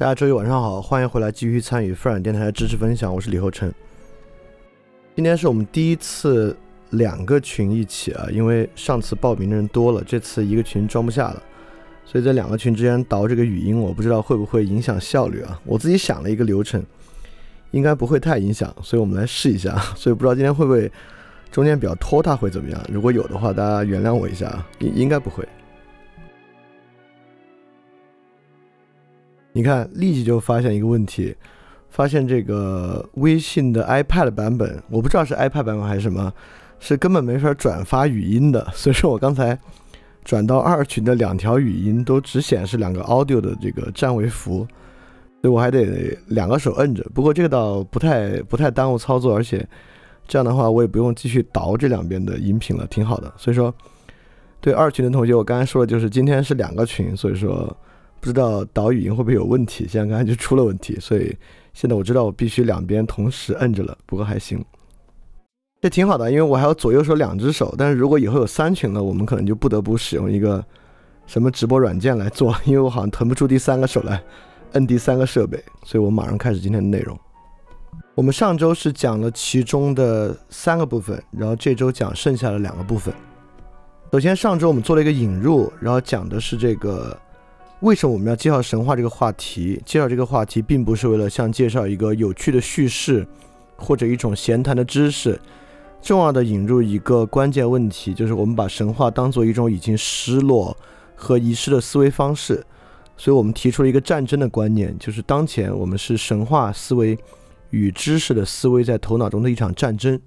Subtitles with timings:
[0.00, 3.70] 大家周一晚上好，欢迎回来继续参与泛软电台的知识分享，我是李厚成。
[5.14, 6.56] 今天是我们第一次
[6.88, 11.42] 两个群一起啊，因为上次报名的人多了，这次一个群装不下了，
[12.06, 15.60] 所以在两个群之间导这个语音，我不知道会不会影响效率啊。
[15.66, 16.82] 我自己想了一个流程，
[17.72, 19.78] 应该不会太影响，所以我们来试一下。
[19.94, 20.90] 所以不知道今天会不会
[21.52, 22.82] 中间比较拖沓，会怎么样？
[22.90, 25.46] 如果有的话，大家原谅我一下啊，应应该不会。
[29.52, 31.34] 你看，立即就发现一个问题，
[31.88, 36.32] 发现这个微信的 iPad 版本，我不知道是 iPad 版本还是什么，
[36.78, 38.64] 是根本没法转发语音的。
[38.72, 39.58] 所以说我刚才
[40.24, 44.58] 转到二群的两条语音都只显示两个 audio 的这个占位符，
[45.42, 47.04] 所以我还得两个手摁着。
[47.12, 49.68] 不过这个倒不太不太耽误操作，而且
[50.28, 53.32] 这样的话我也不用继续倒这两边的音频了，挺好的。
[53.36, 53.74] 所以说，
[54.60, 57.76] 对二群的同学，我刚才说的就是今天是两个群，所以说。
[58.20, 61.34] 不知道导语音会不会有问题，现在刚才就出了问题，所以
[61.72, 63.96] 现在我知道我必须两边同时摁着了。
[64.04, 64.62] 不过还行，
[65.80, 67.74] 这挺好的，因为我还有左右手两只手。
[67.78, 70.62] 但是如果以后有三群了，我们可能就不得不使用一个
[71.26, 74.22] 什么直播软件来做，因为我好像腾不出第三个手来
[74.72, 75.58] 摁第三个设备。
[75.84, 77.18] 所以我马上开始今天的内容。
[78.14, 83.14] 我们上周是讲了其中的三个部分，然后这周讲剩下的两个部分。
[84.12, 87.18] 首先上周我们做了一个引入，然后讲的是这个。
[87.80, 89.80] 为什么我们要介绍神话这个话题？
[89.86, 93.26] 介绍这个话题，并不是为了像介绍一个有趣的叙事，
[93.76, 95.40] 或者一种闲谈的知识。
[96.02, 100.76] 重要的引入一个关键问题，就是我们把神话当做一种已经失落
[101.14, 102.62] 和遗失的思维方式。
[103.16, 107.18] 所以我们提出了一个战争的观念，就是当前我们是神话思维
[107.70, 110.20] 与知识的思维在头脑中的一场战争，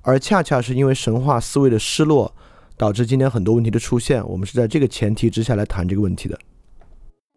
[0.00, 2.34] 而恰恰是因为神话思维的失落，
[2.78, 4.26] 导致今天很多问题的出现。
[4.26, 6.38] 我们是在这个前提之下来谈这个问题的。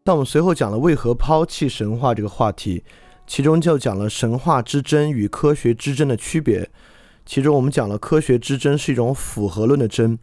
[0.04, 2.84] 那我们随后讲了为何抛弃神话这个话题，
[3.28, 6.68] 其中就讲了神话之争与科学之争的区别。
[7.24, 10.18] 其中我们讲了科学之争是一种符合论的争，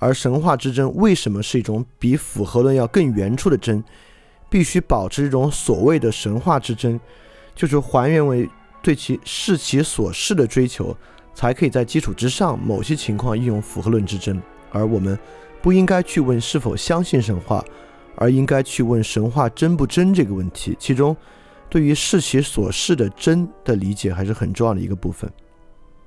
[0.00, 3.84] 而神话之争为什么是一种比符合论要更原初的争？
[4.50, 6.98] 必须保持这种所谓的神话之争，
[7.54, 8.50] 就是还原为
[8.82, 10.96] 对其视其所视的追求，
[11.32, 14.42] 才可以在基础之上某些情况应用符合论之争。
[14.72, 15.16] 而我们
[15.62, 17.64] 不应该去问是否相信神话。
[18.16, 21.16] 而应该去问神话真不真这个问题，其中
[21.68, 25.30] 对于视其所示的真的理解还是很重要的一个部分。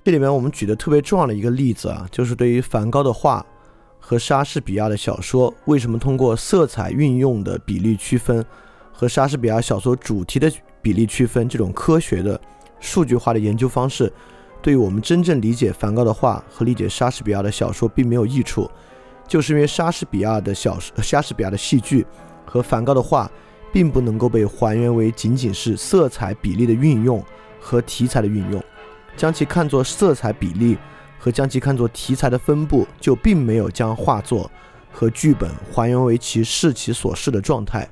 [0.03, 3.43] 这里面我们举的特别重要的一个例子啊，就是对于梵高的画
[3.99, 8.45] 和莎士比亚的小说，为什么通过色彩运用的比例区分
[8.93, 10.51] 和莎士比亚小说主题的
[10.81, 12.39] 比例区分这种科学的
[12.79, 14.13] 数据化的研究方式，
[14.61, 18.69] 对于我们真正理解梵高的画和理解莎士比亚的小说并没有益处。
[19.27, 22.05] 就是因为莎士比亚的小莎士比亚的戏剧
[22.45, 23.29] 和梵高的画，
[23.73, 27.23] 并不能够被还原为仅仅是色彩比例的运用
[27.59, 28.63] 和题材的运用，
[29.17, 30.77] 将其看作色彩比例
[31.19, 34.49] 和将其看作题材的分布，就并没有将画作
[34.91, 37.89] 和剧本还原为其视其所视的状态。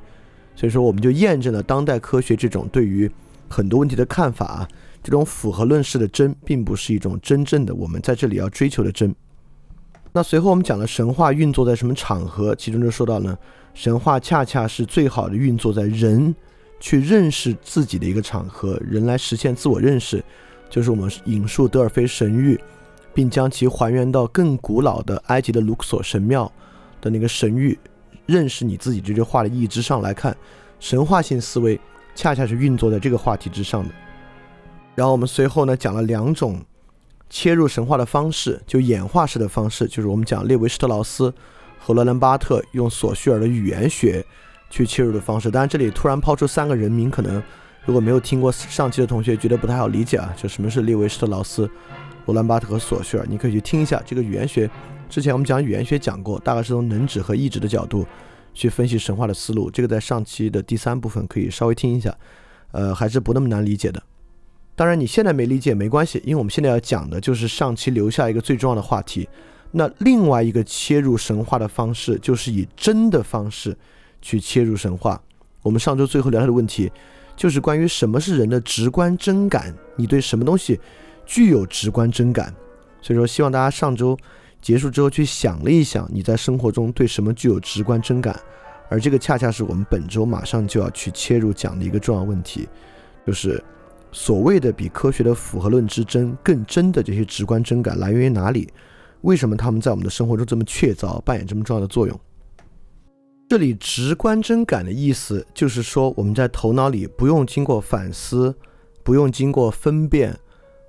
[0.55, 3.09] 所以说，我们就验证了当代科学这种对于
[3.49, 4.67] 很多问题的看法啊，
[5.01, 9.13] 这种符合论式的真，并不是一种真正的我们在这里要追求的真。
[10.15, 13.35] 那随后我们讲了神话运作在什么场合，其中就说到呢，
[13.73, 16.33] 神话恰恰是最好的运作在人
[16.79, 20.23] 去认识自己的一个场合，人来实现自我认识，
[20.69, 22.59] 就是我们引述德尔菲神谕，
[23.11, 26.49] 并将其还原到更古老的埃及的卢克索神庙
[27.01, 27.75] 的那个神谕，
[28.27, 30.37] 认识你自己这句话的意义之上来看，
[30.79, 31.79] 神话性思维
[32.13, 33.91] 恰恰是运作在这个话题之上的。
[34.93, 36.61] 然后我们随后呢讲了两种
[37.33, 41.33] 切入神话的方式，就演化式的方式，就是我们讲列维施特劳斯
[41.79, 44.23] 和罗兰巴特用索绪尔的语言学
[44.69, 45.49] 去切入的方式。
[45.49, 47.41] 当然，这里突然抛出三个人名，可能
[47.85, 50.31] 如果没有听过上期的同学觉得不太好理解啊。
[50.37, 51.67] 就什么是列维施特劳斯、
[52.27, 53.25] 罗兰巴特和索绪尔？
[53.27, 54.69] 你可以去听一下这个语言学。
[55.09, 58.05] 之前我们讲语言学讲过，大概是从能指和意指的角度
[58.53, 59.71] 去分析神话的思路。
[59.71, 62.15] 这个在上期的第三部分可以稍微听一下，
[62.73, 64.03] 呃，还是不那么难理解的。
[64.75, 69.29] 当然，你现在没理解没关系，因为我们现在要讲的就是上期留下一个最重要的话题。
[69.69, 73.77] 那另外一个切入神话的方式，就是以真的方式
[74.19, 75.21] 去切入神话。
[75.61, 76.91] 我们上周最后聊到的问题，
[77.35, 80.79] 就是关于什么是人的直观真感，你对什么东西
[81.23, 82.51] 具有直观真感。
[82.99, 84.17] 所以说，希望大家上周
[84.59, 88.39] 结束之后去想了一想，你在生活中对什么具有直观真感。
[88.89, 92.67] 而这个恰恰是我们本周马上就要去切入讲的一个重要问题，
[93.27, 93.63] 就是。
[94.13, 98.71] 所谓的比科学的符合论之争更真的这些直观真感来源于哪里？
[99.21, 102.17] 为什么他们在我们的生活中这么确凿，扮演这么重要的作用？
[103.49, 108.55] 这里直观真感的意思就是说，我们在头脑里不用经过反思，
[109.03, 110.37] 不用经过分辨，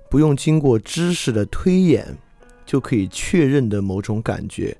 [0.09, 2.17] 不用经过知识的推演，
[2.65, 4.75] 就可以确认的某种感觉。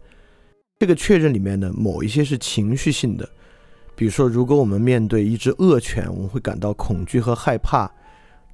[0.79, 3.27] 这个确认里面呢，某一些是情绪性的，
[3.95, 7.91] 比如说，如果我们面对一只恶犬，我们会感到恐惧和害怕。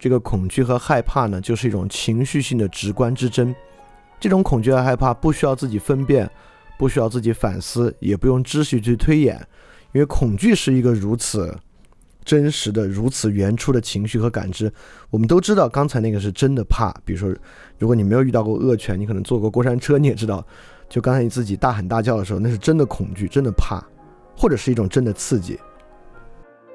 [0.01, 3.53] 这个恐惧和害怕呢，就是一种情绪性的直观之争。
[4.19, 6.27] 这种恐惧和害怕不需要自己分辨，
[6.75, 9.36] 不需要自己反思，也不用知识去推演，
[9.92, 11.56] 因为恐惧是一个如此
[12.25, 14.74] 真实的、如此原初的情绪和感知。
[15.12, 16.92] 我们都知道，刚才那个是真的怕。
[17.06, 17.31] 比如说，
[17.77, 20.44] 如果你没有遇到过恶犬，你可能坐过过山车，你也知道，
[20.89, 23.80] 就刚才你自己大喊大叫的时候，那是真的恐惧、真的怕，
[24.36, 25.59] 或者是一种真的刺激。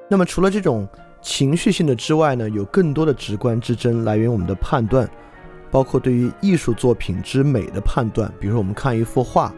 [0.09, 0.87] 那么，除了这种。
[1.21, 5.09] 情绪性的之外呢，有更多的直观之争来源我们的判断，
[5.69, 8.31] 包括对于艺术作品之美的判断。
[8.39, 9.53] 比如说，我们看一幅画，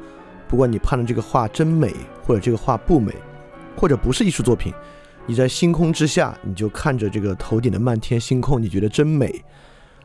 [0.47, 3.13] 不管你判断这个画真美，或者这个画不美，
[3.75, 4.73] 或者不是艺术作品，
[5.25, 9.44] 你在星空之下，你就看着这个头顶的漫天星空，你觉得真美。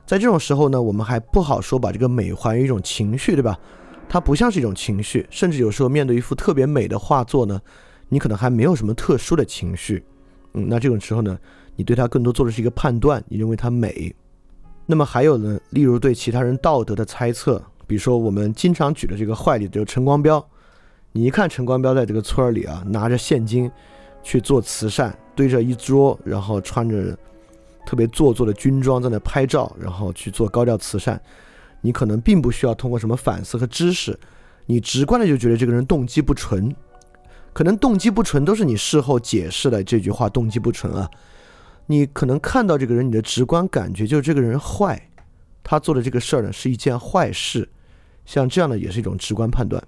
[0.05, 3.59] 在这种时候呢，我们还不好说把这个美还原一种情绪，对吧？
[4.07, 7.59] 它不像是一种情绪，甚至有时候面对一幅特别美的画作呢，
[8.11, 10.05] 你可能还没有什么特殊的情绪。
[10.55, 11.39] 嗯，那这种时候呢，
[11.77, 14.15] 你对他更多做的是一个判断，你认为它美。
[14.87, 20.45] 那么还有呢，例如对其他人道德的猜测，比如说我们经常举的这个坏例子，就陈光标。
[21.13, 23.71] 你一看陈光标在这个村儿里啊，拿着现金
[24.23, 27.17] 去做慈善，堆着一桌，然后穿着
[27.87, 31.21] 特别做作的军装在那拍照，然后去做高调慈善，
[31.81, 34.19] 你可能并不需要通过什么反思和知识，
[34.67, 36.75] 你直观的就觉得这个人动机不纯。
[37.55, 41.09] 可能动机不纯，都是你事后解释的这句话动机不纯啊。
[41.87, 45.01] 你可能看到这个人，你的直观感觉就是这个人坏，
[45.63, 47.69] 他做的这个事儿呢是一件坏事。
[48.25, 49.81] 像这样的也是一种直观判断。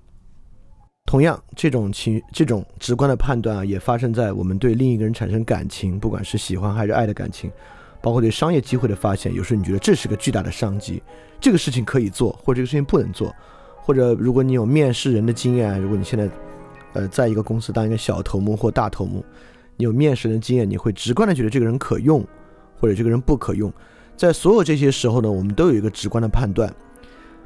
[1.07, 7.51] 同样，这种情这种直观的判断啊，也发生在我们对另一个人产生感情，不管是喜欢还是爱的感情，
[8.01, 9.35] 包括对商业机会的发现。
[9.35, 11.03] 有时候你觉得这是个巨大的商机，
[11.41, 13.35] 这个事情可以做，或者这个事情不能做，
[13.83, 16.31] 或者如果你有面试人的经验，如果你现在。
[16.97, 19.23] 呃，在一个公司当一个小头目或大头目，
[19.77, 22.27] 你有面试的经验，你会直观的觉得这个人可用，
[22.81, 23.71] 或者这个人不可用。
[24.17, 26.75] 在所有这些时候呢，我们都有一个直观的判断。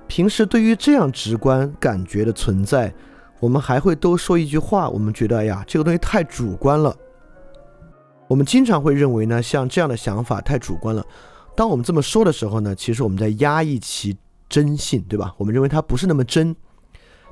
[0.07, 2.95] 平时对于这样直观感觉的存在，
[3.41, 6.95] 我们还会都说一句话，我们觉得，哎呀，这个东西太主观了。
[8.29, 11.05] 我们经常会认为呢，像这样的想法太主观了。
[11.57, 14.17] 当我们这么说的时候呢，其实我们在压抑其
[14.49, 15.35] 真性，对吧？
[15.39, 16.55] 我们认为它不是那么真，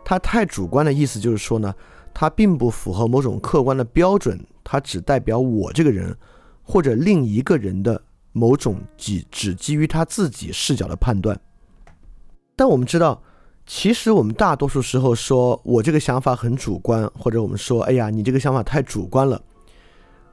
[0.04, 1.72] 它太主观的意思就是说呢。
[2.20, 6.18] 它并不符合某种客观的标准，它只代表我这个人
[6.64, 11.38] 或者另一个人的某种基只基于他自己视角的判断。
[12.56, 13.22] 但我们知道，
[13.64, 19.40] 其实我们大多数时候说我这个想法很主观，或者我们说哎呀你这个想法太主观了，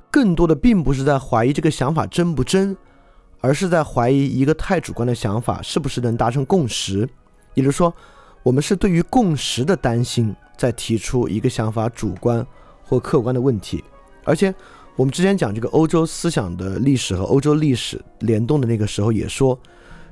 [0.10, 2.76] 更多的并不是在怀疑这个想法真不真，
[3.42, 7.08] 而是在怀疑一个太主观的想法是不是能达成共识。
[7.54, 7.94] 也就是说，
[8.42, 10.36] 我们是对于共识的担心。
[10.58, 12.46] 再提出一个想法主观
[12.84, 13.84] 或客观的问题，
[14.24, 14.54] 而且
[14.96, 19.60] 我们之前讲这个欧洲思想的历史和欧洲历史联动的那个时候也说，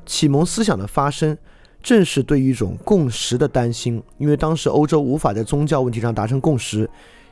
[0.06, 1.38] 启蒙思想的发生
[1.82, 6.90] 正是对一种共识的担心，因为当时欧洲无法在宗教问题上达成共识，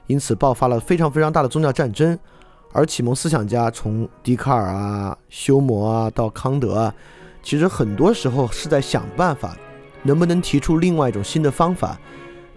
[0.08, 2.18] 因此爆发了非常非常大的宗教战争，
[2.72, 6.96] 而启蒙思想家从笛卡尔啊、休谟啊到康德啊，
[7.44, 9.58] 其实很多时候是在想办法，
[10.04, 12.00] 能不能提出另外一种新的方法。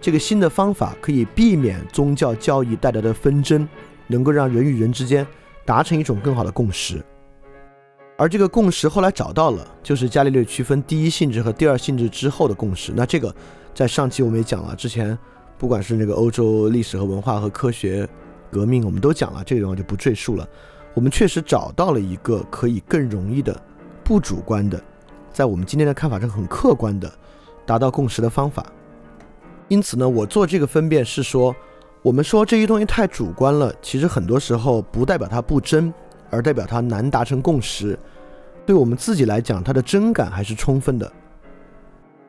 [0.05, 3.67] 这个新的方法可以避免宗教教义带来的纷争，
[4.05, 5.25] 能够让人与人之间
[5.65, 7.03] 达成一种更好的共识。
[8.15, 12.93] 而这个共识后来找到了，就是伽利略区分第一性质和第二性质之后的共识。
[12.95, 13.33] 那这个
[13.73, 15.17] 在上期我们也讲了，之前
[15.57, 18.07] 不管是那个欧洲历史和文化和科学
[18.51, 20.47] 革命，我们都讲了，这个地方就不赘述了。
[20.93, 23.59] 我们确实找到了一个可以更容易的、
[24.03, 24.79] 不主观的，
[25.33, 27.11] 在我们今天的看法上很客观的
[27.65, 28.63] 达到共识的方法。
[29.67, 31.55] 因此呢，我做这个分辨是说，
[32.01, 35.93] 我们说这些东西太主观了，其实很多时候不代表它不真。
[36.31, 37.97] 而代表它难达成共识，
[38.65, 41.09] 对我们自己来讲，它的真感还是充分的。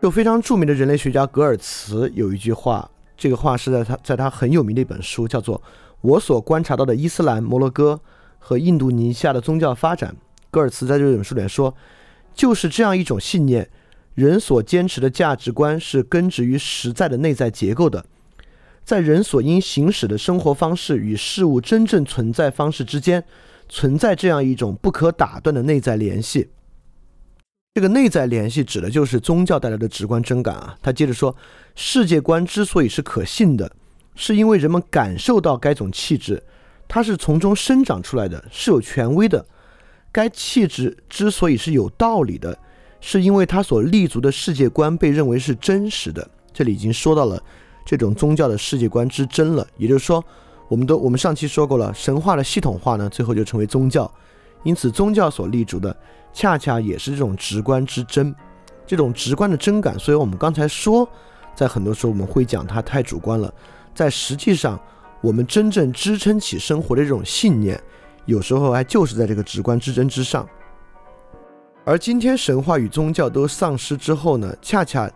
[0.01, 5.59] 有非常著名的人类学家格尔茨有一句话，这个话是在他在他很有名的一本书，叫做
[6.03, 7.99] 《我所观察到的伊斯兰、摩洛哥
[8.39, 10.11] 和印度尼西亚的宗教发展》。
[10.51, 11.75] 格尔茨在这本书里说，
[12.33, 13.69] 就是这样一种信念：
[14.17, 18.05] 人所坚持的价值观是根植于实在的内在结构的，
[18.85, 23.23] 在人所应行使的生活方式与事物真正存在方式之间。
[23.69, 26.49] 存在这样一种不可打断的内在联系，
[27.75, 30.79] 这个内在联系指的就是宗教带来的直观真感啊。
[30.81, 31.35] 他接着说，
[31.75, 33.69] 世界观之所以是可信的，
[34.15, 36.41] 是因为人们感受到该种气质，
[36.87, 39.45] 它是从中生长出来的，是有权威的。
[40.13, 42.57] 该气质之所以是有道理的，
[43.01, 46.29] 是因为它所立足的世界观被认为是真实的。
[46.53, 47.43] 这里已经说到了
[47.85, 50.25] 这种宗教的世界观之真了，也就是说。
[50.69, 54.11] 我们都我们上期说过了，神话的系统化呢，最后就成为宗教，
[54.65, 55.97] 因此宗教所立足的
[56.33, 58.35] 恰恰也是这种直观之真，
[58.85, 59.97] 这种直观的真感。
[59.97, 61.09] 所以我们刚才说，
[61.55, 63.55] 在很多时候我们会讲它太主观了，
[63.95, 64.77] 在实际上，
[65.21, 67.81] 我们真正支撑起生活的这种信念，
[68.25, 70.45] 有时候还就是在这个直观之真之上。
[71.87, 75.09] 而今天神话与宗教都丧失之后呢，恰恰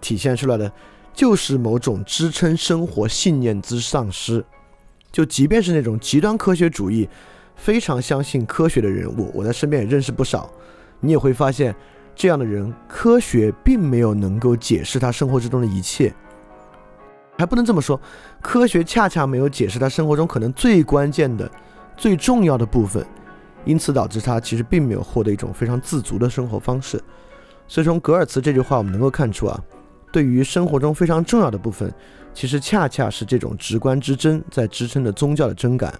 [0.00, 0.72] 体现出来的
[1.12, 4.42] 就是某种支撑生活信念之丧失。
[5.12, 7.06] 就即便是那种极端科学主义，
[7.56, 10.50] 非常相信科学的人，物我在身边也认识不少。
[11.00, 11.76] 你也会发现，
[12.16, 16.14] 这样的人，科学并没有能够解释他生活之中的一切，
[17.36, 18.00] 还不能这么说，
[18.40, 21.50] 科学恰恰没有解释他生活中可能最关键的、
[21.98, 23.06] 最重要的部分，
[23.68, 26.98] 因此导致他其实并没有获得一种非常自足的生活方式。
[27.68, 29.62] 所以从格尔茨这句话，我们能够看出啊，
[30.10, 31.92] 对于生活中非常重要的部分。
[32.32, 35.92] 其实恰恰是这种直观之争在支撑着宗教的真感，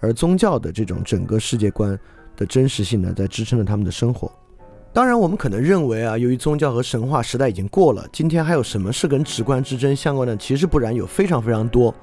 [0.00, 1.96] 而宗教的这种整个世界观
[2.36, 4.30] 的真实性呢，在支撑着他们的生活。
[4.92, 10.36] 当然，我们可能认为啊，由于宗教和神话时代已经过了，今天还有什么是跟直观之争相关的？
[10.36, 11.94] 其实不然，有非常非常多。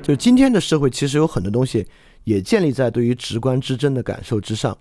[0.00, 1.86] 就今天的社会，其实有很多东西
[2.28, 4.76] 也建立在对于直观之真的感受之上。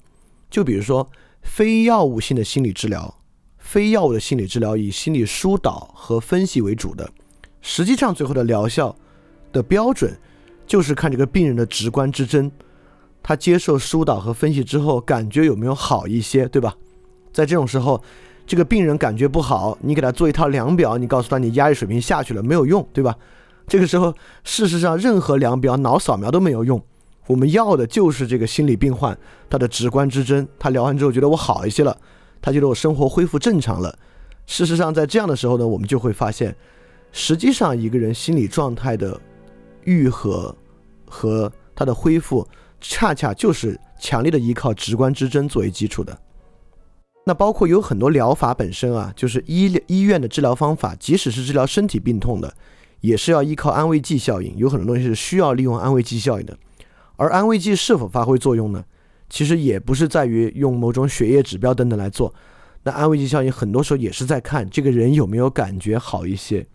[0.50, 1.10] 就比如说，
[1.42, 3.22] 非药物性的心理治疗，
[3.58, 7.10] 非药物的心理治疗以心理疏导和分析为主的。
[7.62, 8.96] 实际上，最后的疗效
[9.52, 10.18] 的标准
[10.66, 12.52] 就是看这个病人的直观之真，
[13.24, 16.76] 他接受疏导和分析之后，感觉有没有好一些，对吧？
[17.34, 18.02] 在这种时候，
[18.46, 23.16] 这个病人感觉不好，你给他做一套量表，你告诉他你压力水平下去了，没有用，对吧？
[23.68, 24.14] 这个时候，
[24.46, 26.82] 事实上任何量表、脑扫描都没有用，
[27.28, 29.18] 我们要的就是这个心理病患
[29.50, 31.96] 他的直观之争，他聊完之后觉得我好一些了，
[32.42, 33.98] 他觉得我生活恢复正常了。
[34.46, 36.56] 事实上，在这样的时候呢，我们就会发现。
[37.12, 39.20] 实际上，一个人心理状态的
[39.86, 40.56] 愈合
[41.06, 42.48] 和他的恢复，
[42.80, 46.18] 恰恰就是强烈的依靠直观之争作为基础的。
[47.26, 52.54] 那包括有很多疗法本身啊，就是医医院的治疗方法，即使是治疗身体病痛的，
[53.02, 54.56] 也是要依靠安慰剂效应。
[54.56, 56.58] 有很多东西是需要利用安慰剂效应的。
[57.18, 58.84] 而安慰剂是否发挥作用呢？
[59.30, 62.34] 其实也不是在于用某种血液指标等等来做。
[62.84, 66.66] 那安慰剂效应很多时候也是在看这个人有没有感觉好一些。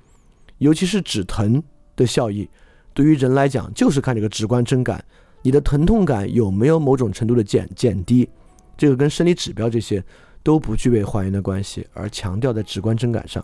[0.58, 1.62] 尤其是止疼
[1.96, 2.46] 的效益，
[2.92, 5.02] 对于人来讲，就是看这个直观真感，
[5.40, 8.28] 你的疼痛感有没有某种程度的减减低，
[8.76, 10.04] 这个跟生理指标这些
[10.42, 13.42] 都不具备还原的关系，而强调在直观真感上。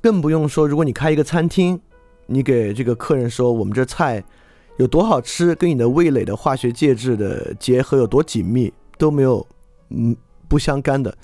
[0.00, 1.80] 更不用说，如果你开一个餐厅，
[2.26, 4.22] 你给这个客人说我们这菜
[4.78, 9.46] 有多好吃，跟你的味蕾的化学介质的结合有多紧密，都没有，
[9.90, 10.16] 嗯，
[10.48, 11.16] 不相干的，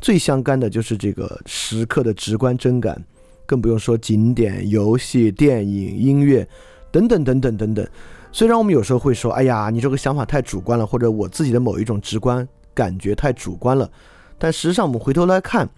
[0.00, 3.02] 最相干的就是这个时刻的直观真感。
[3.44, 6.48] 更不用说景点、游戏、电影、音乐
[6.90, 7.86] 等等等等等等。
[8.30, 13.90] 虽然我们有时候会说：“哎呀，你这个想法太主观了，或者我自己的某一种直观感觉太主观了。”
[14.38, 15.68] 但实际上，我们回头来看，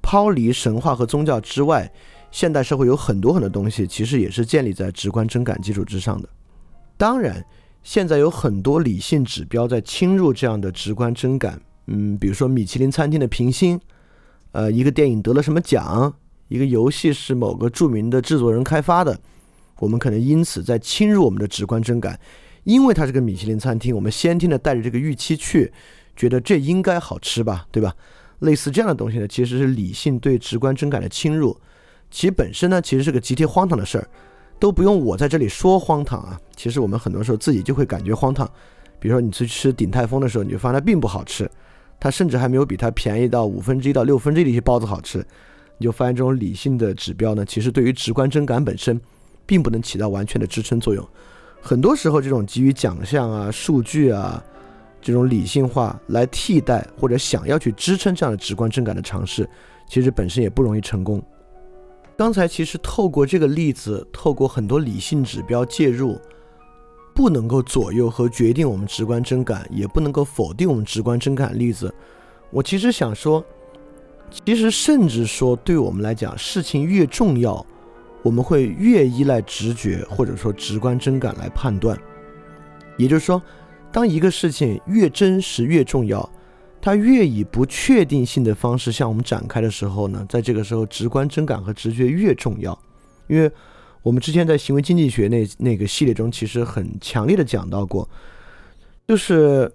[0.00, 1.92] 抛离神话和宗教之外，
[2.30, 6.28] 现代社会有很多很多东西，其实也是建立在直观真感基础之上的。
[7.00, 7.42] 当然，
[7.82, 11.58] 现在有很多理性指标在侵入这样的直观真感。
[11.86, 13.80] 嗯，比如说米其林餐厅的评星，
[14.52, 16.12] 呃，一个电影得了什么奖。
[16.48, 19.18] 一个游戏是某个著名的制作人开发的，
[19.78, 22.20] 我们可能因此在侵入我们的直观真感，
[22.64, 25.72] 因为它是个米其林餐厅，我们先天的带着这个预期去，
[26.14, 27.94] 觉得这应该好吃吧，对吧？
[28.40, 31.58] 类似这样的东西呢，其实是理性对直观真感的侵入，
[32.10, 34.06] 其本身呢，其实是个极其荒唐的事儿，
[34.60, 36.40] 都不用我在这里说荒唐啊。
[36.54, 38.46] 其实我们很多时候自己就会感觉荒唐，
[39.00, 41.50] 比如说你去吃鼎泰丰的时候，你就发现它并不好吃，
[41.98, 45.18] 它甚至还没有比它便宜到五分之一到六分之一的一些包子好吃，
[45.78, 49.00] 你就发现这种理性的指标呢，其实对于直观真感本身，
[49.46, 51.04] 并不能起到完全的支撑作用。
[51.60, 54.42] 很多时候，这种基于奖项啊、数据啊。
[55.02, 59.48] 这种理性化来替代或者想要去支撑这样的直观真感的尝试，
[59.88, 61.24] 其实本身也不容易成功。
[62.20, 66.20] 刚才其实透过这个例子，透过很多理性指标介入，
[67.14, 71.58] 不能够左右和决定我们直观真感，也不能够否定我们直观真感。
[71.58, 71.90] 例子，
[72.50, 73.42] 我其实想说，
[74.44, 77.64] 其实甚至说，对我们来讲，事情越重要，
[78.22, 81.98] 我们会越依赖直觉或者说直观真感来判断。
[82.98, 83.40] 也就是说。
[83.90, 86.30] 当一个事情越真实越重要，
[86.80, 92.76] 它越以不确定性的方式向我们展开的时候呢，在这个时候，直观真感和直觉越重要。
[93.28, 93.50] 因为
[94.02, 98.08] 我们之前在行为经济学那那个系列中，其实很强烈的讲到过，
[99.06, 99.70] 就是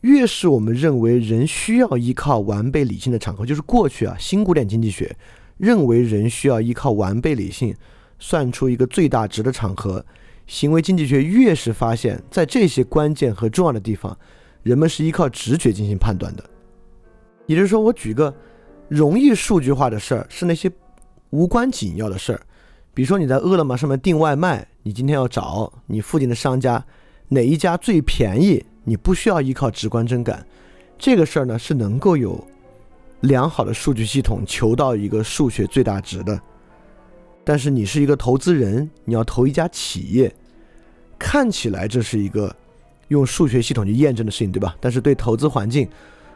[0.00, 5.14] 越是我们认为人需要依靠完备理性的场合，就是过去啊，新古典经济学
[5.58, 7.74] 认为人需要依靠完备理性
[8.18, 10.04] 算出一个最大值的场合。
[10.46, 14.16] 行为经济学越是发现，在这些关键和重要的地方，
[14.68, 16.44] 人们是依靠直觉进行判断的。
[17.46, 18.34] 也就是说，我举个
[18.86, 20.70] 容易数据化的事儿，是那些
[21.30, 22.40] 无关紧要的事儿，
[22.92, 26.84] 比如说你在饿了么上面订外卖，你今天要找你附近的商家
[27.28, 30.46] 哪一家最便宜，你不需要依靠直观真感，
[30.98, 32.46] 这个事儿呢是能够有
[33.20, 36.38] 良好的数据系统求到一个数学最大值的。
[37.42, 40.30] 但是你是一个投资人，你要投一家企业，
[41.18, 42.54] 看起来这是一个
[43.08, 44.76] 用数学系统去验证的事情，对吧？
[44.80, 45.88] 但是对投资环境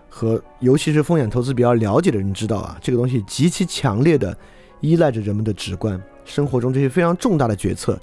[0.09, 4.37] 和尤其是风险投资比较了解的人知道啊，这个东西极其强烈的
[4.81, 6.01] 依赖着人们的直观。
[6.25, 8.01] 生活中这些非常重大的决策，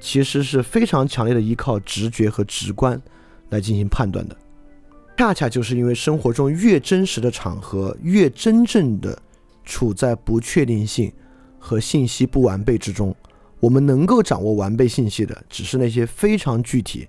[0.00, 3.00] 其实是非常强烈的依靠直觉和直观
[3.50, 4.36] 来进行判断的。
[5.16, 9.20] 恰恰就是因为生活中越真实的场合，越真正的
[9.64, 11.12] 处在不确定性。
[11.62, 13.14] 和信息不完备之中，
[13.60, 17.06] 我们能够掌握完备信息的，只是那些非常具体、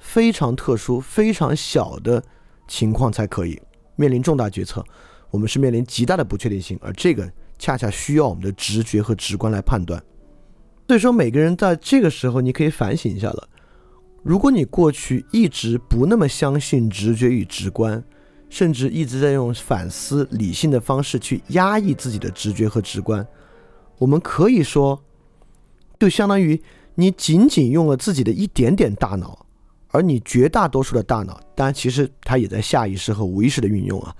[0.00, 2.22] 非常特殊、非常小的
[2.66, 3.60] 情况才可以。
[3.94, 4.84] 面临重大决策，
[5.30, 10.02] 我们是面临极大的不确定性，而这个恰恰需要我们的直觉和直观来判断。
[10.88, 13.48] 所以说，每个人在这个时候，你可以反省一下了。
[14.22, 18.02] 如果你过去一直不那么相信直觉与直观，
[18.48, 23.26] 甚至一直在用反思理性的方式去压抑自己的直觉和直观。
[23.98, 25.00] 我们可以说，
[25.98, 26.60] 就相当于
[26.96, 29.46] 你仅仅用了自己的一点点大脑，
[29.90, 34.14] 而你绝大多数的大脑，当然其实它也在下意识和无意识的运用啊。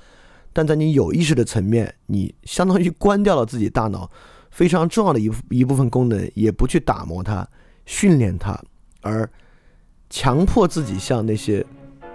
[0.53, 4.11] 但在你有意识的层面，你相当于关掉了自己大脑
[4.51, 7.47] 非常重要的一一部分功能，也不去打磨它、
[7.87, 8.61] 训练它，
[9.01, 9.29] 而
[10.09, 11.65] 强迫自己像那些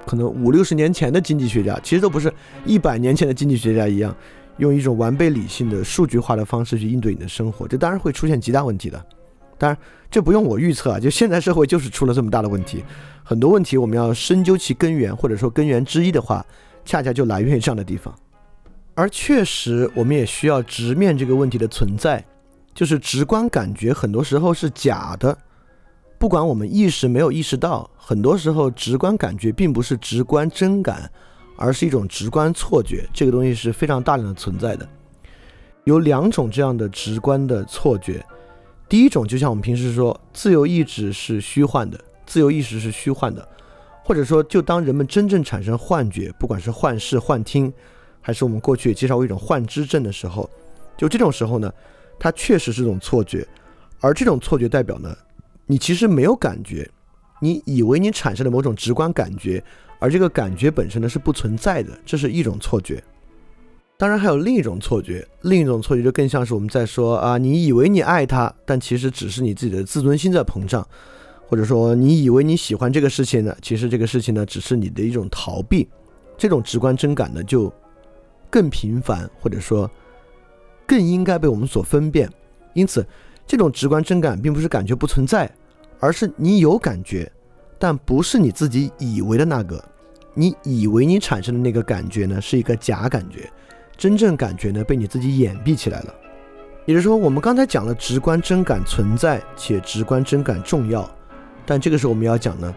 [0.05, 2.33] 可能五六十年前的经济学家，其实都不是
[2.65, 4.15] 一百年前的经济学家一样。
[4.57, 9.05] 用一种完备理性的数据化的方式去应对你的生活，这当然会出现极大问题的。
[9.57, 9.77] 当然，
[10.09, 12.83] 这不用我预测啊，就现在社会就是出了这么大的问题。
[13.23, 16.45] 很多问题我们要深究其根源，或者说根源之一的话，
[16.83, 18.13] 恰恰就来源于这样的地方。
[18.93, 22.23] 而确实，我们也需要直面这个问题的存在，
[22.73, 25.37] 就是直观感觉很多时候是假的。
[26.17, 31.09] 不管我们意识没有意识到，很多时候直观感觉并不是直观真感。
[31.57, 34.85] 而是一种直观错觉，这个东西是非常大量的存在的。
[35.85, 38.21] 有两种这样的直观的错觉，
[38.87, 43.47] 第一种就像我们平时说，自由意志是虚幻的，自由意识是虚幻的，
[44.03, 47.73] 或者说，就当人们真正产生幻觉，不管是幻视、幻听，
[48.21, 50.49] 还是我们过去也介绍过一种幻知症的时候，
[50.95, 51.73] 就这种时候呢，
[52.19, 53.47] 它确实是种错觉，
[53.99, 55.15] 而这种错觉代表呢，
[55.65, 56.87] 你其实没有感觉，
[57.41, 59.63] 你以为你产生了某种直观感觉。
[59.97, 63.01] 而这个感觉本身呢是不存在的，这是一种错觉。
[63.97, 70.85] 当然还有另一种错觉，另一种错觉就更像是我们在说啊，你以为你爱他，但其实只是你自己的自尊心在膨胀，
[71.47, 75.87] 或者说你以为你喜欢这个事情呢，其实这个事情呢只是你的一种逃避。
[76.37, 77.71] 这种直观真感呢就
[78.49, 79.89] 更频繁，或者说
[80.85, 82.29] 更应该被我们所分辨。
[82.73, 83.05] 因此，
[83.47, 85.49] 这种直观真感并不是感觉不存在，
[86.01, 87.31] 而是你有感觉。
[87.79, 89.81] 但不是你自己以为的那个，
[90.33, 93.49] 你以为你产生的那个感觉呢，是一个假感觉，
[93.97, 96.13] 真正感觉呢被你自己掩蔽起来了。
[96.85, 101.09] 也就是说，我们刚才讲了直观真感存在且直观真感重要，
[101.65, 102.73] 但这个时候我们要讲呢，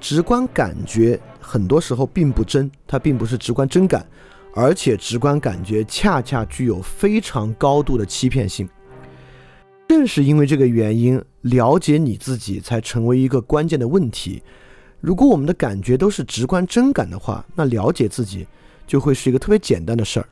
[0.00, 4.06] 直观感觉很多时候并不真，它并不是直观真感，
[4.54, 8.66] 而且直观感觉恰恰具有非常高度的欺骗性。
[9.88, 14.42] 正是因为这个原因，了解你自己才成为一个关键的问题。
[15.00, 18.46] 如果我们的感觉都是直观真感的话，那了解自己
[18.86, 20.26] 就会是一个特别简单的事儿。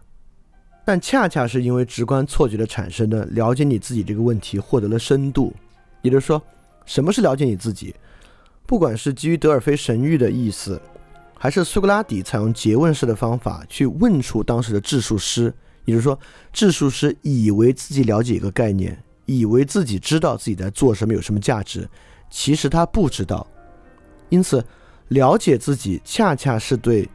[0.88, 5.54] 但恰恰是因为直观错觉的产生呢，了解你自己这个问题获得了深度。
[6.00, 6.42] 也就是说，
[6.86, 7.94] 什么是了解你自己？
[8.64, 10.80] 不管是基于德尔菲神谕的意思，
[11.38, 15.52] 还是苏格拉底采用诘问式的方法去问出当时的质数师，
[15.84, 16.18] 也就是说，
[16.54, 21.86] 质数师以为自己了解一个概念，以为自己知道自己在做什么，有什么价值，
[22.30, 23.46] 其实他不知道。
[24.30, 24.64] 因此，
[25.08, 27.06] 了解自己恰恰是对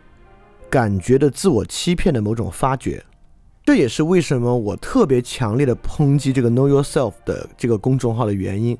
[0.69, 3.03] 感觉的自我欺骗的某种发掘。
[3.65, 8.77] 这也是为什么我特别强烈的抨击这个 Know Yourself 的这个公众号的原因，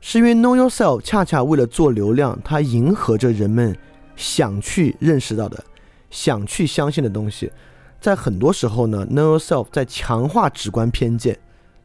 [0.00, 3.76] 是因为 Know Yourself 恰恰为了做流量，它迎合着人们
[4.16, 5.62] 想去认识到的、
[6.10, 7.52] 想去相信的东西。
[8.00, 11.38] 在很多时候呢，Know Yourself 在强化直观偏见，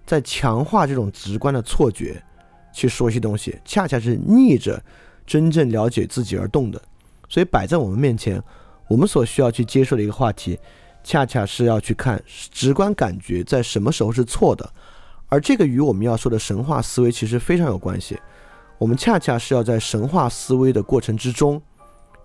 [0.04, 2.24] 在强化这种直观的错觉，
[2.74, 4.84] 去说一些东西，恰恰是逆着
[5.28, 6.82] 真正了解自己而动的。
[7.30, 8.42] 所以摆在我们面前，
[8.88, 10.58] 我们所需要去接受的一个话题。
[11.06, 14.68] 恰恰是要去看直观感觉在什么时候是错的，
[15.30, 18.20] 而这个与我们要说的神话思维其实非常有关系。
[18.80, 21.62] 我们恰恰是要在神话思维的过程之中，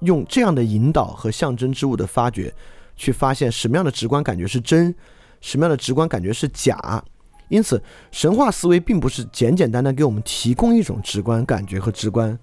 [0.01, 2.53] 用这样的引导和象征之物的发掘，
[2.97, 4.95] 去发现什么样的直观感觉是真，
[5.43, 7.05] 什么样的直观感觉是假。
[7.49, 12.39] 因此，神话思维并不是简简单单给我们提供一种直观感觉和直观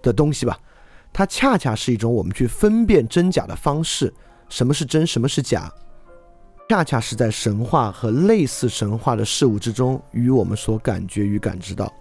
[0.00, 0.58] 的东西吧，
[1.12, 4.14] 它恰恰是一种我们去分辨真假的方式。
[4.54, 5.68] 什么是真，什么是假，
[6.68, 11.92] 恰恰是在神话和类似神话的事物之中，与我们所感觉与感知到。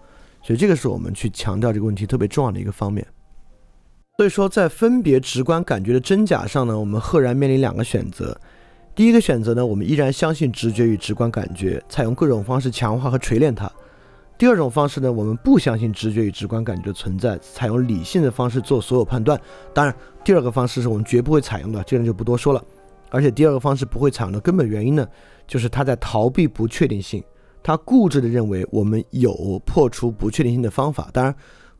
[0.43, 3.03] 所以，这个是我们去强调这个问题特别重要的一个方面。
[4.17, 8.39] 所以说，在分别直观感觉的真假上呢，我们赫然面临两个选择。
[8.93, 13.65] 第一个选择呢，我们依然相信直觉与直观感觉，采用各种方式强化和锤炼它。
[14.35, 19.39] 第二种方式呢，我们不相信直觉与直观感觉的存在，采用理性的方式做所有判断。
[19.73, 22.61] 当然，第二个方式是我们绝不会采用的，这个就不多说了。
[23.09, 25.07] 而且，第二个方式不会采用的根本原因呢，
[25.47, 27.23] 就是他在逃避不确定性，
[27.61, 31.09] 他固执的认为我们有破除不确定性的方法。
[31.13, 31.33] 当然，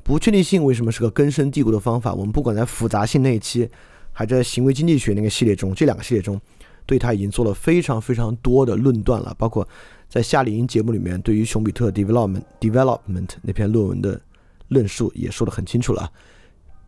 [0.03, 2.13] 不确定性为什么是个根深蒂固的方法？
[2.13, 3.67] 我们不管在复杂性那一期，
[4.11, 6.39] 还在行为经济学那个系列中，这两个系列中，
[6.85, 9.67] 对他已经做了非常非常多的论断了，包括。
[10.13, 14.21] 在夏令营节目里面，对于熊彼特 development development 那篇论文的
[14.67, 16.08] 论述也说得很清楚了。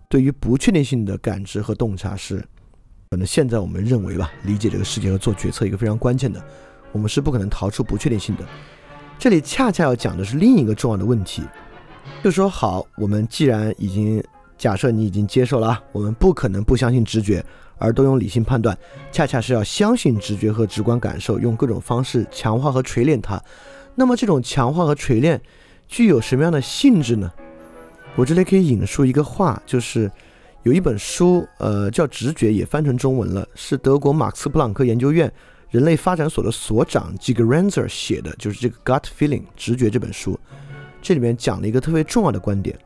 [0.08, 2.38] 对于不确定性的感知和洞察是，
[3.10, 6.40] 可能现在我们认为吧，理解这个世界和做决策一个非常关键的。
[6.92, 8.46] 我们是不可能逃出不确定性的。
[9.18, 11.42] 这里恰恰要讲的是另一个重要的问题，
[12.24, 14.24] 就说好，我们既然已经
[14.56, 17.44] 假设你已经接受了，我们不可能不相信直觉。
[17.78, 18.78] 而都用理性判断，
[19.12, 23.42] 恰恰是要相信直觉和直观感受，用各种方式强化和锤炼它。
[23.96, 25.42] 那么这种强化和锤炼
[25.88, 27.32] 具有什么样的性质呢？
[28.16, 30.12] 我这里可以引述一个话，就是
[30.64, 35.32] 有一本书，呃，叫《直觉》，也翻成中文了，是德国马克思普朗克研究院
[35.70, 40.40] 人类发展所的所长 g i g r a n z e r 写的，就是这个《Gut Feeling》直觉这本书。
[41.02, 42.78] 这里面讲了一个特别重要的观点，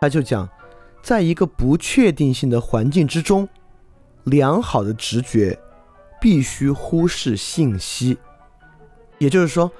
[0.00, 0.48] 他就讲，
[1.02, 3.48] 在一个不确定性的环境之中。
[4.26, 5.56] 良好的直觉
[6.20, 8.18] 必须忽视信息，
[9.18, 9.70] 也就是说，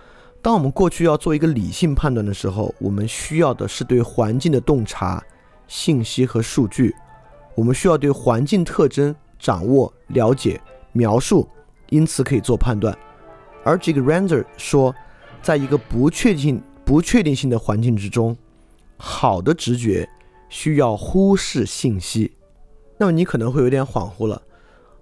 [0.40, 5.20] 当我们过去要做一个理性判断的时候，我们需要的是对环境的洞察、
[5.66, 6.94] 信息和数据。
[7.56, 10.60] 我们需要对环境特征掌握、了解、
[10.92, 11.48] 描述，
[11.88, 12.96] 因此可以做判断。
[13.64, 14.94] 而这个 Ranger 说，
[15.42, 18.36] 在一个不确定、不确定性的环境之中，
[18.96, 20.08] 好的直觉
[20.48, 22.35] 需要忽视信息。
[22.98, 24.40] 那么你可能会有点恍惚了。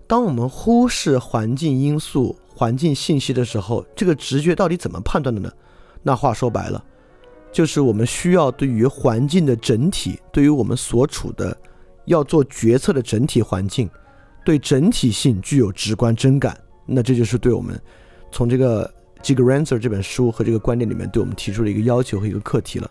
[0.07, 5.51] 当我们忽视环境因素、环境信息的时候，这个直觉到底怎么判断的呢？
[6.03, 6.85] 那话说白了，
[7.51, 11.57] 就是我们需要对于环境的整体，对于我们所处的
[12.05, 13.89] 要做决策的整体环境，
[14.45, 16.59] 对整体性具有直观真感。
[16.85, 17.81] 那这就是对我们
[18.31, 18.87] 从这个
[19.23, 22.91] 《g i g r a n z e r 这本书和这个观点里面对我们提出的一个要求和一个课题了。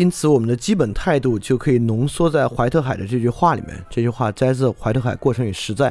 [0.00, 3.76] 因此，我们的基本态度就可以浓缩在怀特海的这句话里面。
[3.90, 5.90] 这句话摘自《怀特海过程与实在》。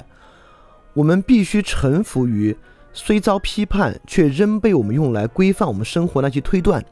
[0.96, 2.58] 我们必须臣服于
[2.92, 6.84] 虽遭批判却仍被我们用来规范我们生活那些推断。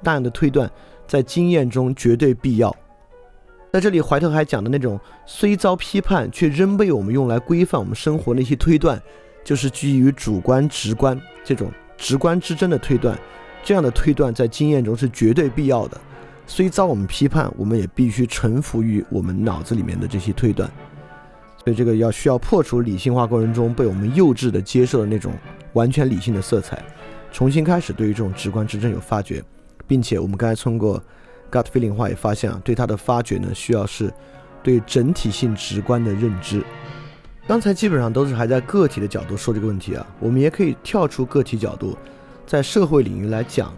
[0.00, 0.70] 那样的推断
[1.08, 2.72] 在经验中绝对必要。
[3.72, 9.02] 在这里，怀特海讲的那种虽遭批判却仍被我们用来规范我们生活那些推断，
[9.42, 13.18] 就是基于主观直观这种直观之争的推断。
[13.64, 16.00] 这样的推断在经验中是绝对必要的。
[16.50, 20.68] 虽遭我们批判，我们也必须臣服于我们脑子里面的这些推断。
[21.62, 25.32] 所以这个要需要破除理性化过程中被我们幼稚的接受的那种
[25.74, 26.82] 完全理性的色彩，
[27.30, 29.40] 重新开始对于这种直观之争有发掘，
[29.86, 31.00] 并且我们刚才通过
[31.52, 34.12] gut feeling 化也发现啊，对它的发掘呢，需要是
[34.60, 36.64] 对整体性直观的认知。
[37.46, 41.96] 刚才基本上都是还在个体的角度说这个问题啊，我们也可以跳出个体角度，
[42.44, 43.72] 在社会领域来讲。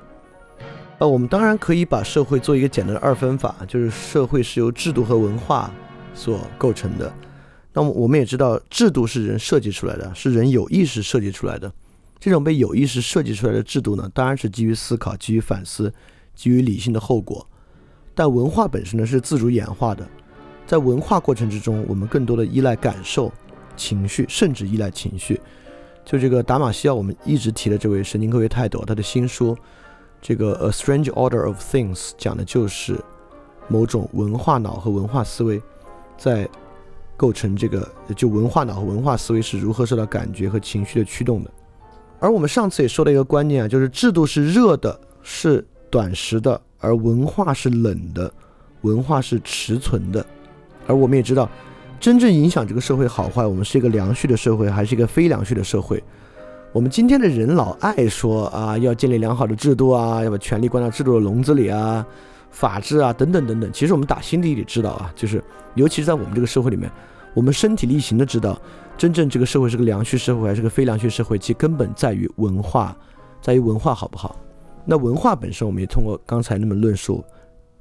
[1.02, 5.68] 呃，我们当然可以把社会做一个简单的二分法，就是社会是由制度和文化
[6.14, 7.12] 所构成的。
[7.72, 11.72] 那么我们也知道，制度是人设计出来的，是人有意识设计出来的。
[12.20, 15.92] 这种被有意识设计出来的制度呢，当然是基于思考、基于反思、
[16.36, 17.44] 基于理性的后果。
[18.14, 20.08] 但文化本身呢，是自主演化的。
[20.68, 23.32] 在文化过程之中，我们更多的依赖感受。
[23.76, 25.40] 情绪，甚至依赖情绪。
[26.04, 29.52] 就这个达马西奥，我们一直提的这位神经科学泰斗，他的新书
[30.22, 32.98] 《这个 A Strange Order of Things》讲的就是
[33.68, 35.60] 某种文化脑和文化思维
[36.16, 36.48] 在
[37.16, 41.50] 构成这个，就文化脑和文化思维是如何受到感觉和情绪的驱动的。
[42.20, 48.32] 而我们上次也说了一个观念啊，就是制度是热的，是短时的，而文化是冷的，
[48.82, 50.24] 文化是持存的。
[50.86, 51.46] 而我们也知道。
[52.00, 56.02] 真正影响这个社会好坏，我们是一个良序的社会还是一个非良序的社会？
[56.72, 62.04] 我们今天的人老爱说啊，要建立良好的制度啊，要把权力关到制度的笼子里啊，
[62.50, 63.70] 法治啊，等等等等。
[63.74, 66.90] 其实我们打心底里知道啊，就是尤其是在我们这个社会里面，
[67.34, 68.58] 我们身体力行的知道，
[68.96, 72.96] 真正这个社会是个良序社会还是个非良序社会，其根本在于文化，
[73.42, 74.34] 在于文化好不好？
[74.86, 77.22] 那文化本身，我们也通过刚才那么论述，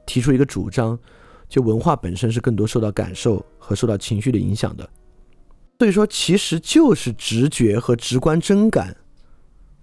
[0.06, 1.00] 提出一个主张。
[1.48, 4.90] 就文化本身是更多受到感受和受到情绪的影响的，
[5.82, 8.96] 所以说其实就是直觉和直观真感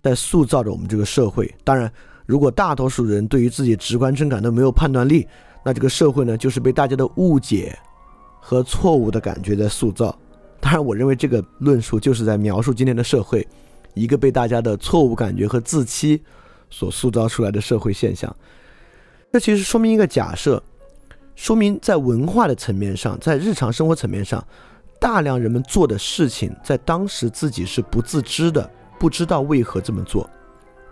[0.01, 1.53] 在塑造着我们这个社会。
[1.65, 1.93] 当然，
[2.25, 5.27] 如果大多数人对于自己直观真感都没有判断力，
[5.65, 7.77] 那这个社会呢就是被大家的误解
[8.41, 10.17] 和错误的感觉在塑造。
[10.61, 13.45] 当然，我认为这个论述就是在描述今天的社会，
[13.95, 16.23] 一个被大家的错误感觉和自欺
[16.71, 18.33] 所塑造出来的社会现象。
[19.33, 20.63] 这其实说明一个假设。
[21.35, 24.45] 说明在文化的层面上，在日常生活层面上，
[25.01, 30.29] 大量人们做的事情，在当时自己是不自知的，不知道为何这么做。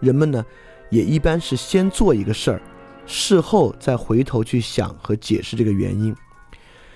[0.00, 0.44] 人们呢，
[0.90, 2.62] 也一般是先做一个事儿，
[3.06, 6.14] 事后再回头去想和解释这个原因。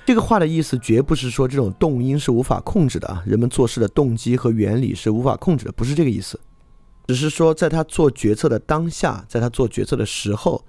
[0.07, 6.39] 这个话的意思绝不是说这种动因是无法控制的啊，人们做事的动机和原理是无法控制的，不是这个意思，
[7.07, 10.65] 只是说在他做决策的当下，在他做决策的时候。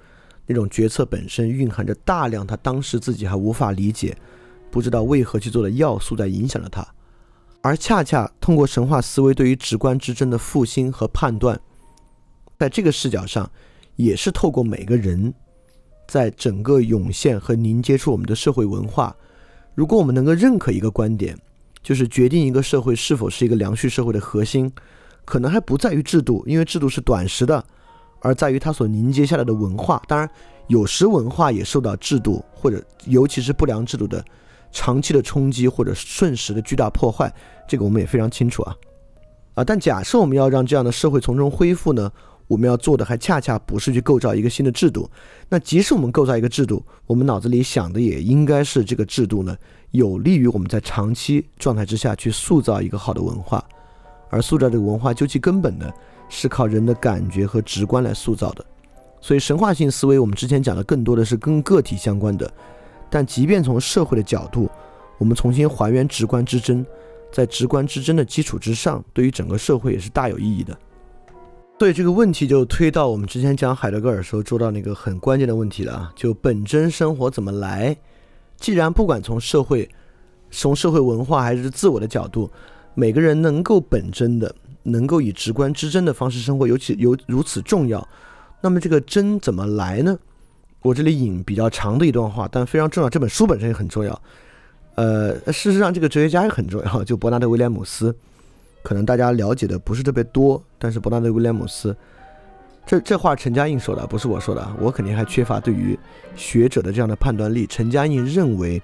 [0.47, 4.17] 那种决策本身蕴含着大量他当时自己还无法理解、
[4.71, 6.87] 不知道为何去做的要素在影响着他，
[7.61, 11.59] 而恰恰通过神话思维对于直观之争的复兴和判断，
[12.57, 13.49] 在这个视角上，
[13.97, 15.33] 也是透过每个人
[16.07, 19.15] 在整个涌现和凝结出我们的社会文化。
[19.75, 21.37] 如果我们能够认可一个观点，
[21.83, 24.71] 就是决定一个社会是否是一个良序社会的核心，
[25.25, 27.63] 可能还不在于制度，因为制度是短时的。
[28.23, 30.29] 而在于它所凝结下来的文化，当然
[30.67, 34.23] 有时文化也受到制度或者尤其是不良制度的
[34.71, 37.33] 长期的冲击或者瞬时的巨大破坏，
[37.67, 38.75] 这个我们也非常清楚啊
[39.55, 39.63] 啊！
[39.63, 42.11] 但假设我们要让这样的社会从中恢复呢，
[42.47, 45.09] 我们要做的还恰恰不是去构造一个新的制度。
[45.49, 49.55] 那即使我们构造一个制度，我们脑子里想的也应该是这个制度呢
[49.91, 53.63] 有利于我们在长期状态之下去塑造一个好的文化，
[54.29, 55.91] 而塑造这个文化究其根本呢。
[56.33, 58.65] 是靠人的感觉和直观来塑造的，
[59.19, 62.49] 所以神话性思维我们之前讲的更多的是跟个体相关的，
[63.11, 64.67] 但即便从社会的角度，
[65.19, 66.83] 我们重新还原直观之真，
[67.31, 70.75] 在直观之真的基础之上，对于整个社会也是大有意义的。
[71.77, 77.95] 所以这个问题就推到我们之前讲海德格尔时候说到那个很关键的问题了啊，就本真生活怎么来？
[78.57, 79.89] 既然不管从社会、
[80.49, 82.49] 从社会文化还是自我的角度，
[82.93, 84.55] 每个人能够本真的。
[84.83, 88.07] 能够以直观之真的方式生活，尤其有如此重要。
[88.61, 90.17] 那么这个真怎么来呢？
[90.81, 93.09] 我这里引比较长的一段话，但非常重要。
[93.09, 94.21] 这本书本身也很重要。
[94.95, 98.15] 呃，事实上这个哲学家也很重要，就伯纳德·威廉姆斯。
[98.83, 101.95] 可能大家了解的不是特别多，但是伯纳德·威廉姆斯，
[102.85, 104.75] 这这话陈嘉映说的，不是我说的。
[104.79, 105.97] 我肯定还缺乏对于
[106.35, 107.67] 学者的这样的判断力。
[107.67, 108.81] 陈嘉映认为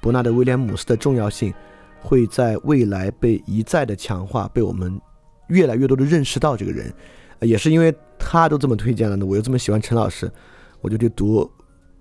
[0.00, 1.52] 伯纳德·威廉姆斯的重要性
[2.00, 5.00] 会在未来被一再的强化，被我们。
[5.48, 6.90] 越来越多的认识到这个人，
[7.40, 10.32] 也是因为他都这么推荐了呢，我又这么喜欢陈老师，
[10.84, 11.50] 我就去读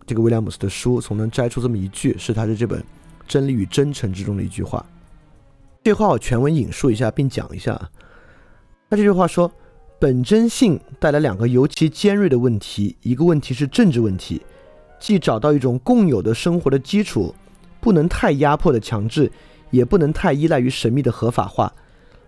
[0.06, 2.82] 这个威廉姆斯的书，从中摘出这么一句，是他的这本
[3.26, 4.86] 《真理与真诚》之中的一句话。
[5.82, 7.80] 这话我全文引述一下，并讲一下。
[8.89, 9.50] 他这句话说
[9.98, 14.41] ：“本真性带来两个尤其尖锐的问题，一个问题是政治问题，
[15.00, 17.34] 既找到一种共有的生活的基础，
[17.80, 19.32] 不能太压迫的强制，
[19.72, 21.74] 也不能太依赖于神秘的合法化。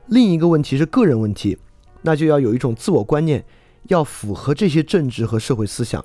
[0.08, 1.58] 另一个问题是个人问题，
[2.02, 3.44] 那就要有一种自我观念，
[3.90, 6.04] 要符合这些政治和社会思想。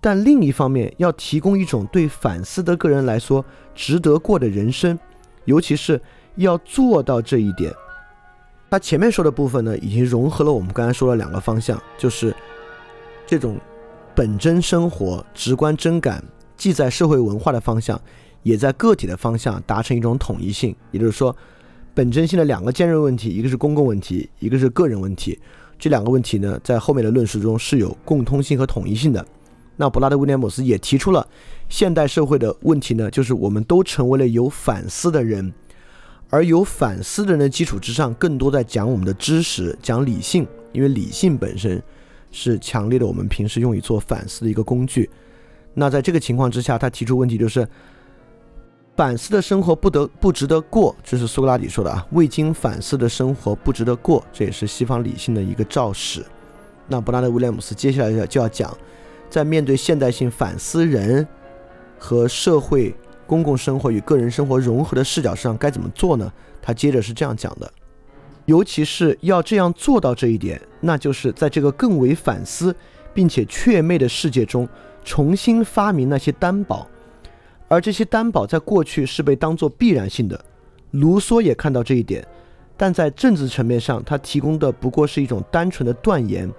[0.00, 4.98] 但另一方面，要提供一种对反思的个人来说值得过的人生，
[5.44, 6.00] 尤其是
[6.36, 7.72] 要做到这一点。
[8.70, 12.34] 他前面说的部分呢，已经融合了我们刚才说的两个方向，就是
[13.26, 13.58] 这种
[14.14, 16.24] 本真生活、直观真感，
[16.56, 18.00] 既在社会文化的方向，
[18.42, 20.74] 也在个体的方向达成一种统一性。
[20.92, 21.36] 也就是说，
[21.92, 25.38] 本真性的两个尖锐问题，一个是公共问题，一个是个人问题。
[25.78, 29.26] 这两个问题呢，在后面的论述中是有共通性和统一性的。
[29.76, 31.26] 那布拉德·威廉姆斯也提出了，
[31.70, 35.50] 现代社会的问题呢，就是我们都成为了有反思的人，
[36.28, 41.82] 而有反思的人的基础之上，更多在讲我们的知识，讲理性，因为理性本身
[42.30, 45.08] 是强烈的，我们平时用以做反思的一个工具。
[45.72, 47.66] 那在这个情况之下，他提出问题就是，
[48.96, 56.22] 反思的生活不得不值得过，这是苏格拉底说的啊，未经反思的生活不值得过，这也是西方理性的一个肇始。
[56.86, 58.76] 那布拉德·威廉姆斯接下来就要讲。
[59.30, 61.26] 在面对现代性反思人
[61.98, 62.94] 和社会、
[63.26, 66.30] 公共生活与个人生活融合的视角上，该怎么做呢？
[66.60, 67.72] 他接着是这样讲的：，
[68.46, 72.74] 尤其是要这样做到这一点，那就是在这个更为反思
[73.14, 74.68] 并且确昧的世界中，
[75.04, 76.86] 重新发明那些担保，
[77.68, 80.44] 而这些担保在过去是被当作必然性的。
[80.90, 82.26] 卢梭也看到这一点，
[82.76, 86.50] 但在政治层面上，他提供的不过是一种单纯的断言。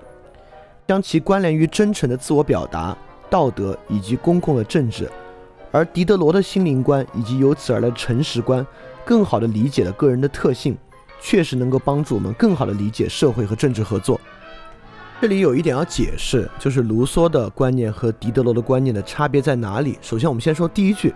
[0.87, 2.97] 将其关联于真诚的自我表达、
[3.29, 5.09] 道德以及公共的政治，
[5.71, 8.65] 而狄德罗的心灵观以及由此而来的诚实观，
[9.05, 10.77] 更好地理解了个人的特性，
[11.21, 14.19] 确实能够帮助我们更好地理解社会和政治合作。
[15.21, 19.97] 这里有一点要解释，就是卢梭的观念和狄德罗的观念的差别在哪里？
[20.01, 21.13] 首先，我们先说第一句，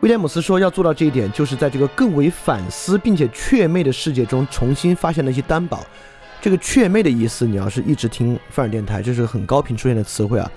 [0.00, 5.84] 威廉姆斯说要做到这一点，就是在这个更为反思并且确昧的世界中，重新发现那些担保。
[6.42, 10.50] 这个确昧的意思，你要是一直听范尔电台，这是很高频出现的词汇啊，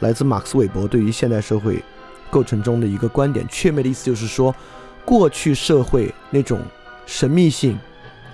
[0.00, 1.82] 来自马克思韦伯对于现代社会
[2.30, 3.46] 构成中的一个观点。
[3.48, 4.54] 确昧的意思就是说，
[5.02, 6.60] 过去社会那种
[7.06, 7.78] 神秘性、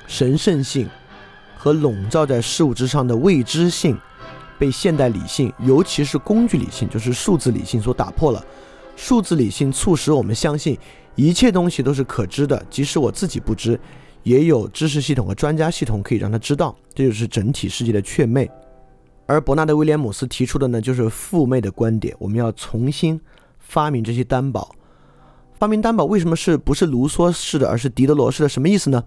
[0.09, 0.90] 神圣性
[1.57, 3.97] 和笼罩在事物之上的未知性，
[4.59, 8.45] 被现代理性，尤其是工具理性，就是数字理性所打破了。
[8.97, 10.77] 数字理性促使我们相信
[11.14, 13.79] 一切东西都是可知的，即使我自己不知。
[14.26, 18.50] 也有知识系统和专家系统可以让他知道，这就是整体世界的确昧。
[19.24, 22.12] 而伯纳德·威廉姆斯提出的呢，就是复昧的观点。
[22.18, 23.20] 我们要重新
[23.60, 24.74] 发明这些担保。
[25.60, 28.48] 发明担保为什么是不是卢梭式的，而是狄德罗式的？
[28.48, 29.04] 什么意思呢？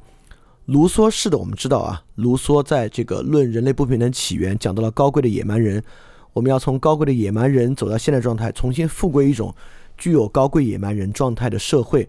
[0.68, 5.84] 卢梭式的我们知道啊，卢梭在这个《论人类不平等起源》讲到了高贵的野蛮人。
[6.32, 9.54] 我们要从高贵的野蛮人走到现代状态，重新复归一种
[9.98, 12.08] 具有高贵野蛮人状态的社会。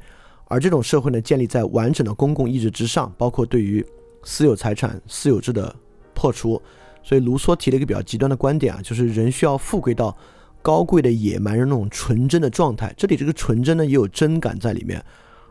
[0.53, 3.87] 而这种社会呢，建立在完整的公共意志之上，包括对于
[4.25, 5.73] 私有财产、私有制的
[6.13, 6.61] 破除。
[7.05, 10.15] 所以卢梭提了一个比较极端的观点啊，就是人需要富贵到
[10.61, 12.93] 高贵的野蛮人那种纯真的状态。
[12.97, 15.01] 这里这个纯真呢，也有真感在里面。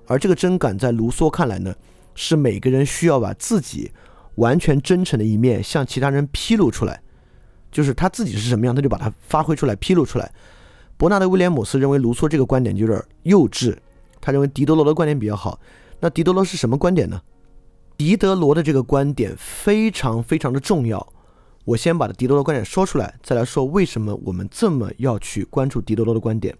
[0.05, 1.73] 而这个真感在卢梭看来呢，
[2.13, 3.89] 是每个人需要把自己
[4.35, 7.01] 完全真诚的一面向其他人披露出来，
[7.71, 10.29] 就是他自己是什么样，他就把它发挥出来、披露出来。
[10.97, 13.75] 伯纳德·威廉姆斯认为卢梭这个观点有点幼稚。
[14.21, 15.59] 他认为狄德罗的观点比较好。
[15.99, 17.21] 那狄德罗是什么观点呢？
[17.97, 21.05] 狄德罗的这个观点非常非常的重要。
[21.65, 26.55] 我先把狄德罗的观点说出来，再来说为什么我们这么要去关注狄德罗的观点。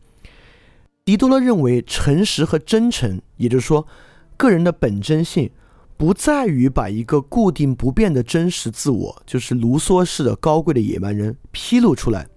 [1.06, 3.88] 狄德罗认为，诚实和真诚，也就是说，
[4.36, 5.50] 个人的本真性，
[5.96, 12.28] 不在于把一个固定不变的真实自我，就是卢梭式的高贵的野蛮人披露出来，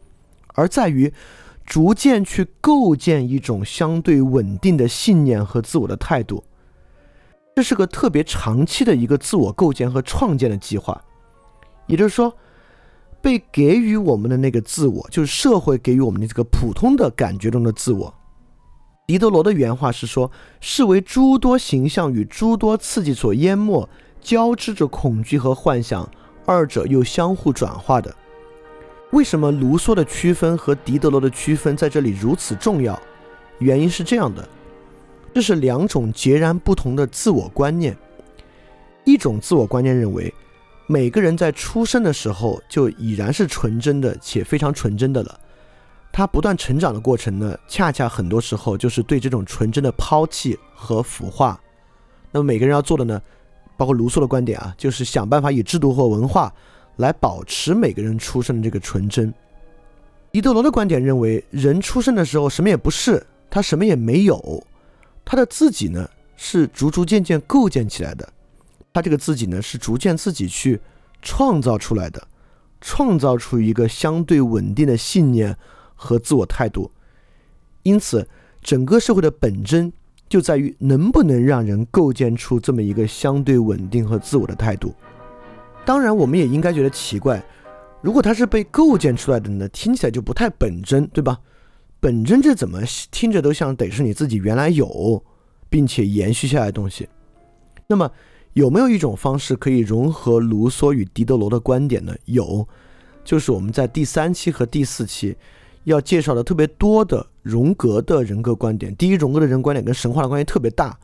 [0.54, 1.12] 而在于。
[1.72, 6.44] 逐渐去构建一种相对稳定的信念和自我的态度，
[7.56, 11.02] 这是个特别长期的一个自我构建和创建的计划。
[11.86, 12.36] 也就是说，
[13.22, 18.14] 被给予我们的那个自我，就是社会给予我们的这个普通的感觉中的自我。
[19.06, 20.30] 狄德罗的原话是说
[20.60, 23.88] ：“是为诸多形象与诸多刺激所淹没，
[24.20, 26.06] 交织着恐惧和幻想，
[26.44, 28.14] 二者又相互转化的。”
[29.12, 32.98] 为什么卢梭的区分和狄德罗的区分在这里如此重要？
[33.58, 34.48] 原因是这样的：
[35.34, 37.96] 这是两种截然不同的自我观念。
[39.04, 40.32] 一种自我观念认为，
[40.86, 45.38] 每个人在出生的时候就已然是纯真的且非常纯真的了。
[46.10, 51.60] 他不断成长的过程呢，恰恰很多时候就是对这种纯真的抛弃和腐化。
[52.30, 53.20] 那么每个人要做的呢，
[53.76, 56.50] 包括卢梭的观点啊，就是想办法以制度或文化。
[57.02, 59.34] 来保持每个人出生的这个纯真。
[60.30, 64.64] 狄德罗的观点认为，人出生的时候什么也不是，他什么也没有，
[65.22, 68.26] 他的自己呢是逐逐渐渐构建起来的，
[68.94, 70.80] 他这个自己呢是逐渐自己去
[71.20, 72.26] 创造出来的，
[72.80, 75.54] 创造出一个相对稳定的信念
[75.94, 76.90] 和自我态度。
[77.82, 78.26] 因此，
[78.62, 79.92] 整个社会的本真
[80.30, 84.94] 就在于能不能让人构建出这么一个相对稳定和自我的态度。
[85.84, 87.44] 当然，我们也应该觉得奇怪。
[88.00, 91.38] 如果它是被构建出来的呢，听起来就不太本真，对吧？
[92.00, 92.80] 本真这怎么
[93.10, 95.22] 听着都像得是你自己原来有，
[95.70, 97.08] 并且延续下来的东西。
[97.86, 98.10] 那么
[98.54, 102.14] 有没有一种方式可以融合卢梭与狄德罗的观点呢？
[102.24, 102.66] 有，
[103.24, 105.36] 就是我们在第三期和第四期
[105.84, 108.94] 要介绍的特别多的荣格的人格观点。
[108.96, 110.98] 第一，荣格的人观点跟神话的关系特别大，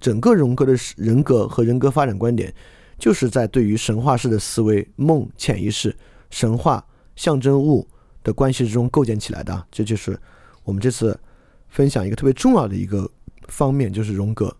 [0.00, 2.52] 整个荣格的人格和人格发展观点
[3.00, 5.96] 就是在对于神话式的思维、梦、潜意识。
[6.30, 6.86] 神话
[7.16, 7.84] 象征物
[8.22, 10.16] 的关系之中构建起来的，这就是
[10.62, 11.18] 我们这次
[11.68, 13.10] 分享一个特别重要的一个
[13.48, 14.54] 方面，就是荣格。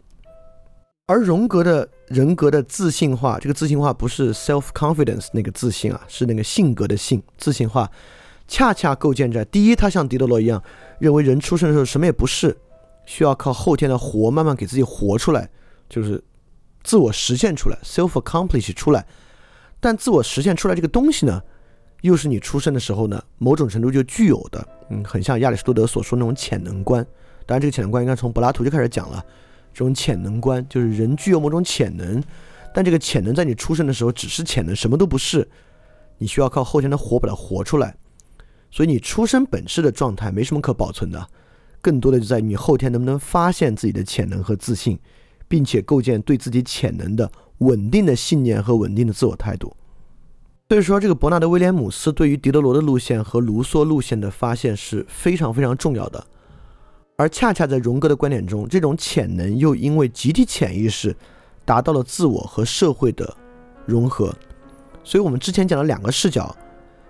[1.06, 7.90] 而荣格的人格的自信化，这个自信化不是 self confidence 那个自信啊，是那个性格的性自信化，
[8.48, 10.62] 恰恰构建在第一，他像狄德罗一样，
[10.98, 12.56] 认为人出生的时候什么也不是，
[13.06, 15.48] 需要靠后天的活慢慢给自己活出来，
[15.88, 16.22] 就是
[16.82, 19.06] 自我实现出来，self accomplish 出来。
[19.78, 21.42] 但自我实现出来这个东西呢？
[22.02, 27.06] 又是你出生的时候呢，某种程度就具有的，嗯，很像亚里士多德所说那种潜能观。
[27.44, 29.22] 当然，这个潜能观应该从柏拉图就开始讲了。
[29.74, 32.22] 这种潜能观就是人具有某种潜能，
[32.74, 35.46] 但这个潜能在你出生的时候只是潜能，什么都不是。
[36.16, 37.94] 你需要靠后天的活把它活出来。
[38.70, 41.28] 所以你出生本质的状态没什么可保存的，
[41.82, 44.98] 更多的就在你后天能不能发现自己的潜能和自信，
[45.50, 47.28] 并且构建对自己潜能的
[47.58, 49.74] 稳定的信念和稳定的自我态度。
[50.68, 56.24] 所以说，这个伯纳德·威廉姆斯对于狄德罗的路线和卢梭路线的发现是非常非常重要的，
[57.16, 61.16] 而恰恰在荣格的观点中，这种潜能又因为集体潜意识
[61.64, 63.36] 达到了自我和社会的
[63.84, 64.32] 融合。
[65.02, 66.56] 所以，我们之前讲了两个视角：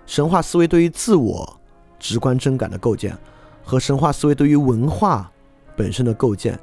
[0.07, 1.61] 神话思维对于自我
[1.99, 3.15] 直观真感的构建，
[3.63, 5.31] 和神话思维对于文化
[5.75, 6.59] 本身的构建，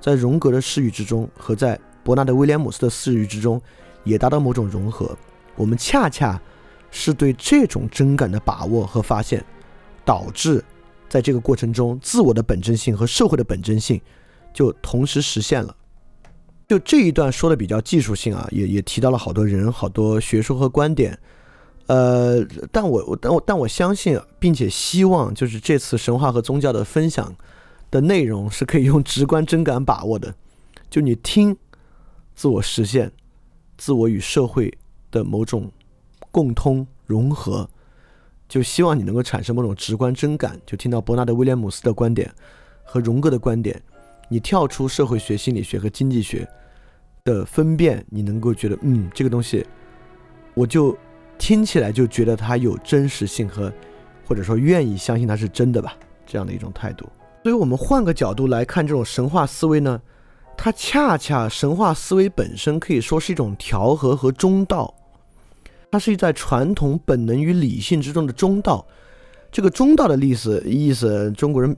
[0.00, 3.60] 在荣格的视域之中和在伯纳德·威廉姆斯的视域之中，
[4.04, 5.16] 也达到某种融合。
[5.56, 6.40] 我们恰恰
[6.90, 9.44] 是对这种真感的把握和发现，
[10.04, 10.64] 导致
[11.08, 14.00] 在这个过程中，自我的本真性和社会的本真性
[14.54, 15.76] 就同时实现了。
[16.66, 21.18] 就这一段说的比较技术性啊，也也提到了好多人、好多学说和观点。
[21.86, 27.34] 呃，但我我但我但我相信，并且希望，就是这次神话和宗教的分享
[27.90, 30.34] 的内容是可以用直观真感把握的。
[30.88, 31.56] 就你听，
[32.34, 33.10] 自我实现，
[33.76, 34.72] 自我与社会。
[35.12, 35.68] 的某种
[36.30, 37.68] 共通融合，
[38.48, 40.56] 就希望你能够产生某种直观真感。
[40.64, 42.32] 就听到伯纳德·威廉姆斯的观点
[42.84, 43.82] 和荣格的观点，
[44.28, 46.48] 你跳出社会学、心理学和经济学
[47.24, 49.66] 的分辨，你能够觉得，嗯，这个东西，
[50.54, 50.96] 我就
[51.38, 53.72] 听起来就觉得它有真实性和，
[54.24, 57.10] 或者说愿意相信它是真的吧，这样的一种态度。
[57.42, 60.00] 所以我们换个角度来看这种神话思维呢，
[60.56, 64.94] 它恰恰神话思维本身可以说是一种调和和中道。
[65.90, 68.86] 它是在传统本能与理性之中的中道。
[69.50, 71.74] 这个中道的意思，意思中国人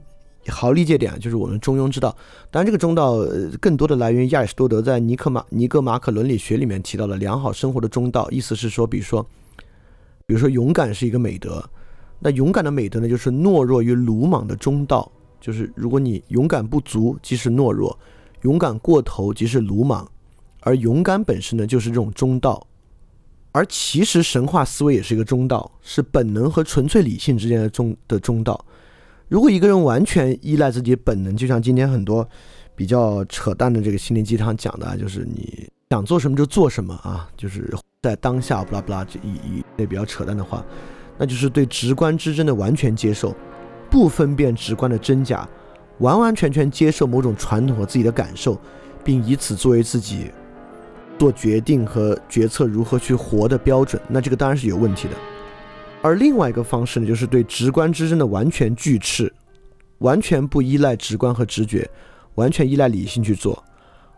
[0.49, 2.15] 好理解点，就是我们中庸之道。
[2.51, 3.19] 当然，这个中道
[3.61, 8.29] 更多的来源于亚里士多德在《尼克马尼格马可伦理学》里面提到了良好生活的中道。
[8.29, 9.25] 意思是说，比如说，
[10.27, 11.63] 比如说勇敢是一个美德，
[12.19, 15.09] 那勇敢的美德呢，就是懦弱与鲁莽的中道。
[15.43, 17.93] 就是如果你勇敢不足，即是懦弱；
[18.43, 20.09] 勇敢过头，即是鲁莽。
[20.61, 22.65] 而勇敢本身呢，就是这种中道。
[23.51, 28.65] 而其实神话思维也是一个中道，是本能和纯粹理性之间的中的中道。
[29.27, 32.25] 如果一个人完全依赖自己本能，就像今天很多
[32.73, 37.69] 比较扯淡的这个心灵鸡汤讲的，就是你想做什么就做什么啊，就是
[38.01, 40.65] 在当下，不拉不拉，这一一那比较扯淡的话，
[41.17, 43.35] 那就是对直观之真的完全接受，
[43.93, 45.47] 不分辨直观的真假，
[45.99, 48.59] 完完全全接受某种传统和自己的感受，
[49.03, 50.31] 并以此作为自己。
[51.19, 55.13] 做决定和决策如何去活的标准，那这个当然是有问题的。
[56.01, 59.31] 而另外一个方式呢，就是对直观之争的完全拒斥，
[59.99, 61.87] 完全不依赖直观和直觉，
[62.33, 63.63] 完全依赖理性去做。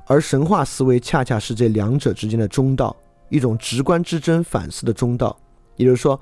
[0.08, 2.96] 而神话思维恰恰是这两者之间的中道，
[3.28, 5.38] 一种直观之争反思的中道。
[5.76, 6.18] 也就是说，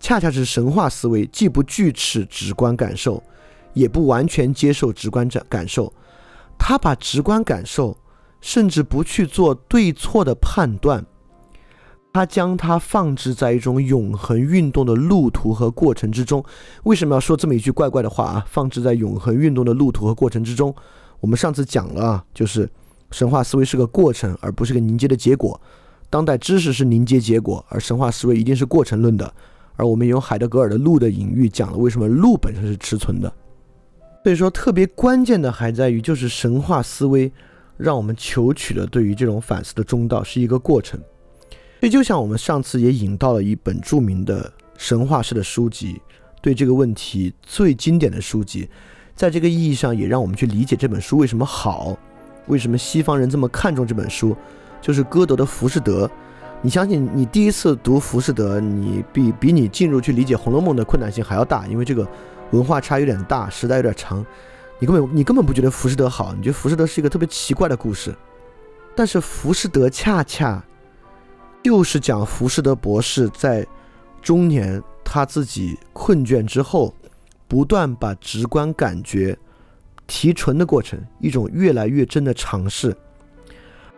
[0.00, 3.22] 恰恰是神话思维既不拒斥直观感受，
[3.74, 5.92] 也不完全接受直观感感受，
[6.58, 7.96] 他把直观感受。
[8.42, 11.04] 甚至不去做对错的判断，
[12.10, 16.42] 他将它放置在一种永恒运动的路途和过程之中。
[16.84, 18.46] 为什么要说这么一句怪怪的话啊？
[18.48, 20.74] 放置在永恒运动的路途和过程之中。
[21.20, 22.66] 我们上次讲了啊，就是
[23.10, 25.60] 神话思维是个过程，而不是个凝结的结果。
[26.08, 29.34] 当代知识是凝结结果，而神话思维一定是过程论的。
[29.80, 33.32] 而我们用海德格尔的路的隐喻讲了为什么路本身是迟存的。
[34.22, 37.32] 所以说，特别关键的还在于，就是神话思维
[37.78, 41.00] 让我们求取了对于这种反思的中道，是一个过程。
[41.80, 45.98] 所以，就像我们上次也引到了一本著名的神话式的书籍，
[46.42, 48.68] 对这个问题最经典的书籍，
[49.14, 51.96] 在这个意义上也让我们去理解这本书为什么好，
[52.48, 54.36] 为什么西方人这么看重这本书，
[54.82, 56.06] 就是歌德的《浮士德》。
[56.62, 62.06] 你相信，你第一次读《浮士德》，你比比你进入去理解《红楼梦》的困难性还要大，因为这个
[62.50, 64.24] 文化差有点大，时代有点长，
[64.78, 68.14] 你根本你根本不觉得《浮士德》好，你觉得《浮士德》是一个特别奇怪的故事。
[68.94, 70.62] 但是《浮士德》恰恰。
[71.62, 73.66] 就是讲浮士德博士在
[74.22, 76.94] 中年他自己困倦之后，
[77.46, 79.36] 不断把直观感觉
[80.06, 82.96] 提纯的过程，一种越来越真的尝试。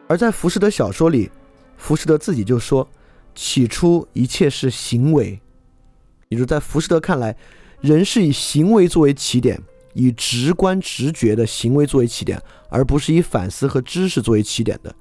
[0.08, 1.30] 而在浮士德小说里，
[1.82, 2.88] 浮士德自己就说，
[3.34, 5.40] 起初一切是行为，
[6.28, 7.36] 也就是在浮士德看来，
[7.80, 9.60] 人是以行为作为起点，
[9.92, 14.94] 以直观直觉的行为作为起点，而不是以反思和知识作为起点的。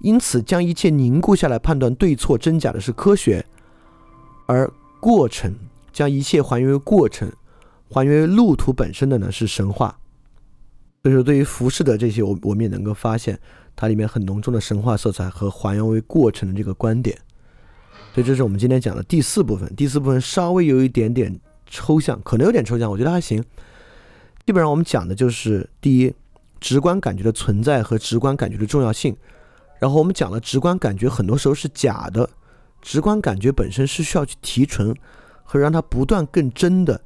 [0.00, 3.42] 因此，将一切凝固下来判断对错真假的是科学，
[4.44, 5.54] 而过程
[5.90, 7.32] 将一切还原为过程、
[7.88, 9.98] 还原为路途本身的呢是神话。
[11.02, 13.40] 所以说，对于浮士德这些，我我们也能够发现
[13.74, 17.16] 它里面很浓重的神话色彩和还原为过程的这个观点。
[18.14, 19.72] 所以，这是我们今天讲的第四部分。
[19.76, 23.42] 第四部分稍微有一点点抽象，可能有点抽象，我觉得还行。
[24.44, 26.12] 基本上我们讲的就是第一，
[26.60, 29.16] 直观感觉的存在和直观感觉的重要性。
[29.78, 32.28] 然后我们讲了直观感觉很多时候是假的，
[32.82, 34.94] 直观感觉本身是需要去提纯
[35.44, 37.00] 和让它不断更真的，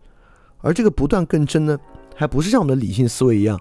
[0.59, 1.79] 而这个不断更真呢，
[2.17, 3.61] 还不是像我们的理性思维一样，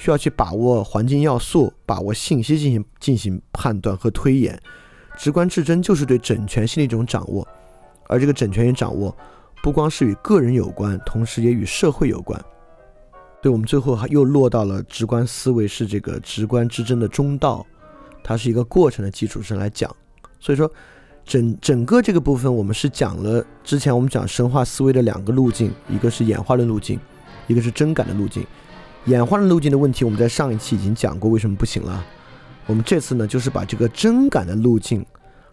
[0.00, 4.58] 需要去把握环境要素、把握信息进行进行判断和推演。
[5.18, 7.46] 直观至真就是对整全性的一种掌握，
[8.06, 9.14] 而这个整全性掌握
[9.62, 12.42] 不光是与个人有关，同时也与社会有关。
[13.42, 17.66] 对我们最后还又落到了直观思维是这个直观至真的中道。
[18.24, 19.94] 它是一个过程的基础上来讲，
[20.38, 20.70] 所以说，
[21.26, 26.98] 整整个这个部分我们是讲了之前我们讲神话思维的两个路径，一个是演化论路径，
[27.48, 28.46] 一个是真感的路径。
[29.06, 32.04] 演化论路径的问题我们在上一期已经讲过，为什么不行了？
[32.66, 35.04] 我们这次呢就是把这个真感的路径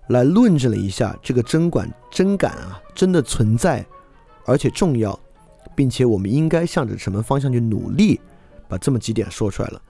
[0.09, 3.85] 来论证了一下，这个真管真感啊真的存在，
[4.45, 5.17] 而且重要，
[5.75, 8.19] 并且我们应该向着什么方向去努力，
[8.67, 9.81] 把这么几点说出来了。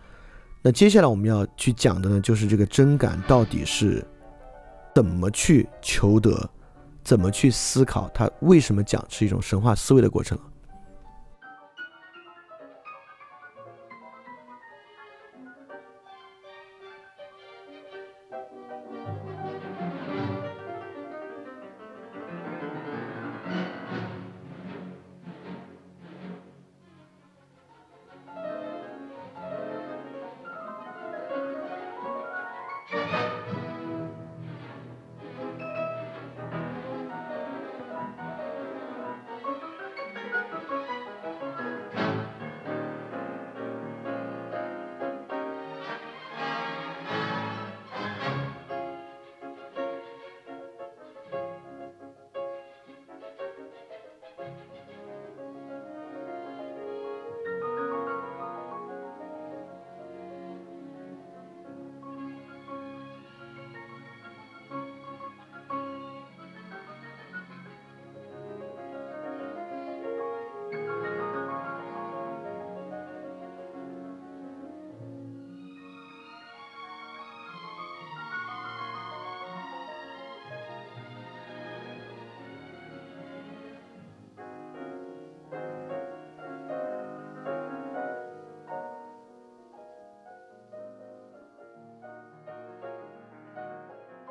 [0.62, 4.06] 那接下来我们要去讲的呢，就是这个真感到底是
[4.96, 6.50] 怎么去求得，
[7.04, 10.44] 怎么去思考，它为什么讲是一种神话思维的过程了。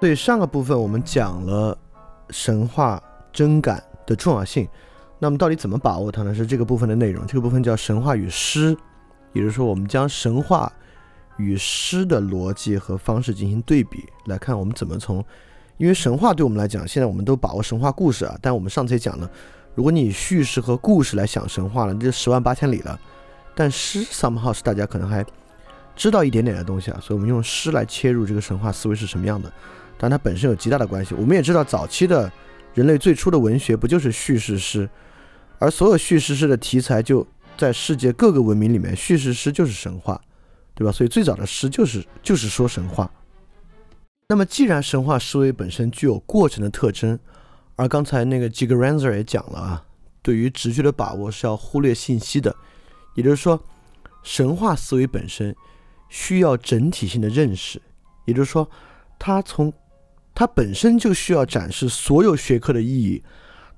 [0.07, 1.77] 对上个部分我们讲了
[2.31, 3.03] 神话
[3.33, 4.69] 真感的重要性，
[5.19, 6.33] 那么到底怎么把握它呢？
[6.33, 7.27] 是这个部分的内容。
[7.27, 8.77] 这个部分叫神话与诗，
[9.33, 10.73] 也就是说，我们将神话
[11.39, 15.17] 与诗的逻辑和方式进行对比，来看我们怎么从，
[15.77, 19.29] 因为神话对我们来讲，现在我们都把握神话故事啊，但我们上次也讲了，
[19.75, 22.97] 如果你以叙事和故事来想神话了，那就十万八千里了。
[23.57, 25.27] 但诗 somehow 是大家可能还
[25.97, 29.53] 知道一点点的东西啊，所以我们用诗来切入这个神话思维是什么样的。
[29.99, 31.15] 但它本身有极大的关系。
[31.15, 32.31] 我们也知道，早期的
[32.75, 34.89] 人类最初的文学不就是叙事诗，
[35.59, 37.27] 而所有叙事诗的题材就
[37.57, 40.21] 在世界各个文明里面，叙事诗就是神话，
[40.75, 40.93] 对吧？
[40.93, 43.11] 所以最早的诗就是就是说神话。
[44.29, 47.19] 那么既然神话思维本身具有过程的特征，
[47.77, 49.85] 而刚才那个 g i g r a n z e r 也讲了啊，
[50.21, 52.55] 对于直觉的把握是要忽略信息的，
[53.15, 53.63] 也就是说，
[54.23, 55.55] 神话思维本身
[56.09, 57.81] 需要整体性的认识，
[58.25, 58.69] 也就是说，
[59.19, 59.73] 它从
[60.39, 63.23] 它本身就需要展示所有学科的意义，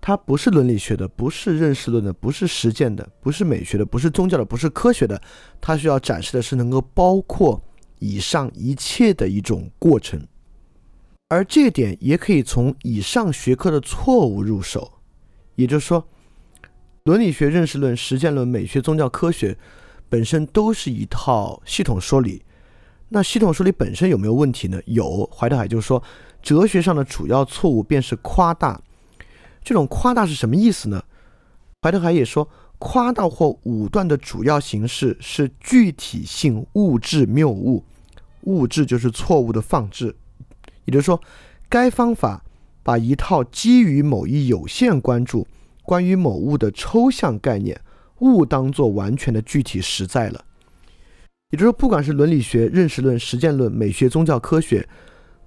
[0.01, 5.23] 它不是伦理学的，不是认识论的，不是实践的，不是美学的，不是宗教的，不是科学的，
[5.61, 7.63] 它需要展示的是能够包括
[8.01, 10.21] 以上一切的一种过程，
[11.29, 14.95] 而这一点也可以从以上学科的错误入手，
[15.55, 16.09] 也就是说，
[17.05, 19.57] 伦理学、认识论、实践论、美学、宗教、科学
[20.09, 22.43] 本身都是一套系统说理，
[23.11, 24.81] 那系统说理本身有没有问题呢？
[24.87, 26.03] 有，怀特海就说。
[26.49, 28.81] 哲学上的主要错误便是夸大，
[29.63, 31.05] 这种夸大是什么意思呢？
[31.83, 37.85] 怀特海也说，夸大或武断的主要形式是具体性物质谬误，
[38.45, 40.17] 物质就是错误的放置，
[40.87, 41.21] 也就是说，
[41.69, 42.43] 该方法
[42.83, 45.47] 把一套基于某一有限关注
[45.83, 47.79] 关于某物的抽象概念
[48.21, 50.43] 误当作完全的具体实在了，
[51.51, 54.89] 也就是说，不管是伦理学、认识论、实践论、美学、宗教、科学。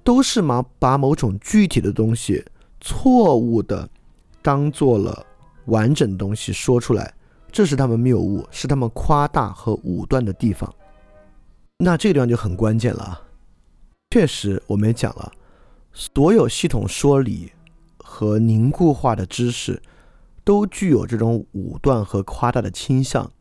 [0.04, 2.44] 都是把把某种具体的东西
[2.80, 3.88] 错误的
[4.42, 5.26] 当做了
[5.66, 7.14] 完整东西说出来，
[7.52, 10.74] 这是他们谬误，是他们夸大和武断的地方。
[11.78, 13.22] 那这个地方就很关键了啊！
[14.10, 15.32] 确实，我们也讲了，
[15.94, 17.52] 所有系统说理
[17.98, 19.82] 和凝固化的知识
[20.44, 23.32] 都具有这种武断和夸大的倾向，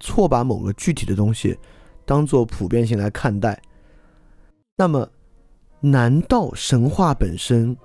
[0.00, 1.58] 错把某个具体的东西
[2.06, 3.60] 当做普遍性来看待。
[4.78, 5.10] 那么。
[5.80, 7.76] 难道神话本身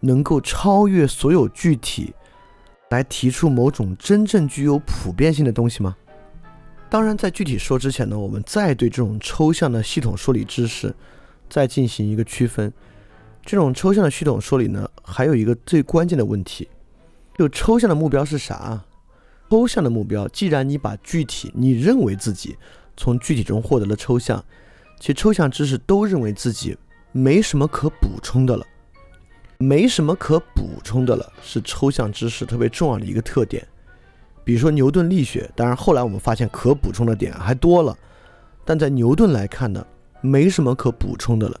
[0.00, 2.14] 能够超越所有具体，
[2.90, 5.96] 来提出某种真正具有普遍性的东西吗？
[6.90, 10.94] 当然，在具体说之前呢，我们再对这种抽象的系统说理知识
[11.48, 12.72] 再进行一个区分。
[13.44, 16.68] 这种抽象的系统说理呢，还有一个最关键的问题：
[17.36, 18.84] 就抽象的目标是啥？
[19.50, 22.56] 抽象的目标，既然你把具体，你认为自己
[22.96, 24.44] 从具体中获得了抽象，
[25.00, 26.76] 其抽象知识都认为自己。
[27.16, 28.66] 没什么可补充的了，
[29.58, 33.64] 没什么可补充的了，是抽象知识特别重要的一个特点。
[34.42, 37.96] 比如说牛顿力学，当然后来我们发现可补充的点还多了，
[38.64, 39.86] 但在牛顿来看呢，
[40.22, 41.60] 没什么可补充的了。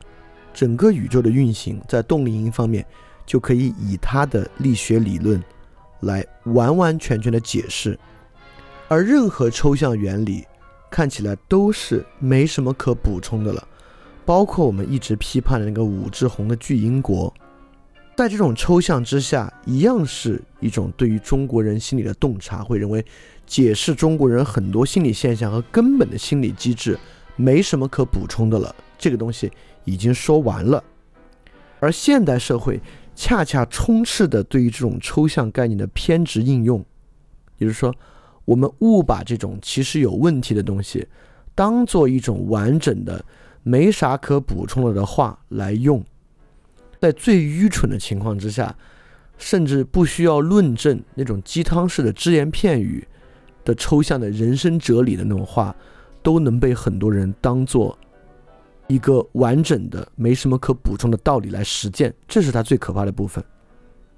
[0.52, 2.84] 整个宇宙的运行在动力因方面，
[3.24, 5.40] 就可以以他的力学理论
[6.00, 7.96] 来完完全全的解释，
[8.88, 10.44] 而任何抽象原理
[10.90, 13.68] 看起来都是没什么可补充的了。
[14.24, 17.32] 包括我们一直批判的那个武志红的巨婴国，
[18.16, 23.04] 在这种抽象之下，一样是一种对于中国人心理的洞察，会认为
[23.44, 26.98] 解释中国人很多心理现象和根本的心理机制
[27.36, 29.52] 没什么可补充的了，这个东西
[29.84, 30.82] 已经说完了。
[31.80, 32.80] 而现代社会
[33.14, 36.82] 恰恰充斥的对于这种抽象概念的偏执应用，
[37.58, 37.94] 也就是说，
[38.46, 41.06] 我们误把这种其实有问题的东西
[41.54, 43.22] 当做一种完整的。
[43.66, 46.04] 没啥可补充了的话来用，
[47.00, 48.76] 在最愚蠢的情况之下，
[49.38, 53.08] 甚至不需要论证那种鸡汤式的只言片语
[53.64, 55.74] 的抽象的人生哲理的那种话，
[56.22, 57.98] 都能被很多人当做
[58.86, 62.14] 一个完整的、没什么可补充的道理来实践。
[62.28, 63.42] 这是他最可怕的部分，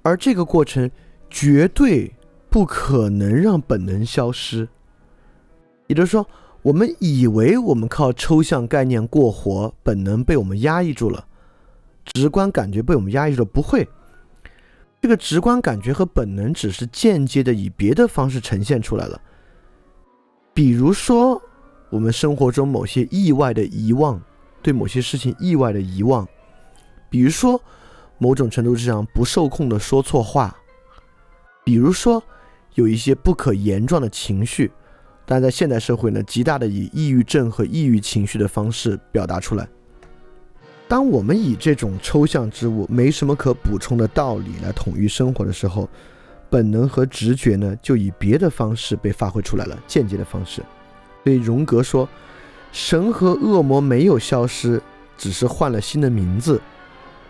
[0.01, 0.91] 而这个过程
[1.29, 2.13] 绝对
[2.49, 4.67] 不可能让本能消失，
[5.87, 6.27] 也就是说。
[6.63, 11.25] 我们以为我们靠抽象概念过活，本能被我们压抑住了，
[12.03, 13.45] 直观感觉被我们压抑住了。
[13.45, 13.87] 不会，
[15.01, 19.21] 这个直观感觉和本能只是间接的以别的方式呈现出来了。
[20.53, 21.41] 比如说，
[21.89, 24.21] 我们生活中某些意外的遗忘，
[24.61, 26.27] 对某些事情意外的遗忘，
[27.09, 27.61] 比如说
[28.17, 30.57] 某种程度上不受控的说错话，
[31.63, 32.21] 比如说
[32.73, 34.69] 有一些不可言状的情绪。
[35.29, 39.67] 但在现代社会呢，极大的以抑郁症和抑郁情绪的方式表达出来。
[40.87, 45.89] 当我们以这种抽象之物、没什么可补充的道理来统一生活的时候，
[46.49, 50.63] 本能和直觉呢，就以别的方式被发挥出来了，间接的方式。
[51.25, 52.07] 所以荣格说，
[52.71, 54.81] 神和恶魔没有消失，
[55.17, 56.61] 只是换了新的名字。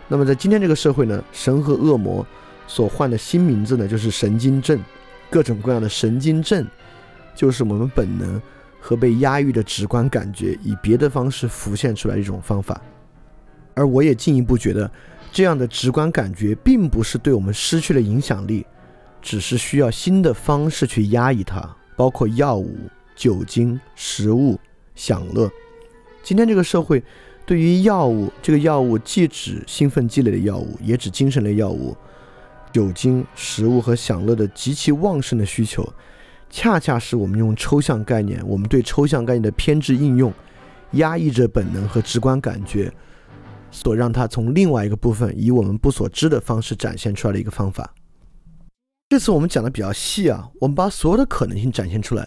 [0.06, 2.24] 那么在今天这个社会呢，神和恶魔
[2.68, 4.78] 所换的新名字呢，就是神经症，
[5.28, 6.64] 各种各样的神经症。
[7.38, 8.42] 就是我们本能
[8.80, 12.82] 和被压抑的直观感觉，以别的方式浮现出来一种方法。
[13.74, 14.90] 而我也进一步觉得，
[15.30, 18.66] 这样的直观感觉并不是对我们失去了影响力，
[19.22, 22.76] 只是需要新的方式去压抑它，包括药物、
[23.14, 24.58] 酒精、食物、
[24.96, 25.48] 享乐。
[26.24, 27.00] 今天这个社会
[27.46, 31.96] 对于药物，这个药物既指兴奋剂类的药物，也指精神类药物、
[32.72, 35.88] 酒精、食物和享乐的极其旺盛的需求，
[36.50, 40.32] 恰恰是我们用抽象概念，我们对抽象概念的偏执应用，
[40.92, 42.92] 压抑着本能和直观感觉。
[43.70, 47.94] 所让它从另外一个部分以我们不所知的方式展现出来的一个方法。
[49.10, 52.26] 这次我们讲的比较细啊，我们把所有的可能性展现出来。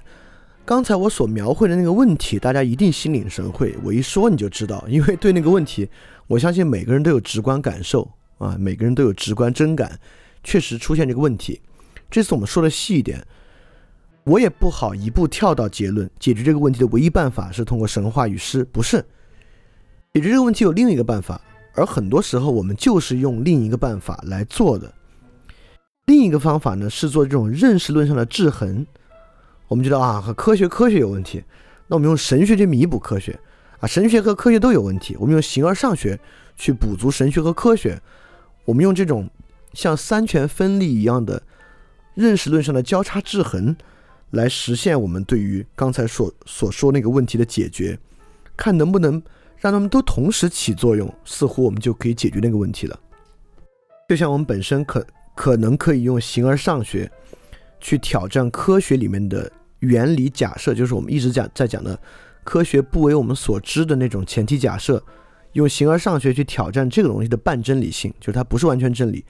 [0.63, 3.76] 刚才我所描绘的那个问题，大家一定心领神会。
[3.84, 5.89] 我一说你就知道，因为对那个问题，
[6.28, 8.07] 我相信每个人都有直观感受
[8.38, 9.99] 啊，每个人都有直观真感，
[10.43, 11.59] 确实出现这个问题。
[12.11, 13.26] 这次我们说的细一点，
[14.24, 16.09] 我也不好一步跳到结论。
[16.19, 19.03] 解决这个问题的唯一办法是通过神话与诗，不是。
[20.13, 21.41] 解决这个问题有另一个办法，
[21.74, 24.93] 而很多时候我们就是用另一个办法来做的。
[26.05, 28.86] 另一个方法呢是做这种认识论上的制衡。
[29.67, 31.41] 我们觉得啊，和科学科学有问题，
[31.88, 33.39] 那我们用神学去弥补科学
[33.80, 36.19] 啊，神学和科学都有问题，我们用形而上学
[36.57, 38.01] 去补足神学和科学。
[38.65, 39.30] 我们用这种
[39.74, 41.41] 像三权分立一样的
[42.13, 43.76] 认识论上的交叉制衡，
[44.32, 47.98] 来实现我们对于刚才所所说那个问题的解决，
[48.58, 49.22] 看能不能。
[49.62, 53.00] 让他们都同时起作用，似乎我们就可以解决那个问题了。
[54.10, 55.06] 就像我们本身可
[55.36, 57.08] 可能可以用形而上学
[57.80, 59.52] 去挑战科学里面的
[59.82, 61.96] 原理假设，就是我们一直讲在讲的
[62.44, 65.04] 科学不为我们所知的那种前提假设，
[65.54, 69.24] 用形而上学去挑战这个东西的半真理性，就是它不是完全真理，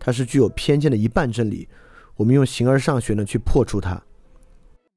[0.00, 1.68] 它是具有偏见的一半真理。
[2.16, 4.02] 我们用形而上学呢去破除它，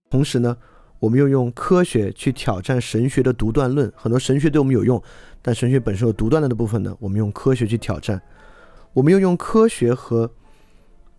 [0.09, 0.57] 同时呢。
[1.01, 5.01] 我们又用科学去挑战神学的独断论，很多神学对我们有用，
[5.41, 6.93] 但神学本身有独断论的部分呢。
[6.99, 8.21] 我们用科学去挑战，
[8.91, 10.29] 我们又用科学和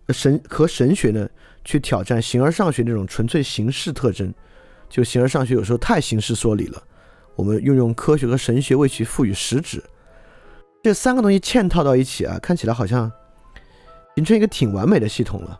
[0.09, 1.27] 神和神学呢
[1.65, 4.31] 去挑战形而上学那种纯粹形式特征。
[4.87, 6.83] 就形而上学有时候太形式说理了，
[7.35, 9.83] 我们又用科学和神学为其赋予实质。
[10.83, 13.11] 这三个东西嵌套到一起啊，看起来好像
[14.13, 15.59] 形成一个挺完美的系统了。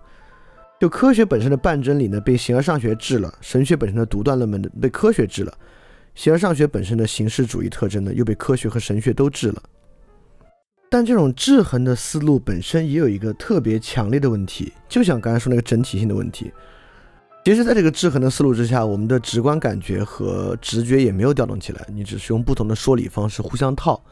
[0.82, 5.54] 就科学本身的半真理呢，被形而上学治了；神学本身的独断论们被科学治了；
[6.16, 9.62] 形而上学本身的形式主义特征呢，又被科学和神学都治了。
[10.90, 16.52] 但这种制衡的思路本身也有一个特别强烈的问题，就像刚才说那个整体性的问题。
[17.46, 24.04] 其实，在这个制衡的思路之下，我们的直观感觉和直觉也没有调动起来，你只是用不同的说理方式互相套，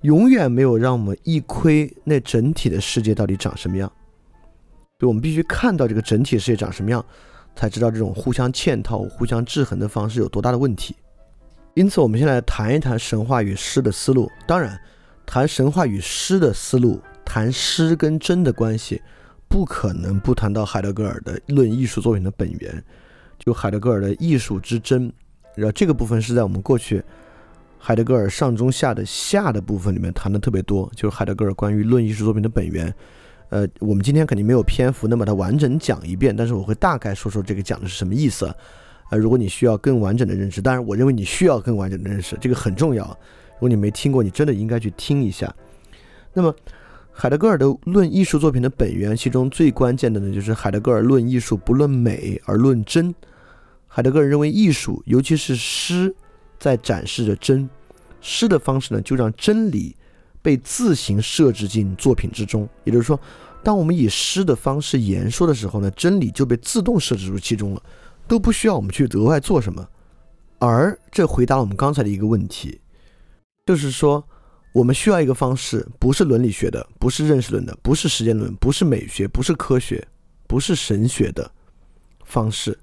[0.00, 3.92] 永远没有让我们一窥那整体的世界到底长什么样。
[5.02, 7.04] 就我们必须看到这个整体世界长什么样，
[7.56, 10.94] 才知道这种互相嵌套、互相制衡的方式有多大的问题。
[11.74, 14.30] 因此，我们先来谈一谈神话与诗的思路。
[14.46, 14.80] 当然，
[15.26, 19.02] 谈神话与诗的思路，谈诗跟真的关系，
[19.48, 22.72] 不可能不谈到海德格尔的《论艺术作品的本源》。
[23.40, 25.12] 就海德格尔的艺术之真，
[25.56, 27.02] 然后这个部分是在我们过去
[27.76, 32.94] 海德格尔上中下的下的部分里面谈的特别多，就是海德格尔关于论艺术作品的本源。
[33.52, 38.50] 呃，我们今天肯定没有篇幅能把它完整讲一遍，但是我会大概说说这个讲的是什么意思。
[39.10, 43.04] 呃，如果你需要更完整的认识，当然我认为你需要更完整的认识，这个很重要。
[43.04, 45.54] 如果你没听过，你真的应该去听一下。
[46.32, 46.54] 那么，
[47.12, 53.14] 海德格尔的论艺术作品的本源，其中最关键的呢，就是海德格尔论艺术不论美而论真。
[53.86, 56.14] 海德格尔认为艺术，尤其是诗，
[56.58, 57.68] 在展示着真。
[58.22, 59.94] 诗的方式呢，就让真理。
[60.42, 63.18] 被自行设置进作品之中，也就是说，
[63.62, 67.82] 当我们以诗的方式言说的时候呢，真理就被自动设置入其中了，
[68.26, 69.88] 都不需要我们去额外做什么。
[70.58, 72.80] 而这回答了我们刚才的一个问题，
[73.66, 74.22] 就是说，
[74.72, 80.04] 我们需要一个方式，不是伦理学的，不是认识论的，不是时间论，不是美学，不是科学，
[80.48, 81.48] 不是神学的
[82.24, 82.76] 方式，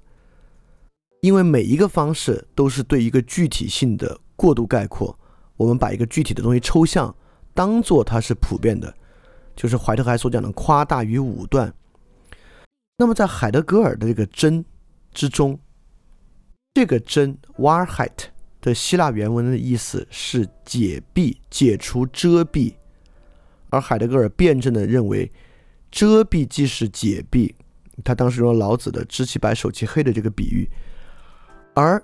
[1.20, 5.18] 因为每一个方式都是对一个具体性的过度概括，
[5.56, 7.14] 我们把一个具体的东西抽象。
[7.54, 8.94] 当做它是普遍的，
[9.56, 11.72] 就是怀特海所讲的夸大与武断。
[12.96, 14.64] 那么在海德格尔的这个真
[15.12, 15.58] 之中，
[16.74, 18.28] 这个真 （Wahrheit）
[18.60, 22.74] 的希腊原文的意思是解蔽、解除遮蔽，
[23.70, 25.30] 而海德格尔辩证的认为，
[25.90, 27.54] 遮蔽既是解蔽。
[28.04, 30.68] 他当时用老子的“知其白，守其黑”的这个比喻，
[31.74, 32.02] 而。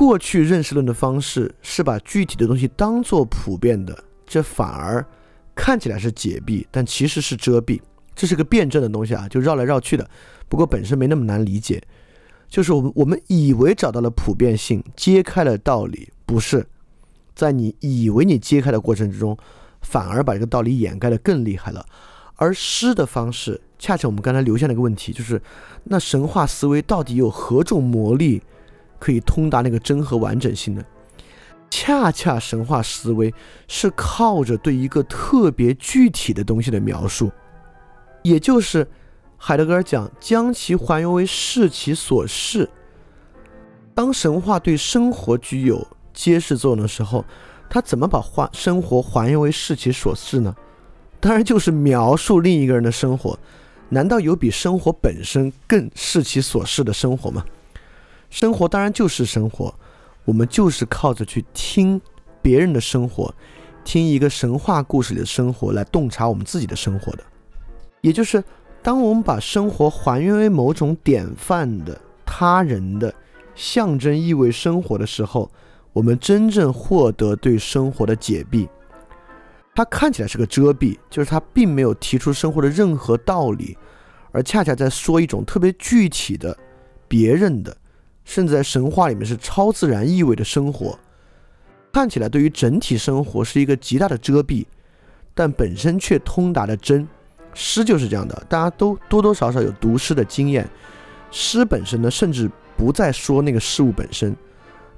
[0.00, 5.06] 过去认识论的方式是把具体的东西当做普遍的，这反而
[5.54, 7.78] 看起来是解蔽，但其实是遮蔽。
[8.14, 10.10] 这是个辩证的东西啊，就绕来绕去的。
[10.48, 11.82] 不过本身没那么难理解，
[12.48, 16.66] 就是我们我们以为找到了普遍性，揭开了道理，不是
[17.34, 19.36] 在你以为你揭开的过程之中，
[19.82, 21.84] 反而把这个道理掩盖的更厉害了。
[22.36, 25.42] 而诗的方式，恰恰我们刚才留下了一个问题，就是
[25.84, 28.42] 那神话思维到底有何种魔力，
[29.00, 30.84] 可以通达那个真和完整性的？
[31.70, 33.32] 恰恰神话思维
[33.68, 37.30] 是靠着对一个特别具体的东西的描述，
[38.22, 38.86] 也就是
[39.36, 42.68] 海德格尔讲将其还原为视其所视。
[43.94, 47.24] 当神话对生活具有揭示作用的时候，
[47.68, 50.54] 他怎么把还生活还原为视其所视呢？
[51.20, 53.38] 当然就是描述另一个人的生活，
[53.90, 57.44] 难道有比生活本身更视其所视的生活吗？
[58.30, 59.74] 生活当然就是生活，
[60.24, 62.00] 我们就是靠着去听
[62.40, 63.34] 别人的生活，
[63.84, 67.24] 听一个神话故事里的生活来洞察我们自己的生活的。
[68.00, 68.42] 也就是
[68.82, 73.12] 当我们把生活还原为某种典范的他人的
[73.54, 75.50] 象征意味生活的时候，
[75.92, 78.68] 我们真正获得对生活的解蔽。
[79.74, 83.76] 它看起来是个遮蔽，就是它并没有提出生活的任何道理，
[84.32, 86.56] 而恰恰在说一种特别具体的、
[87.06, 87.76] 别人的，
[88.24, 90.98] 甚至在神话里面是超自然意味的生活。
[91.92, 94.64] 看起来对于整体生活是一个极大的遮蔽，
[95.34, 97.06] 但本身却通达的真。
[97.52, 100.68] 诗就是这样的，大家都多多少少有读诗的经验。
[101.32, 104.36] 诗本身呢，甚至不再说那个事物本身，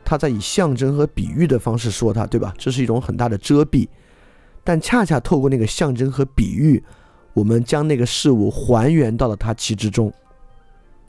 [0.04, 2.52] 它在以象征和比喻的方式说它，对吧？
[2.58, 3.88] 这是一种很大的遮蔽。
[4.62, 6.84] 但恰恰透过那个象征和比喻，
[7.32, 10.12] 我们将那个事物还原到了它其之中，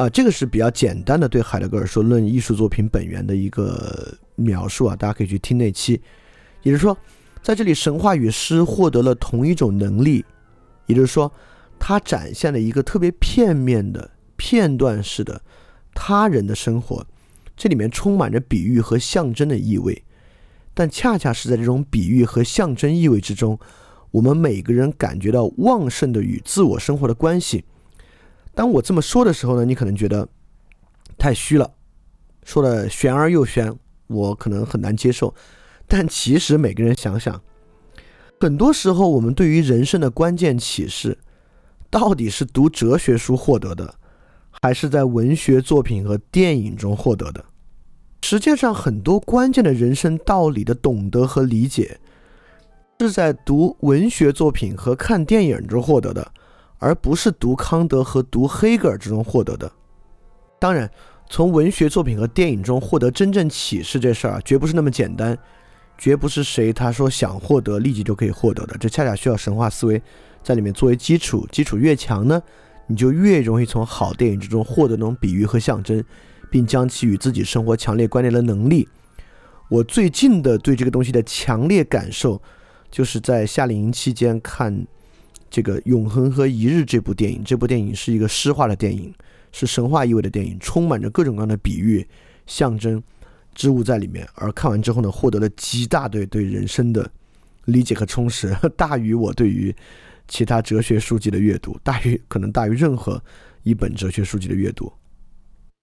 [0.04, 5.93] 啊，这个是比较简单的对海德格尔说《论艺术作品本源》的一个描述啊，大家可以去听那期。
[6.62, 6.97] 也就是说，
[7.41, 10.26] 在这里神话与诗获得了同一种能力，
[10.88, 11.32] 也就是说，
[11.80, 15.41] 它展现了一个特别片面的、片段式的
[15.93, 17.06] 他人的生活，
[17.56, 20.04] 这里面充满着比喻和象征的意味。
[20.74, 23.58] 但恰恰是在这种比喻和象征意味之中，
[24.12, 27.64] 我们每个人感觉到旺盛的与自我生活的关系。
[28.56, 30.28] 当我这么说的时候呢，你可能觉得
[31.18, 31.74] 太虚了，
[32.43, 33.74] 说的玄而又玄，
[34.08, 35.34] 我可能很难接受。
[35.88, 37.41] 但其实每个人想想，
[38.39, 41.18] 很多时候我们对于人生的关键启示，
[41.89, 43.95] 到底是读哲学书获得的，
[44.62, 47.43] 还是在文学作品和电影中获得的？
[48.22, 51.99] 实际上，很多关键的人生道理的懂得和理解，
[52.99, 56.32] 是在读文学作品和看电影中获得的，
[56.80, 59.72] 而不是读康德和读黑格尔之中获得的。
[60.60, 60.90] 当然，
[61.30, 65.38] 从文学作品和电影中获得真正启示这事儿啊，绝不是那么简单，
[65.98, 68.78] 绝不是谁他说想获得立即就可以获得的。
[68.78, 70.02] 这恰恰需要神话思维
[70.42, 72.42] 在里面作为基础，基础越强呢，
[72.88, 76.04] 你就越容易从好电影之中获得那种比喻和象征。
[76.52, 78.88] 并将其与自己生活强烈关联的能力。
[79.70, 82.40] 我最近的对这个东西的强烈感受，
[82.92, 84.86] 就是在夏令营期间看
[85.54, 87.43] 这个《永恒和一日》这部电影。
[87.43, 89.14] 这部电影是一个诗化的电影，
[89.51, 92.04] 是神话意味的电影，充满着各种各样的比喻、
[92.47, 92.99] 象征
[93.54, 94.28] 之物在里面。
[94.34, 97.08] 而看完之后呢，获得了极大对对人生的
[97.66, 99.72] 理解和充实， 大于我对于
[100.28, 103.24] 其他哲学书籍的阅读，大于可能大于任何
[103.62, 104.91] 一本哲学书籍的阅读。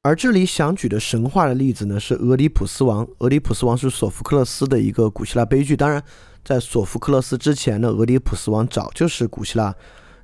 [0.03, 3.07] 而这里想举的神话的例子呢，是俄狄浦斯王。
[3.19, 5.77] 俄狄浦斯王是索福克勒斯的一个古希腊悲剧。
[5.77, 6.03] 当然，
[6.45, 9.75] 在索福克勒斯之前的，俄狄浦斯王早就是古希腊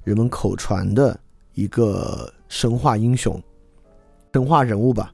[0.04, 1.18] 人们口传的
[1.54, 3.42] 一个神话英雄、
[4.32, 5.12] 神话人物吧？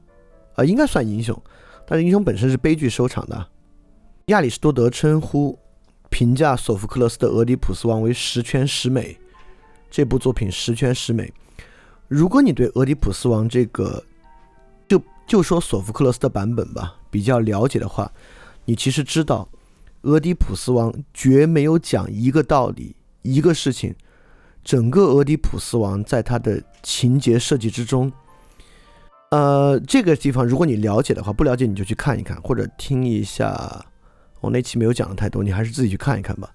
[0.55, 1.39] 啊，应该算英雄，
[1.85, 3.47] 但是英雄本身是悲剧收场的。
[4.27, 5.57] 亚里士多德称呼
[6.09, 9.19] 评价索福克勒斯的俄狄浦斯王为十全十美。
[9.91, 11.31] 这部作品十全十美。
[12.07, 14.03] 如果你对俄狄浦斯王这个
[14.87, 18.11] 就就说索福克勒斯的版本吧，比较了解的话，
[18.65, 19.47] 你其实知道，
[20.03, 23.93] 俄狄浦斯王绝没有讲一个道理，一个事情。
[24.63, 28.09] 整个俄狄浦斯王在他的情节设计之中，
[29.31, 33.85] 呃，这个地方如果你了解的话，不了解你就去看一看，或者听一下。
[34.39, 36.49] 我那期没有讲的太多，你还是自己去看一看吧，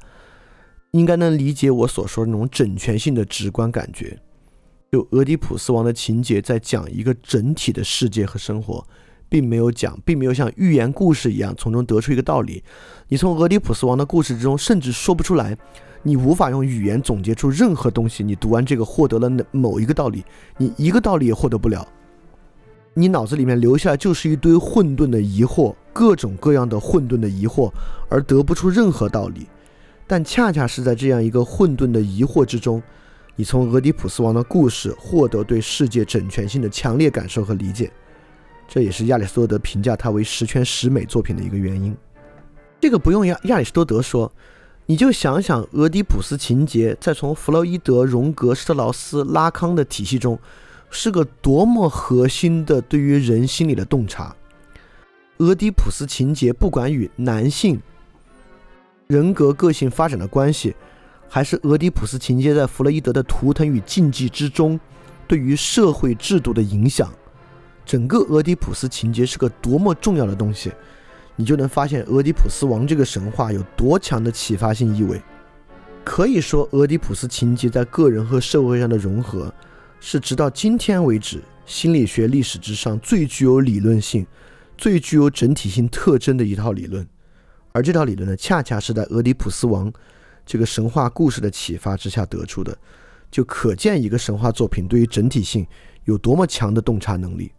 [0.90, 4.18] 应该能理解我所说的那种整全性的直观感觉。
[4.92, 8.86] 就俄狄浦斯王的情节在讲一个整体的世界和生活，
[9.28, 12.62] 并没有讲，并没有像寓言故事一样从中得出一个道理。
[13.08, 15.56] 你从俄狄浦斯王的故事之中甚至说不出来，
[16.02, 18.22] 你无法用语言总结出任何东西。
[18.24, 20.24] 你读完这个获得了某一个道理，
[20.56, 21.86] 你一个道理也获得不了。
[22.94, 27.70] 你脑子里面留下就是一堆混沌的疑惑，各种各样的混沌的疑惑，
[28.08, 29.46] 而得不出任何道理。
[30.06, 32.82] 但恰恰是在这样一个混沌的疑惑之中。
[33.36, 37.88] 你从俄狄浦斯王的故事获得对世界整全性的强烈感受和理解，
[38.68, 41.96] 这也是亚里士多德评价它为十全十美作品的一个原因。
[42.78, 44.30] 这个不用亚亚里士多德说，
[44.86, 50.38] 你就想想俄狄浦斯情节，在从弗洛伊德、荣格、施特劳斯、拉康的体系中，
[50.90, 54.36] 是个多么核心的对于人心理的洞察。
[55.38, 57.80] 俄狄浦斯情节不管与男性
[59.06, 60.74] 人格个性发展的关系，
[61.28, 64.78] 还是俄狄浦斯情节在弗洛伊德的图腾与禁忌之中
[65.26, 67.12] 对于社会制度的影响，
[67.88, 70.70] 整个俄狄浦斯情节是个多么重要的东西。
[71.36, 75.18] 你就能发现俄狄浦斯王这个神话有多强的启发性意味。
[76.04, 79.50] 可以说，俄狄浦斯情节在个人和社会上的融合，
[80.00, 84.26] 是直到今天为止心理学历史之上最具有理论性、
[84.76, 87.08] 最具有整体性特征的一套理论。
[87.72, 89.90] 而这套理论呢，恰恰是在俄狄浦斯王
[90.44, 92.76] 这个神话故事的启发之下得出的。
[93.30, 95.66] 就可见一个神话作品对于整体性
[96.04, 97.50] 有多么强的洞察能力。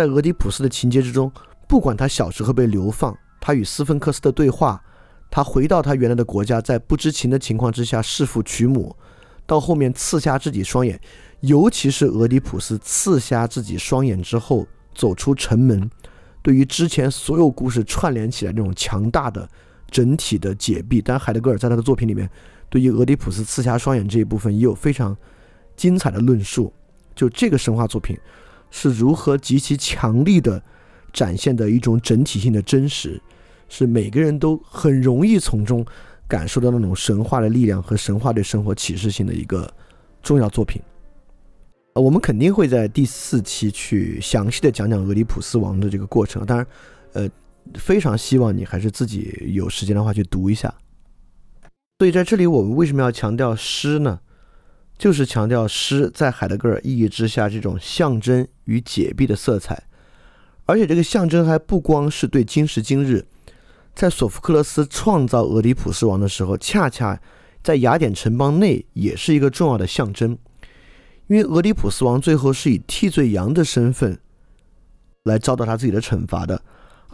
[0.00, 1.30] 在俄狄浦斯的情节之中。
[1.68, 4.82] 不管他小时候被流放，他与斯芬克斯的对话，
[5.30, 8.96] 他回到他原来的国家，在不知情的情况之下弑父娶母，
[9.44, 10.98] 到后面刺瞎自己双眼，
[11.40, 15.90] 尤其是俄狄浦斯刺瞎自己双眼之后走出城门，
[16.40, 19.46] 对于之前所有故事串联起来那种强大的
[19.90, 21.02] 整体的解闭。
[21.02, 22.26] 但海德格尔在他的作品里面，
[22.70, 25.14] 对于俄狄浦斯刺瞎双眼这一部分也有非常
[25.76, 26.72] 精彩的论述。
[27.14, 28.18] 就这个神话作品
[28.70, 30.62] 是如何极其强力的。
[31.12, 33.20] 展现的一种整体性的真实，
[33.68, 35.84] 是每个人都很容易从中
[36.28, 39.68] 感受到那种神话的力量和神话对生活启示性的一个
[40.22, 40.80] 重要作品。
[41.94, 46.46] 呃，我们肯定会在第四期去详细的讲讲俄狄浦斯王的这个过程。
[46.46, 46.64] 当然，
[47.14, 47.28] 呃，
[47.74, 50.72] 非常希望你还是自己有时间的话去读一下。
[51.98, 54.20] 所以在这里，我们为什么要强调诗呢？
[55.00, 59.84] 就是强调诗在海德格尔意义之下这种象征与解蔽的色彩。
[60.66, 63.24] 而且这个象征还不光是对今时今日，
[63.94, 67.18] 在索福克勒斯创造俄狄浦斯王的时候，恰恰
[67.62, 70.36] 在雅典城邦内也是一个重要的象征。
[71.28, 74.20] 因为俄狄浦斯王最后是以替罪羊的身份
[75.22, 76.60] 来遭到他自己的惩罚的，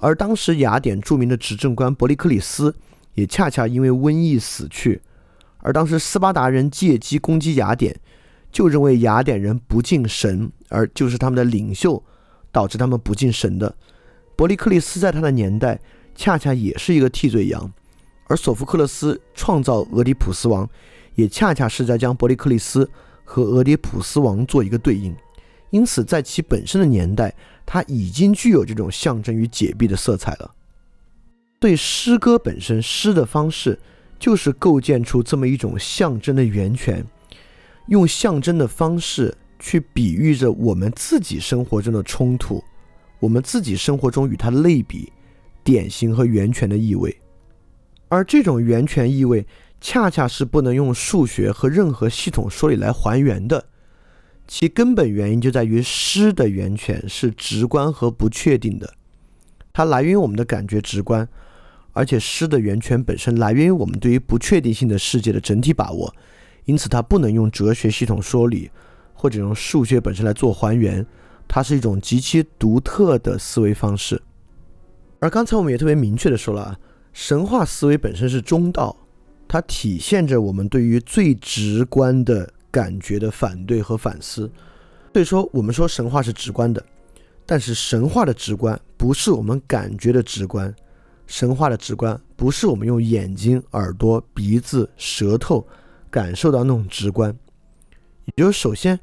[0.01, 2.75] 而当时雅典著名的执政官伯利克里斯
[3.15, 5.03] 也恰恰因为瘟疫死去。
[5.67, 7.95] 而当时斯巴达人借机攻击雅典，
[8.53, 12.01] 就认为雅典人不敬神，而就是他们的领袖。
[12.53, 13.77] 导致他们不敬神的
[14.35, 15.79] 伯利克利斯在他的年代
[16.15, 17.71] 恰恰也是一个替罪羊，
[18.29, 20.67] 而索福克勒斯创造俄狄浦斯王，
[21.17, 22.89] 也恰恰是在将伯利克利斯
[23.27, 25.15] 和俄狄浦斯王做一个对应。
[25.69, 27.35] 因此，在其本身的年代，
[27.67, 30.51] 它已经具有这种象征与解蔽的色彩了。
[31.61, 33.79] 对诗歌本身，诗的方式
[34.19, 37.05] 就是构建出这么一种象征的源泉，
[37.89, 39.37] 用象征的方式。
[39.59, 42.63] 去比喻着我们自己生活中的冲突，
[43.19, 45.11] 我们自己生活中与它类比、
[45.65, 47.19] 典型和源泉的意味，
[48.09, 49.47] 而这种源泉意味
[49.81, 53.65] 恰恰是不能用数学和任何系统说理来还原的。
[54.47, 58.93] 其根本原因就在于诗的源泉是直观和不确定的，
[59.73, 61.27] 它来源于我们的感觉直观，
[61.97, 66.15] 而且诗的源泉本身来源于我们对于不确定性的世界的整体把握，
[66.67, 68.71] 因此它不能用哲学系统说理。
[69.19, 71.05] 或者用数学本身来做还原，
[71.49, 74.21] 它是一种极其独特的思维方式。
[75.21, 76.79] 而刚才我们也特别明确的说了啊，
[77.15, 78.95] 神话思维本身是中道，
[79.49, 84.51] 它体现着我们对于最直观的感觉的反对和反思。
[85.15, 86.85] 所以说，我们说神话是直观的，
[87.47, 90.73] 但是神话的直观不是我们感觉的直观，
[91.27, 95.67] 神话的直观不是我们用眼睛、耳朵、鼻子、舌头
[96.11, 97.37] 感受到那种直观。
[98.27, 98.99] 也就是首先，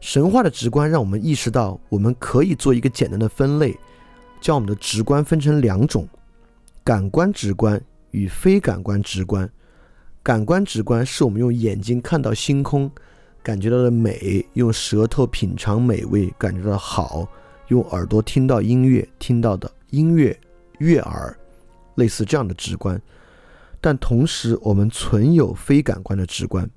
[0.00, 3.76] 神话的直观让我们意识到，我们可以做一个简单的分类，
[4.40, 6.08] 将我们的直观分成两种：
[6.82, 9.48] 感官直观与非感官直观。
[10.22, 12.90] 感官直观是我们用眼睛看到星空，
[13.42, 17.26] 感觉到的美；用舌头品尝美味，感觉到好；
[17.68, 20.36] 用耳朵听到音乐，听到的音乐
[20.78, 21.38] 悦耳，
[21.96, 22.98] 类似这样的直观。
[23.80, 26.70] 但同时，我们存有非感官的直观。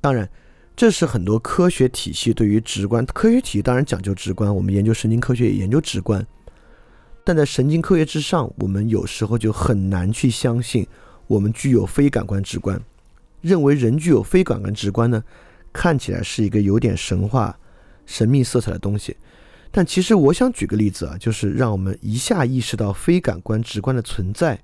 [0.00, 0.28] 当然。
[0.76, 6.26] 这是很多科学体系对于直观科学体系当然讲究直观，我们研究神经科学也研究直观，
[7.22, 10.86] 但在神经科学之上，我们有时候就很难去相信
[11.26, 12.80] 我们具有非感官直观，
[13.42, 15.22] 认为人具有非感官直观呢，
[15.70, 17.58] 看起来是一个有点神话、
[18.06, 19.14] 神秘色彩的东西。
[19.72, 24.60] 但其实我想举个例子啊，就是让我们一下意识到非感官直观的存在。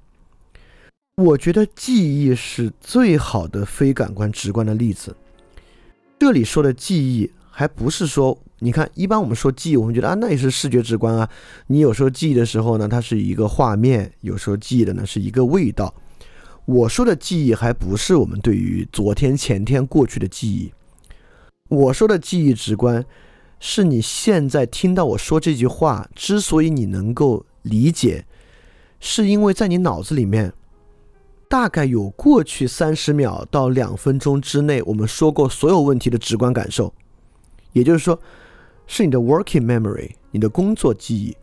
[1.17, 5.17] 我觉得记忆是最好的非感官直观的例子。
[6.19, 11.29] 这里说的记忆，还不是说，你看，一般我们说记忆，我们觉得啊，那也是视觉直观啊。
[11.69, 15.95] 你有时候记忆的时候呢，它是一个画面；有时候记忆的呢是一个味道。
[16.65, 20.73] 我说的记忆还不是我们对于昨天、前天、过去的记忆。
[21.69, 23.05] 我说的记忆直观，
[23.59, 28.27] 是你现在听到我说这句话，之所以你能够理解，
[29.01, 30.53] 是因为在你脑子里面，
[31.49, 36.93] 大概有过去三十秒到两分钟之内我们说过所有问题的直观感受。
[37.73, 38.19] 也就是说，
[38.87, 41.37] 是你的 working memory，你的工作记忆。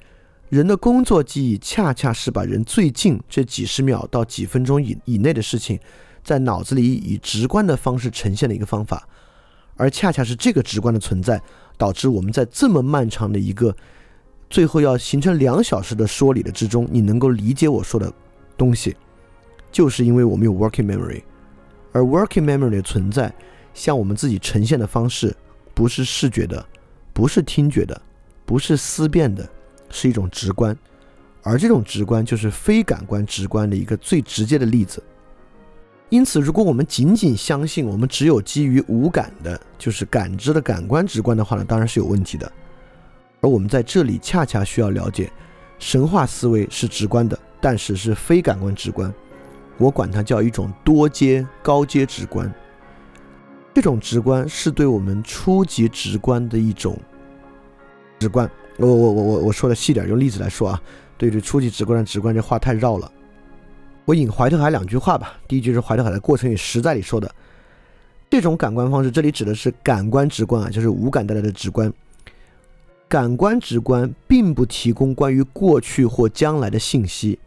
[0.49, 5.79] 人的工作记忆恰恰是把人最近这几十秒到几分钟以以内的事情，
[6.23, 9.07] 在脑子里以直观的方式呈现的一个方法，
[9.75, 11.41] 而恰恰是这个直观的存在，
[11.77, 13.75] 导致我们在这么漫长的一个
[14.49, 18.11] 最后要形成两小时的说理的之中，你能够理解我说的
[18.57, 18.95] 东西，
[19.71, 21.23] 就是因为我们有 working memory，
[21.91, 23.33] 而 working memory 的存在，
[23.73, 25.35] 向我们自己呈现的方式，
[25.73, 26.65] 不是视觉的，
[27.13, 28.01] 不是听觉的，
[28.45, 29.49] 不是思辨的。
[29.95, 30.75] 是一种直观，
[31.43, 35.03] 而这种直观就是非感官直观的一个最直接的例子。
[36.09, 42.51] 因此，如果我们仅仅相信我们只有基于五感的，就是感知的感官直观的话呢，当然是有问题的。
[43.41, 45.31] 而我们在这里恰恰需要了解，
[45.79, 49.11] 神话思维是直观的，但是是非感官直观。
[49.79, 52.53] 我管它叫一种多阶高阶直观。
[53.73, 56.95] 这种直观是对我们初级直观的一种
[58.19, 58.47] 直观。
[58.77, 60.81] 我我我我我说的细点，用例子来说啊，
[61.17, 63.11] 对这初级直观的直观，这话太绕了。
[64.05, 65.37] 我引怀特海两句话吧。
[65.47, 67.33] 第一句是怀特海的《过程与实在》里说的，
[68.29, 71.91] 这种感官方式，这里指的是感官直观啊，就是无感带来的直观。
[73.07, 77.39] 感官直观并不提供关于过去或将来的信息，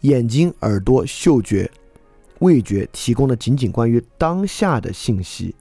[0.00, 1.70] 眼睛、耳朵、嗅觉、
[2.40, 5.54] 味觉提供的仅仅关于当下的信息。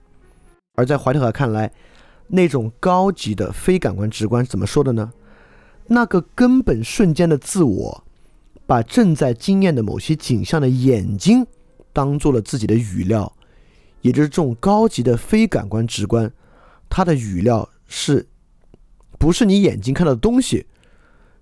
[0.75, 1.71] 而在怀特海看来，
[2.27, 5.13] 那种高级的非感官直观怎么说的呢？
[5.85, 8.03] 那个根本瞬间的自我，
[8.65, 11.45] 把正在经验的某些景象的眼睛
[11.91, 13.31] 当做了自己的语料，
[14.01, 16.31] 也就是这种高级的非感官直观，
[16.89, 18.27] 它的语料是，
[19.17, 20.65] 不是你眼睛看到的东西，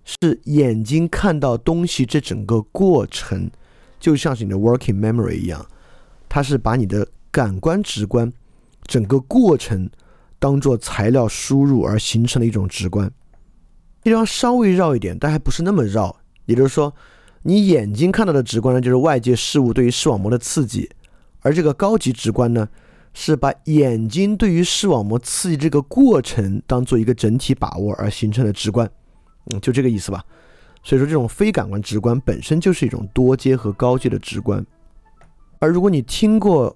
[0.03, 3.49] 是眼睛看到东西这整个过程，
[3.99, 5.65] 就像是你的 working memory 一样，
[6.27, 8.31] 它是把你的感官直观
[8.83, 9.89] 整个过程。
[10.39, 13.07] 当做材料输入而形成的一种直观，
[14.01, 16.17] 这地方稍微绕一点，但还不是那么绕。
[16.51, 16.93] 也就是说，
[17.43, 20.87] 你眼睛看到的直观呢，就是外界事物对于视网膜的刺激；
[21.41, 22.69] 而这个高级直观呢，
[23.13, 28.89] 是把眼睛对于视网膜刺激这个过程当做一个整体把握而形成的直观。
[29.45, 30.23] 嗯，就这个意思吧。
[30.83, 34.65] 所以说，这种非感官直观本身就是一种多阶和高阶的直观。
[35.59, 36.75] 而如果你听过，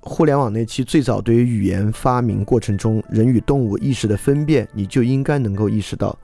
[0.00, 6.18] 互联网那期最早对于语言发明过程中人与动物意识的分辨，你就应该能够意识到，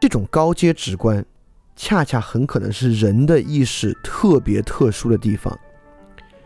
[0.00, 1.24] 这种高阶直观，
[1.76, 5.56] 恰恰很可能是人的意识特别特殊的地方。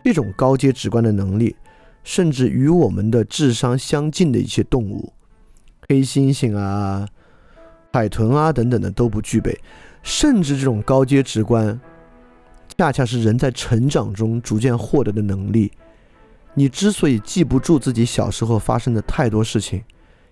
[0.04, 1.54] 这种高阶直观的能力，
[2.02, 5.12] 甚至与我们的智商相近的一些动物，
[5.88, 7.06] 黑猩猩啊、
[7.92, 9.58] 海豚啊等等的都不具备。
[10.02, 11.78] 甚至这种高阶直观，
[12.78, 15.70] 恰恰是人在成长中逐渐获得的能力。
[16.54, 19.84] 你之所以记不住自己小时候发生的太多事情，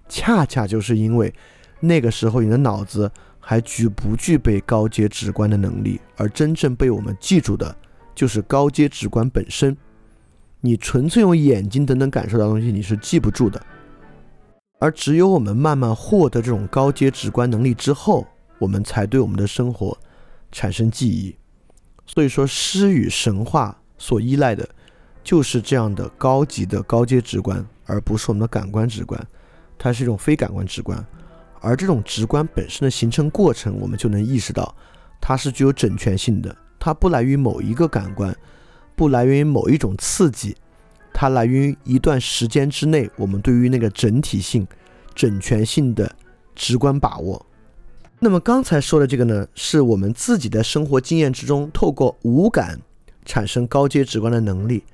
[0.08, 1.32] 恰恰就是因为
[1.80, 3.12] 那个时候你的脑子
[3.50, 7.74] 还具不具备高阶直观的能力，而真正被我们记住的，
[8.14, 9.74] 就是高阶直观本身。
[10.60, 13.58] 你纯粹用眼睛等等感受到东西，你是记不住的。
[14.80, 18.26] 而只有我们慢慢获得这种高阶直观能力之后，
[18.58, 19.96] 我们才对我们的生活
[20.52, 21.34] 产生记忆。
[22.04, 24.68] 所以说，诗与神话所依赖的。
[25.24, 29.26] 就是这样的高级的高阶直观，而不是我们的感官直观，
[29.78, 31.02] 它是一种非感官直观。
[31.60, 34.74] 而这种直观本身的形成过程，我们就能意识到，
[35.20, 36.54] 它是具有整全性的。
[36.78, 38.34] 它不来于某一个感官，
[38.94, 40.56] 不来源于某一种刺激，
[41.12, 44.66] 它来源于一段时间之内我们对于那个整体性、
[45.14, 46.14] 整全性的
[46.54, 47.44] 直观把握。
[48.20, 52.80] 那么刚才说的这个呢，是我们自己的生活经验之中，透过五感
[53.24, 54.84] 产生高阶直观的能力。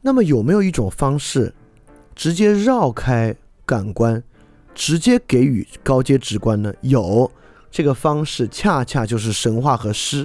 [0.00, 1.52] 那么有没有一种方式，
[2.14, 3.34] 直接绕开
[3.66, 4.22] 感官，
[4.78, 6.72] 直接给予高阶直观呢？
[6.82, 7.28] 有，
[7.68, 10.24] 这个方式恰恰就是神话和诗。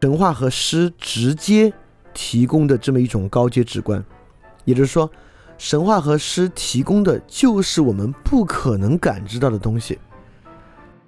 [0.00, 1.72] 神话和诗直接
[2.12, 4.04] 提供的这么一种高阶直观，
[4.64, 5.08] 也就是说，
[5.56, 9.96] 神话和诗提供的就是我们不可能感知到的东西，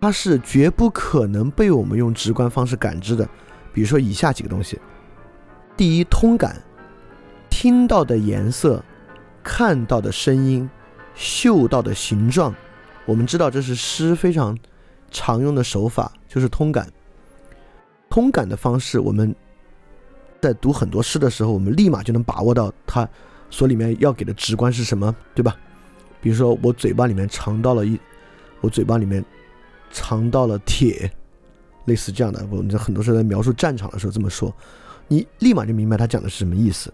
[0.01, 3.29] 它是绝不可能被我们用直观方式感知的。
[3.75, 4.81] 比如说以下几个东西：
[5.77, 6.63] 第一，通感。
[7.51, 8.85] 听到的颜色，
[9.43, 10.71] 看到的声音，
[11.15, 12.55] 嗅到的形状，
[13.05, 14.57] 我们知道这是诗非常
[15.11, 16.91] 常用的手法，就是通感。
[18.09, 19.35] 通感的方式，我们
[20.41, 23.09] 在读很多诗的时候，我们立马就能把握到它
[23.49, 25.57] 所里面要给的直观是什么，对吧？
[26.21, 27.99] 比如说我嘴巴里面尝到了一，
[28.61, 29.25] 我嘴巴里面
[29.91, 31.11] 尝到了铁，
[31.87, 32.47] 类似这样的。
[32.51, 34.55] 我们在很多时候在描述战场的时候这么说，
[35.09, 36.93] 你立马就明白他讲的是什么意思。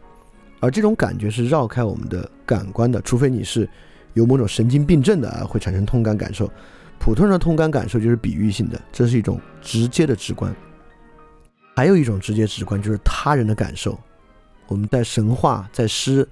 [0.60, 3.68] 而这种感觉是绕开我们的感官的，除非你是
[4.14, 6.50] 有某种神经病症的啊，会产生痛感感受。
[6.98, 10.54] 普通人的痛感感受就是比喻性的，这是一种直接的直观。
[11.76, 13.98] 还有一种直接直观就是他人的感受。
[14.66, 16.28] 我们在神话、在诗、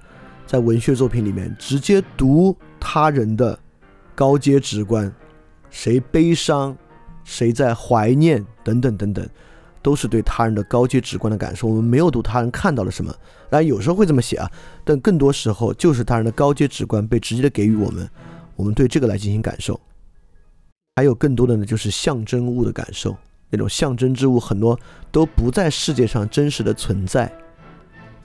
[0.47, 3.59] 在文学作品里面直接读他人的
[4.15, 5.11] 高阶直观，
[5.71, 6.77] 谁悲伤，
[7.25, 9.27] 谁在怀念，等等等等。
[9.83, 13.15] 都是对他人的高阶直观的感受，我们没有读他人看到了什么，
[13.49, 14.51] 当然有时候会这么写啊，
[14.85, 18.09] 但更多时候就是他人的高阶直观被直接的给予我们，
[18.57, 19.81] 我们对这个来进行感受。
[20.97, 23.17] 还有更多的呢，就是象征物的感受，
[23.51, 24.79] 那种象征之物很多
[25.13, 27.31] 都不在世界上真实的存在，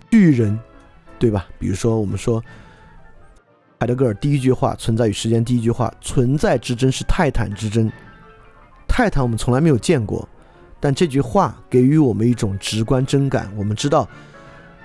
[0.10, 0.58] 巨人，
[1.20, 1.48] 对吧？
[1.60, 2.42] 比如说我们说
[3.80, 7.92] 海德格尔第一句话《存在与时间》第一句话，存在之争是泰坦之争，
[8.88, 10.28] 泰坦我们从来没有见过。
[10.80, 14.08] 但这句话给予我们一种直观真感，我们知道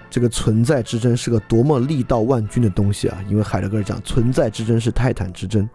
[0.08, 3.24] 这个存在之争是个多么力道万钧的东西啊！
[3.28, 5.68] 因为海德格尔讲存在之争是泰坦之争，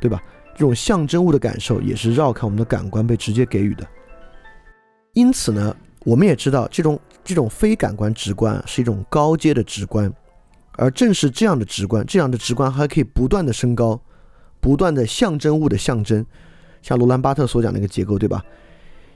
[0.00, 0.22] 对吧？
[0.54, 3.86] 这种象征物的感受也是绕开我们的感官被直接给予的。
[5.12, 10.10] 因此呢，我们也知道这种这种非感官直观是一种高阶的直观，
[10.72, 14.00] 而正是这样的直观，这样的直观还可以不断的升高，
[14.58, 16.24] 不断的象征物的象征，
[16.80, 18.42] 像罗兰巴特所讲那个结构，对吧？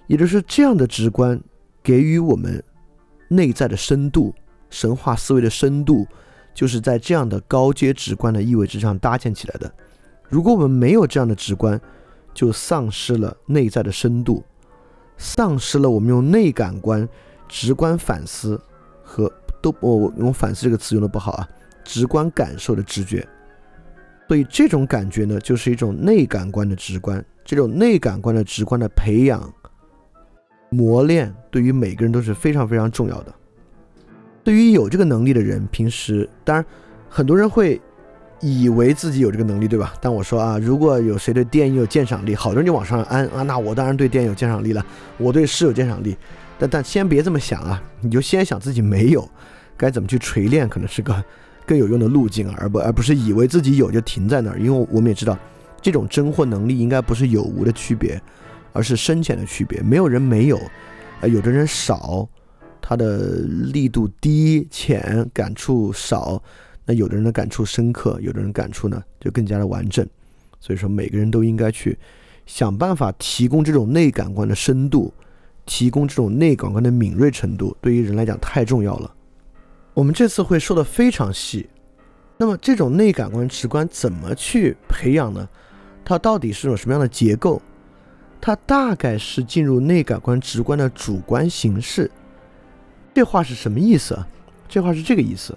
[0.07, 1.41] 也就是这样的直观，
[1.83, 2.63] 给予我们
[3.29, 4.35] 内在的深度，
[4.71, 6.07] 神话思维的深度，
[6.55, 9.71] 就是在这样的高阶直观的意味之上搭建起来的。
[10.29, 11.79] 如果我们没有这样的直观，
[12.33, 14.43] 就丧失了内在的深度，
[15.19, 17.07] 丧失了我们用内感官
[17.49, 18.61] 直观反思
[19.03, 19.31] 和
[19.61, 21.49] 都我我用反思这个词用的不好啊，
[21.85, 23.27] 直观感受的直觉。
[24.29, 29.53] 所以这种感觉呢，就是一种内感官的直观，这种内感官的直观的培养。
[30.69, 33.35] 磨练对于每个人都是非常非常重要的。
[34.43, 36.65] 对于有这个能力的人，平时当然
[37.09, 37.81] 很多人会
[38.41, 39.95] 以为自己有这个能力，对吧？
[40.01, 44.85] 但我说啊，如果有谁对电影有鉴赏力，好多人就往上安啊，那我当然对电影有鉴赏力了，
[45.19, 46.17] 我对诗有鉴赏力。
[46.59, 49.29] 但但先别这么想啊，你就先想自己没有，
[49.77, 51.25] 该怎么去锤炼，可能是个
[51.67, 54.59] 更有用的路径，而不而不是以为自己有就停在那儿。
[54.59, 55.37] 因为我们也知道，
[55.83, 58.21] 这种真货能力应该不是有无的区别。
[58.73, 60.57] 而是深浅的区别，没有人没有，
[61.21, 62.25] 呃，有的人少，
[62.81, 66.43] 它的力度低浅，感触少，
[66.85, 70.07] 那有的人的感触深刻，有的人感触呢就更加的完整。
[70.59, 71.99] 所以说，每个人都应该去
[72.47, 75.13] 想办法提供这种内感官的深度，
[75.65, 79.15] 提供这种内感官的敏锐程度，对于人来讲太重要了。
[79.95, 81.69] 我们这次会说的非常细。
[82.37, 85.49] 那么，这种内感官直观怎么去培养呢？
[86.05, 87.61] 它到底是种什么样的结构？
[88.41, 92.11] 它大概是进入内感官直观的主观形式，
[93.13, 94.27] 这话是什么意思啊？
[94.69, 95.57] 这话是这个意思。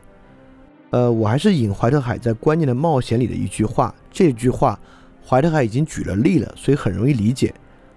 [0.89, 4.79] 呃，我还是引怀特海在《观念的冒险》里的一句话，这句话
[5.25, 7.53] 怀特海已经举了例了，所以很容易理解。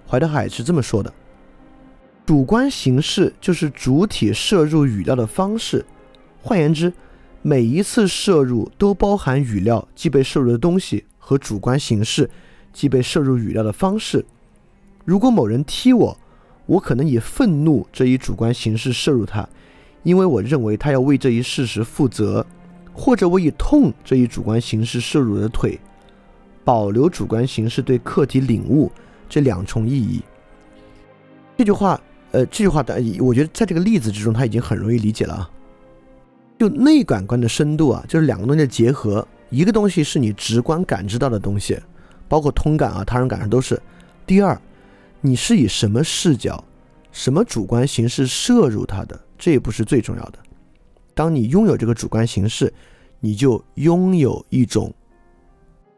[0.08, 1.12] 怀特海是这么说的：
[2.24, 5.84] 主观形式就是主体摄入语料的方式，
[6.40, 6.92] 换言之，
[7.42, 12.30] 每一次摄入都包含语料即被摄入的东西和主观形式
[12.72, 14.24] 即被摄入语料的方式。
[15.04, 16.18] 如果某人踢我，
[16.66, 19.48] 我可能以愤怒这一主观形式摄入他，
[20.02, 22.44] 因为我认为他要为这一事实负责；
[22.92, 25.78] 或者我以痛这一主观形式摄入的腿，
[26.64, 28.90] 保留主观形式对客体领悟
[29.28, 30.20] 这两重意义。
[31.56, 32.00] 这句话，
[32.32, 35.48] 呃，这句话的，我觉得在这个例子之中，他已经很容易理解了。
[36.58, 41.78] 就内感官的深度啊，就是两个东西的结合，一个东西是你直观感知到的东西，
[42.26, 43.80] 包括通感啊、他人感受都是。
[44.26, 44.60] 第二。
[45.20, 46.62] 你是以什么视角、
[47.10, 49.18] 什么主观形式摄入它的？
[49.36, 50.38] 这也不是最重要的。
[51.14, 52.72] 当你拥有这个主观形式，
[53.20, 54.94] 你就拥有一种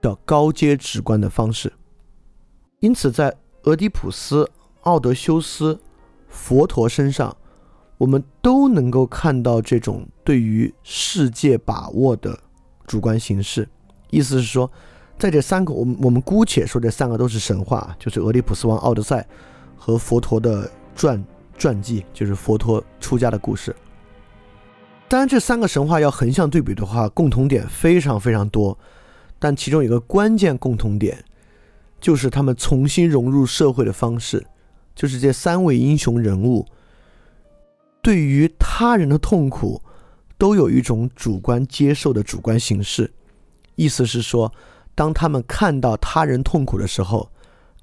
[0.00, 1.72] 叫高阶直观的方式。
[2.80, 4.48] 因此，在俄狄浦斯、
[4.82, 5.78] 奥德修斯、
[6.28, 7.36] 佛陀身上，
[7.98, 12.38] 我们都能够看到这种对于世界把握的
[12.86, 13.68] 主观形式。
[14.10, 14.70] 意思是说。
[15.18, 19.26] 在这三个，我们我们姑且说这三个都是神话，就是俄狄浦斯王奥德赛
[19.76, 21.24] 和佛陀的传
[21.58, 23.74] 传记，就是佛陀出家的故事。
[25.08, 28.78] 当然，这三个神话要横向对比的话，共同点非常非常多，
[29.38, 31.24] 但其中有个关键共同点，
[32.00, 34.46] 就是他们重新融入社会的方式，
[34.94, 36.64] 就是这三位英雄人物
[38.00, 39.82] 对于他人的痛苦，
[40.36, 43.10] 都有一种主观接受的主观形式。
[43.74, 44.52] 意思是说，
[44.98, 47.30] 当他们看到他人痛苦的时候，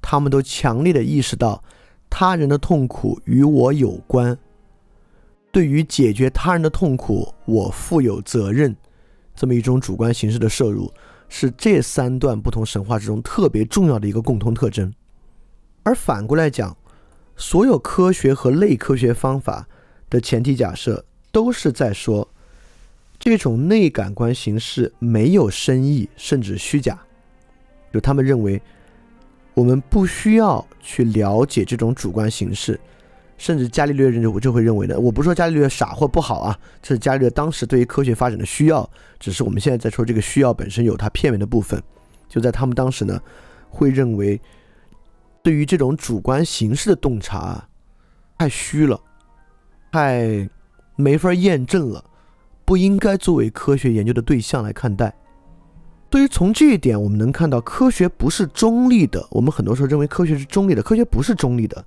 [0.02, 1.64] 他们都强烈的意识到
[2.10, 4.38] 他人的痛苦与我有关。
[5.50, 8.76] 对于解决他人的痛苦，我负有责任。
[9.34, 10.92] 这么一种主观形式的摄入，
[11.30, 14.94] 是这三段不同神话之中特别重要的一个共同特征。
[15.84, 16.76] 而反过来讲，
[17.38, 19.66] 所有科学和类科学方法
[20.10, 22.28] 的前提假设，都是在说
[23.18, 27.04] 这种内感官形式没有深意，甚至虚假。
[27.96, 28.62] 就他们认为，
[29.54, 32.78] 我们不需要去了解这种主观形式。
[33.38, 38.90] 甚至伽利略人我就会认为呢，我不是说伽利略傻或不好啊，这是伽利略当时对于科学发展的需要，
[39.20, 41.82] 只是我们现在在说这个需要本身有它片面的部分。
[42.30, 43.22] 就在他们当时呢，
[43.70, 44.40] 会认为
[45.42, 47.68] 对于这种主观形式的洞察
[48.38, 49.00] 太虚了，
[49.92, 50.50] 太
[50.96, 52.04] 没法验证了，
[52.64, 55.14] 不应该作为科学研究的对象来看待。
[56.16, 59.28] 对于从这一点，我们能看到科学不是中立的。
[59.32, 61.86] 我们很多时候认为科学是中立的，科学不是中立的。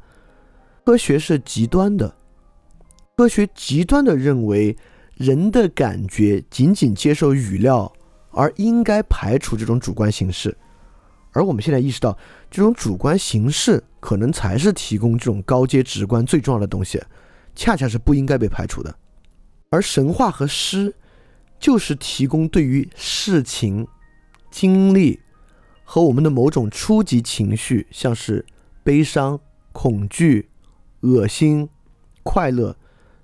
[0.84, 2.14] 科学是极端的，
[3.16, 4.76] 科学极端的认为
[5.14, 7.90] 人的感觉仅仅接受语料，
[8.32, 10.54] 而应该排除这种主观形式。
[11.32, 12.14] 而我们现在意识到，
[12.50, 17.02] 这种主观形式可能才是提供这种高阶直观最重要的东西，
[17.54, 18.94] 恰恰是不应该被排除的。
[19.70, 20.94] 而神话和诗，
[21.58, 23.88] 就是提供对于事情、
[24.50, 25.20] 经历
[25.84, 28.44] 和我们的某种初级情绪，像是
[28.82, 29.40] 悲伤、
[29.72, 30.48] 恐惧。
[31.02, 31.68] 恶心、
[32.24, 32.74] 快乐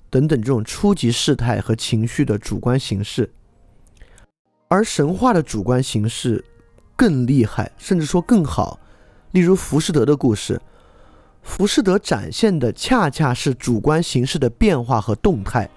[0.08, 3.32] 等等这种初级事态和情绪的主观形式，
[4.68, 6.44] 而神话的主观形式
[6.94, 8.78] 更厉害，甚至说更好。
[9.32, 10.62] 例如浮士德的故事，
[11.42, 15.68] 浮士德展现的恰恰是主观形式的变化和动态，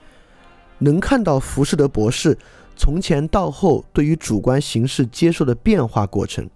[0.78, 2.38] 能看到浮士德博士
[2.78, 6.48] 从前到后对于主观形式接受的变化过程，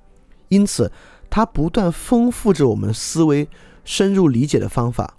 [0.49, 0.91] 因此
[1.29, 3.49] 它不断丰富着我们思维
[3.83, 5.17] 深入理解的方法。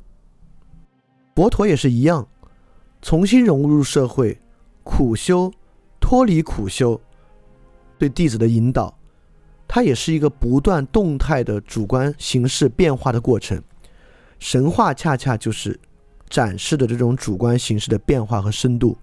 [1.35, 2.29] 佛陀也是一样，
[3.03, 4.41] 重新融入社会，
[4.85, 5.53] 苦修，
[5.99, 7.01] 脱离苦修，
[7.99, 8.97] 对弟子的引导，
[9.67, 13.61] 它也是一个不断动态的主观形式变化的过程。
[14.39, 15.79] 神话恰恰就是
[16.29, 18.97] 展示的这种主观形式的变化和深度。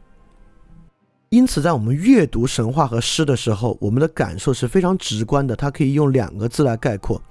[1.30, 7.22] 因此，在我们阅读神话和诗的时候，我们的感受是非常直观的，它可以用两个字来概括，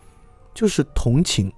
[0.55, 1.53] 就是同情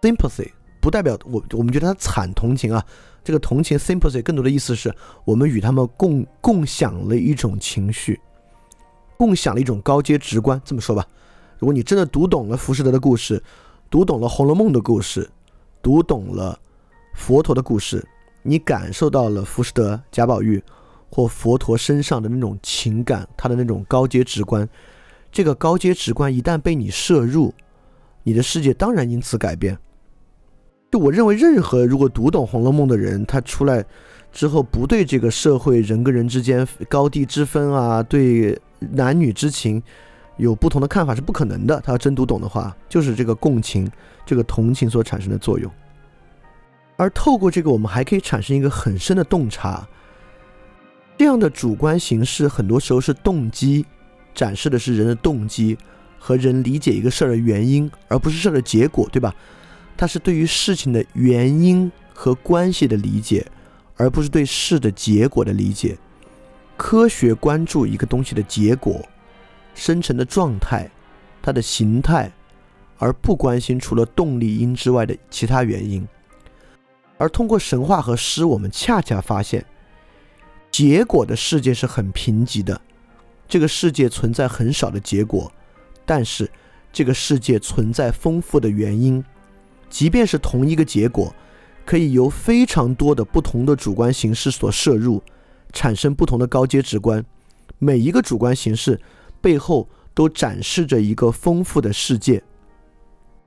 [0.00, 0.48] （sympathy）。
[0.80, 2.84] 不代表我，我们觉得他惨同情啊。
[3.24, 4.94] 这个同情 （sympathy） 更多的意思是
[5.24, 8.20] 我们与他们共共享了一种情绪，
[9.16, 10.60] 共享了一种高阶直观。
[10.64, 11.04] 这么说吧，
[11.58, 13.42] 如果你真的读懂了浮士德的故事，
[13.90, 15.28] 读懂了《红楼梦》的故事，
[15.82, 16.56] 读懂了
[17.14, 18.04] 佛陀的故事，
[18.42, 20.62] 你感受到了浮士德、贾宝玉
[21.14, 24.66] 或佛陀身上的那种情感，他的那种高阶直观。
[25.30, 27.52] 这个高阶直观一旦被你摄入，
[28.22, 29.76] 你的世界当然因此改变。
[30.90, 33.84] 就我认为，任何如果读懂《红楼梦》的人，他出来
[34.32, 39.82] 之后不对这个社会人跟人之间高低之分啊，对男女之情
[40.38, 41.78] 有不同的看法是不可能的。
[41.82, 43.90] 他要真读懂的话，就是这个共情、
[44.24, 45.70] 这个同情所产生的作用。
[46.96, 49.86] 而透过这个，我们还可以产生一个很深的洞察。
[51.22, 53.86] 这样的主观形式，很多时候是动机，
[54.34, 55.78] 展示的是人的动机
[56.18, 59.32] 和人理解一个事儿的原因，而不是事儿的结果，对吧？
[59.96, 63.46] 它是对于事情的原因和关系的理解，
[63.94, 65.96] 而不是对事的结果的理解。
[66.76, 69.00] 科学关注一个东西的结果、
[69.76, 70.90] 生成的状态、
[71.40, 72.32] 它的形态，
[72.98, 76.04] 而不关心除了动力因之外的其他原因。
[77.16, 79.64] 而通过神话和诗，我们恰恰发现，
[80.72, 82.80] 结果的世界是很贫瘠的。
[83.46, 85.52] 这个世界存在很少的结果，
[86.06, 86.50] 但是
[86.90, 89.22] 这个世界存在丰富的原因。
[89.90, 91.34] 即便是同一个结果，
[91.84, 95.22] 可以由非常多的不同的主观形式所摄入，
[95.74, 97.22] 产生不同的高阶直观。
[97.78, 98.98] 每一个主观形式
[99.42, 102.42] 背后都展示着一个丰富的世界。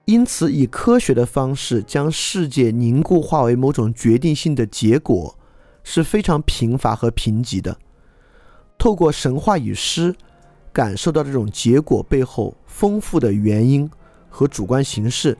[0.05, 5.35] 因此，以科学的方式将世界凝固化为某种决定性的结果，
[5.85, 7.77] 是非常贫乏和贫瘠的。
[8.77, 10.13] 透过神话与诗，
[10.73, 13.89] 感受到这种结果背后丰富的原因
[14.29, 15.37] 和主观形式。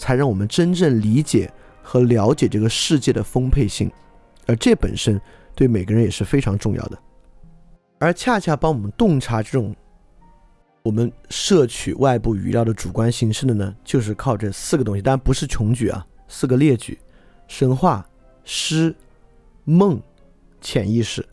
[0.00, 1.52] 才让我们真正理解
[1.82, 3.90] 和了解这个世界的丰沛性，
[4.46, 5.20] 而这本身
[5.56, 6.96] 对每个人也是非常重要的。
[7.98, 9.74] 而恰恰帮我们洞察这种
[10.84, 16.96] 我们摄取外部语料的主观形式的呢，就是靠这四个东西，当然不是穷举啊，四个列举：
[17.48, 18.08] 神话、
[18.44, 18.94] 诗、
[19.68, 20.00] 梦、
[20.62, 21.28] 潜意识。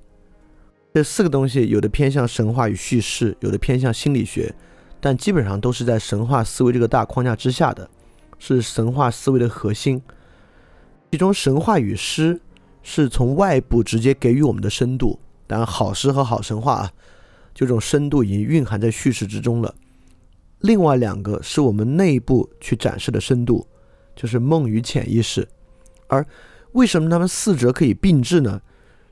[0.94, 4.54] 这四个东西有的偏向神话与叙事，有的偏向心理学，
[5.00, 7.90] 但基本上都是在神话思维这个大框架之下的，
[8.38, 10.02] 是神话思维的核心。
[11.12, 12.42] 其中，神话与诗
[12.84, 15.18] 是从外部直接给予我们的深度，
[15.48, 16.92] 当然好诗和好神话啊，
[17.54, 19.74] 这种深度已经蕴含在叙事之中了。
[20.60, 23.66] 另外两个是我们内部去展示的深度，
[24.14, 25.48] 就是梦与潜意识。
[26.08, 26.26] 而
[26.76, 28.62] 为什么他们四者可以并置呢？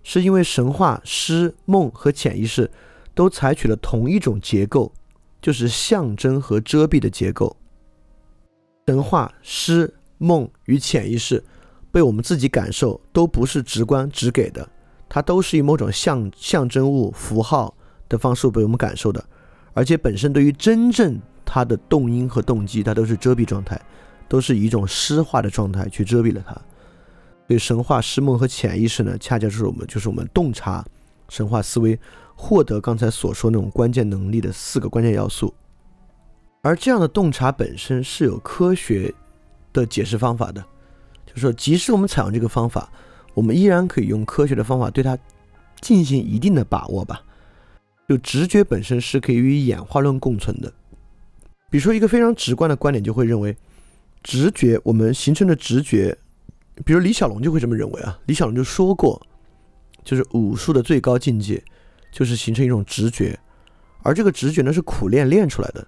[0.03, 2.69] 是因为神话、诗、梦和潜意识
[3.15, 4.91] 都采取了同一种结构，
[5.41, 7.56] 就是象征和遮蔽的结构。
[8.85, 11.41] 神话、诗、梦与潜意识
[11.90, 14.69] 被我们自己感受，都不是直观直给的，
[15.07, 17.73] 它都是以某种象象征物、符号
[18.10, 19.23] 的方式被我们感受的，
[19.73, 23.81] 而且本身对于真正它的动因和动机，它都是遮蔽状态，
[24.27, 26.61] 都是以一种诗化的状态去遮蔽了它。
[27.48, 30.84] 对神话、诗梦和潜意识呢，恰恰就是我们就是我们洞察
[31.30, 31.99] 神话思维、
[32.36, 35.53] 获得刚才所说那种关键能力的四个关键要素。
[36.61, 39.14] 而这样的洞察本身是有科学
[39.74, 40.64] 的解释方法的，
[41.26, 42.90] 就是说，即使我们采用这个方法，
[43.34, 45.18] 我们依然可以用科学的方法对它
[45.82, 47.22] 进行一定的把握吧。
[48.07, 50.72] 就直觉本身是可以与演化论共存的。
[51.70, 53.56] 比如说，一个非常直观的观点就会认为，
[54.24, 56.18] 直觉我们形成的直觉。
[56.86, 59.22] 比如李小龙就会这么认为啊，李小龙就说过，
[60.04, 61.64] 就是武术的最高境界
[62.12, 63.40] 就是形成一种直觉，
[64.02, 65.88] 而这个直觉呢是苦练练出来的，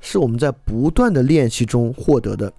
[0.00, 2.52] 是我们在不断的练习中获得的。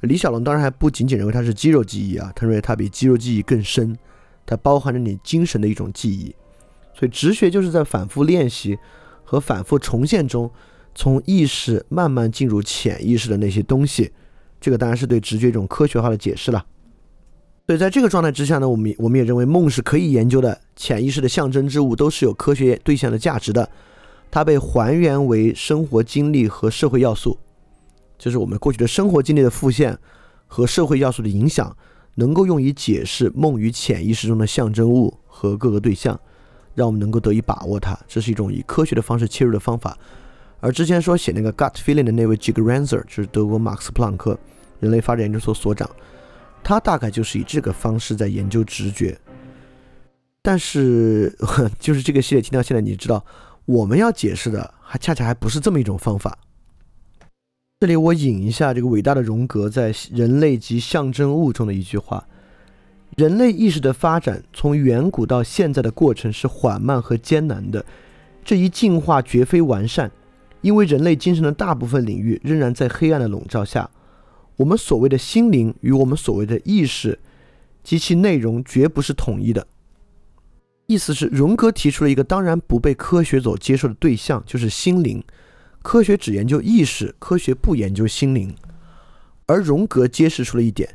[0.00, 3.96] 李小龙当然还不仅仅认为它是肌肉记忆啊，他认为它比肌肉记忆更深，
[4.46, 6.34] 它包含着你精神的一种记忆。
[6.94, 8.78] 所以直觉就是在反复练习
[9.24, 10.50] 和反复重现中，
[10.94, 14.12] 从意识慢慢进入潜意识的那些东西。
[14.60, 16.64] 这个当然是对直觉一种科学化的解释了。
[17.70, 23.70] 所以在这个状态之下呢，我们我们也认为梦是可以研究的，潜意识的象征之物都是有科学对象的价值的。
[24.28, 27.38] 它被还原为生活经历和社会要素，
[28.18, 29.96] 就是我们过去的生活经历的复现
[30.48, 31.76] 和社会要素的影响，
[32.16, 36.18] 能够用以解释梦与潜意识中的象征物和各个对象，
[36.74, 37.96] 让我们能够得以把握它。
[38.08, 39.96] 这是一种以科学的方式切入的方法。
[40.58, 44.36] 而之前说写那个 gut feeling 的那位 Jig Ranzer，就是德国马克思普朗克
[44.80, 45.88] 人类发展研究所所长。
[46.62, 49.18] 他大概就是以这个方式在研究直觉，
[50.42, 51.36] 但是
[51.78, 53.24] 就是这个系列听到现在，你知道
[53.64, 56.38] 我们要解释的还恰恰还不是这么一种方法。
[57.80, 62.26] 这里我引一下这个伟大的荣格在《人类及象征物》中的一句话：
[63.16, 67.84] 人类意识的发展从远古到现在的过程是缓慢和艰难的，
[68.44, 70.10] 这一进化绝非完善，
[70.60, 73.90] 因为人类精神的大部分领域仍然在黑暗的笼罩下。
[74.60, 77.18] 我们所谓的心灵与我们所谓的意识
[77.82, 79.66] 及其内容绝不是统一的。
[80.86, 85.22] 意思是，荣格提出了一个当然不被科学所接受的对象，就是心灵。
[85.82, 88.54] 科学只研究意识，科学不研究心灵。
[89.46, 90.94] 而荣格揭示出了一点，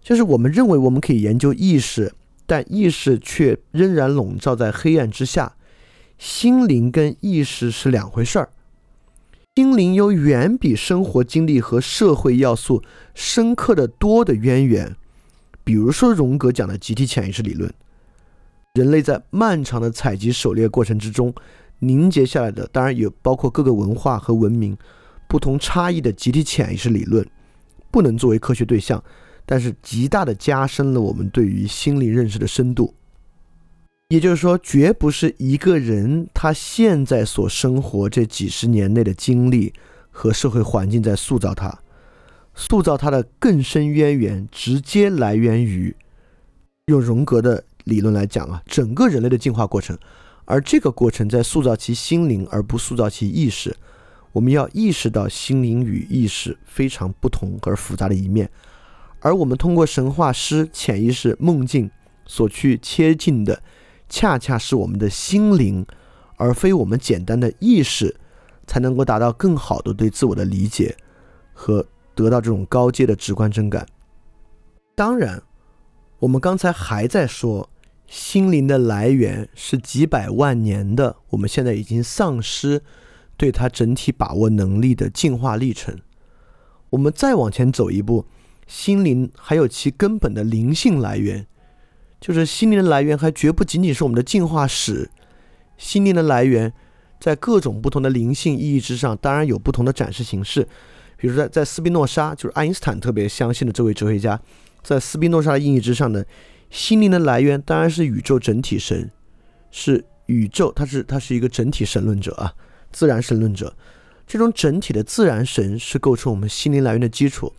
[0.00, 2.14] 就是我们认为我们可以研究意识，
[2.46, 5.54] 但意识却仍然笼罩在黑暗之下。
[6.16, 8.48] 心灵跟意识是两回事儿。
[9.54, 14.96] 心灵有远比生活经历和社会要素深刻的多的渊源，
[15.62, 17.70] 比如说荣格讲的集体潜意识理论，
[18.72, 21.34] 人类在漫长的采集狩猎过程之中
[21.80, 24.74] 凝结下来的，当然也包括各个文化和文明
[25.28, 27.28] 不同差异的集体潜意识理论，
[27.90, 29.04] 不能作为科学对象，
[29.44, 32.94] 但是极大的加深了我们对于心灵认识的深度。
[34.12, 39.72] 也就是说，绝不是一个人他现在所生活这几十年内的经历
[40.10, 41.78] 和社会环境在塑造他，
[42.54, 45.96] 塑造他的更深渊源直接来源于
[46.88, 49.96] 用荣格的理论来讲啊，整个人类的进化过程，
[50.44, 53.74] 而这个过程在塑造其心灵而不塑造其意识。
[54.32, 58.50] 我们要意识到心灵与意识非常不同而复杂的一面，
[59.20, 61.90] 而我们通过神话、诗、潜意识、梦境
[62.26, 63.62] 所去切近的。
[64.12, 65.86] 恰恰是我们的心灵，
[66.36, 68.14] 而非我们简单的意识，
[68.66, 70.94] 才能够达到更好的对自我的理解
[71.54, 73.86] 和得到这种高阶的直观真感。
[74.94, 75.42] 当然，
[76.18, 77.70] 我们刚才还在说，
[78.06, 82.82] 心灵的来源是几百万年的，我们现在已经丧失
[83.38, 85.98] 对它整体把握能力的进化历程。
[86.90, 88.26] 我们再往前走一步，
[88.66, 91.46] 心灵还有其根本的灵性来源。
[92.22, 95.10] 就是心灵的来源，还绝不仅仅是我们的进化史。
[95.76, 96.72] 心灵的来源，
[97.18, 100.68] 在各种不同的灵性意义之上，当然有不同的展示形式。
[101.16, 104.40] 比如在在斯宾诺莎，就是爱因斯坦特别相信的这位哲学家，
[104.84, 106.22] 在斯宾诺莎的意义之上呢，
[106.70, 109.10] 心灵的来源当然是宇宙整体神，
[109.72, 112.54] 是宇宙，它是它是一个整体神论者啊，
[112.92, 113.74] 自然神论者。
[114.28, 117.52] 这种整体的自然神是构成我们心灵来源的基础。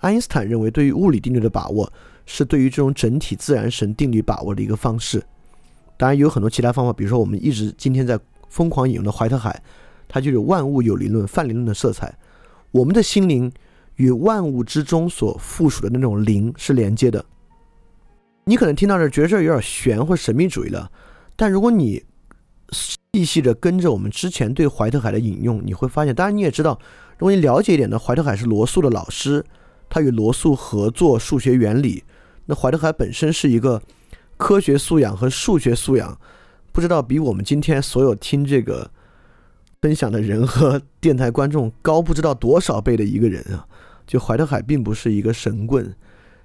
[0.00, 1.90] 爱因斯坦认为，对于物理定律的把握
[2.26, 5.22] 是对于这种整体自然神定律把握的一个方式。
[5.96, 8.18] 当然，有很多其他方法，比如说我们一直今天在
[8.48, 9.62] 疯狂引用的怀特海，
[10.08, 12.16] 它就有万物有灵论、泛灵论的色彩。
[12.70, 13.52] 我们的心灵
[13.96, 17.24] 与万物之中所附属的那种灵是连接的。
[18.44, 20.90] 你可能听到这觉得这有点玄或神秘主义了，
[21.36, 22.02] 但如果你
[22.70, 26.78] 细细的跟着我们之前对怀特海的引用，你会发现，当然你也知道，
[27.18, 29.44] 如果你了解一点的，怀特海是罗素的老师。
[29.88, 32.02] 他与罗素合作数学原理，
[32.46, 33.82] 那怀特海本身是一个
[34.36, 36.18] 科学素养和数学素养，
[36.72, 38.90] 不知道比我们今天所有听这个
[39.80, 43.66] 分享的人和电台观众高不知道多少倍的一个人啊！
[44.06, 45.94] 就怀特海并不是一个神棍，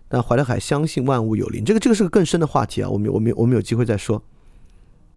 [0.07, 2.89] 但怀特海相信万物有灵，这个这个是个更深的话题啊！
[2.89, 4.21] 我们我们我们有机会再说。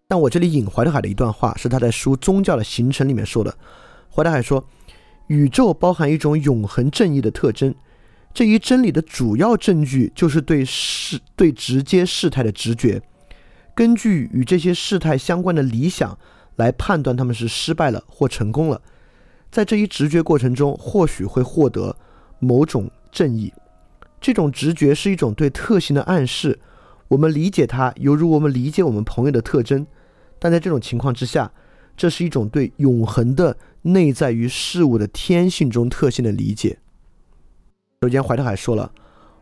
[0.08, 3.54] 但我这里引怀特海的一段话，是他在书《宗教的形成》里面说的。
[4.08, 4.66] 怀特海说
[5.28, 7.74] ：“宇宙包含一种永恒正义的特征。”
[8.32, 13.02] 这一真理的主要证据就是对事对直接事态的直觉，
[13.74, 16.16] 根据与这些事态相关的理想
[16.56, 18.80] 来判断他们是失败了或成功了。
[19.50, 21.96] 在这一直觉过程中，或许会获得
[22.38, 23.52] 某种正义。
[24.20, 26.60] 这种直觉是一种对特性的暗示，
[27.08, 29.86] 我们理解它犹如我们理解我们朋友的特征。
[30.38, 31.50] 但在这种情况之下，
[31.96, 36.78] 这是一种对永恒的内在于事物的天性中特性的理解。
[38.02, 38.90] 首先，怀特海说了，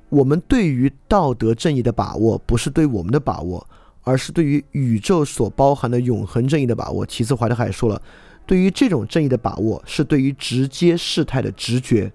[0.09, 3.65] 我们对于道德正义的把握，不是对我们的把握，
[4.03, 7.07] 而是对于宇宙所包含的永恒正义的把握。
[7.07, 8.03] 其次，怀特海说了，
[8.45, 12.13] 对于这种正义的把握，是对于直接事态的直觉，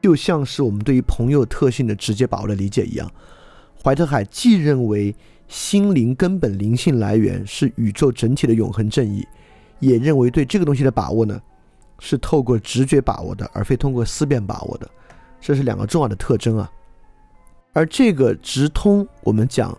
[0.00, 3.08] 就像是我们对于朋友特性的直接把握的理解一样。
[3.80, 5.14] 怀特海既认为
[5.46, 9.24] 心灵根本灵性来源是宇宙整体的永恒正义，
[9.78, 11.40] 也认为对这个东西的把握呢，
[12.00, 14.90] 是透过直觉把握的，而非通过思辨把握的。
[15.42, 16.70] 这是两个重要的特征啊，
[17.72, 19.76] 而这个直通我们讲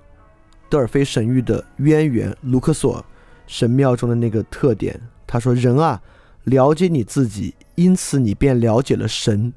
[0.69, 3.03] 德尔菲神域的渊源，卢克索
[3.47, 4.99] 神庙中的那个特点。
[5.25, 6.01] 他说：“人啊，
[6.43, 9.53] 了解你自己，因此你便了解了神。”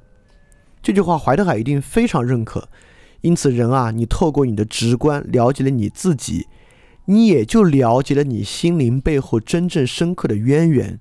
[0.81, 2.69] 这句话怀特海一定非常认可。
[3.23, 6.47] 因此，人啊，你透过你的直观了解了你自己，
[7.07, 11.01] 你也就了解了你心灵背后真正深刻的渊源，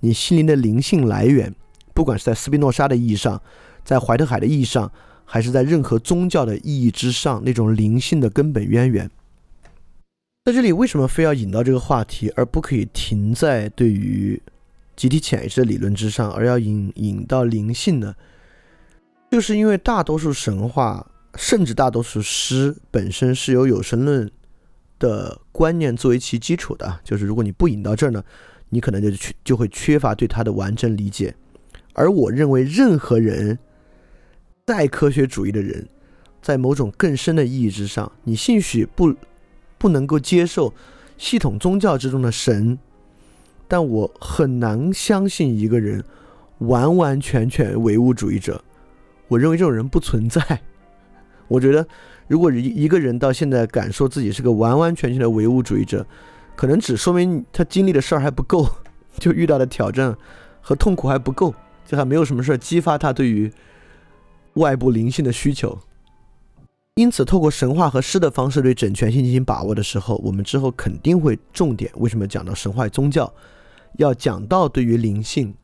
[0.00, 1.54] 你心灵的灵性来源，
[1.94, 3.40] 不管是在斯宾诺莎的意义上。
[3.84, 4.90] 在怀特海的意义上，
[5.24, 9.10] 还是在任何宗教的意义之上，那种灵性的根本渊源。
[10.46, 14.40] 在这里，为什么非要引到这个话题，而不可以停在对于
[14.96, 18.14] 集体潜意识的理论之上，而要引引到灵性呢？
[19.30, 24.28] 就是因为大多数神话，甚至大多数诗本身是由有神论
[24.98, 27.00] 的观念作为其基础的。
[27.04, 28.24] 就是如果你不引到这儿呢，
[28.70, 31.34] 你可能就缺就会缺乏对它的完整理解。
[31.92, 33.58] 而我认为，任何人。
[34.70, 35.88] 再科学主义的人，
[36.40, 39.12] 在某种更深的意义之上，你兴许不
[39.76, 40.72] 不能够接受
[41.18, 42.78] 系统宗教之中的神，
[43.66, 46.04] 但我很难相信一个人
[46.58, 48.62] 完完全全唯物主义者。
[49.26, 50.40] 我认为这种人不存在。
[51.48, 51.84] 我觉得，
[52.28, 56.06] 如果一一个人到现在敢说自己是个完完全全的唯物主义者，
[56.54, 58.68] 可能只说明他经历的事儿还不够，
[59.18, 60.16] 就遇到的挑战
[60.60, 61.52] 和痛苦还不够，
[61.84, 63.52] 就还没有什么事儿激发他对于。
[64.54, 65.78] 外部灵性的需求，
[66.96, 71.90] 因此，透过神话和诗的方式对整全性进行把握的时候，我们之后肯定会重点。
[71.96, 73.32] 为什么讲到神话宗教，
[73.96, 75.54] 要讲到对于灵性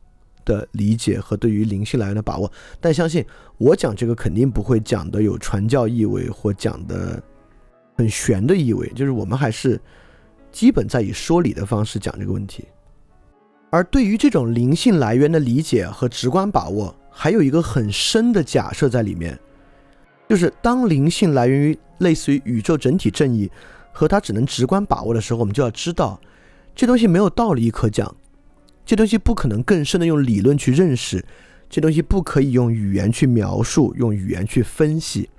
[0.44, 2.50] 的理解和对于灵性来源的把握？
[2.80, 3.24] 但相信
[3.58, 7.20] 我讲这个肯定不会讲的有传教意味或讲的
[7.96, 9.80] 很玄的意味，就是我们还是
[10.52, 12.64] 基本在以说理的方式讲这个问题。
[13.70, 16.94] 而对于这种灵性来源的理解和直观把握。
[17.18, 19.38] 还有一个很深的假设在里面，
[20.28, 23.50] 就是当灵性来源于类似于宇宙整体正义
[23.90, 26.20] 和它只能直观把握的时候，我们就要知道，
[26.74, 28.14] 这东西没有道理可讲，
[28.84, 31.24] 这东西不可能更深的用理论去认识，
[31.70, 35.30] 这东西不可以用语言去描述，用语言去分析。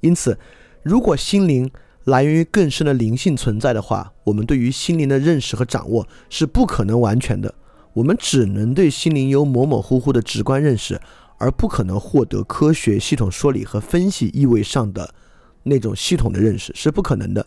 [0.00, 0.38] 因此，
[0.84, 1.68] 如果心灵
[2.04, 7.52] 来源于更深的灵性存在的话，我们对于心灵的认识和掌握是不可能完全的，
[7.94, 11.00] 我们只能对心灵有模模糊糊的直观认识。
[11.38, 15.14] 而不可能获得科学系统说理和分析意味上的
[15.62, 17.46] 那种系统的认识是不可能的。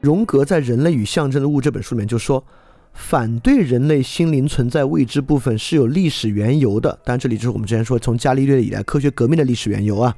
[0.00, 2.42] 荣格在《人类与象征的物》这本书里面就说，
[2.94, 6.90] 反对人类心灵存在未知部分是有历史缘由的。
[7.04, 10.16] 当然，这里就是我们之前说从伽利略以来科学革命的历史缘由啊，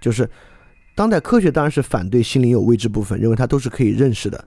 [0.00, 0.28] 就是
[0.94, 4.44] 当代科学当然是反对心灵有未知部分，认为它都是可以认识的。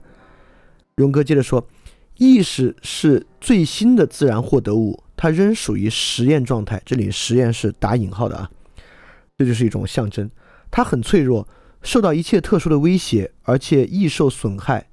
[0.96, 1.66] 荣格接着说，
[2.16, 6.80] 意识是最新的自然获得物，它仍属于实验状态。
[6.86, 8.50] 这里实验是打引号的啊，
[9.36, 10.30] 这就是一种象征。
[10.70, 11.46] 它很脆弱，
[11.82, 14.86] 受到一切特殊的威胁，而且易受损害。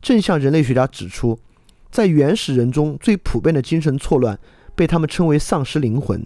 [0.00, 1.36] 正像人类学家指出，
[1.90, 4.38] 在原始人中最普遍的精神错乱
[4.76, 6.24] 被他们称为丧失灵魂。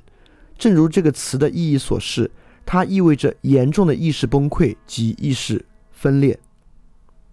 [0.59, 2.31] 正如这个词的意义所示。
[2.71, 6.39] 它意味着严重的意识崩溃及意识分裂。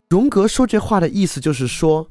[0.08, 2.10] 荣格说这话的意思就是说，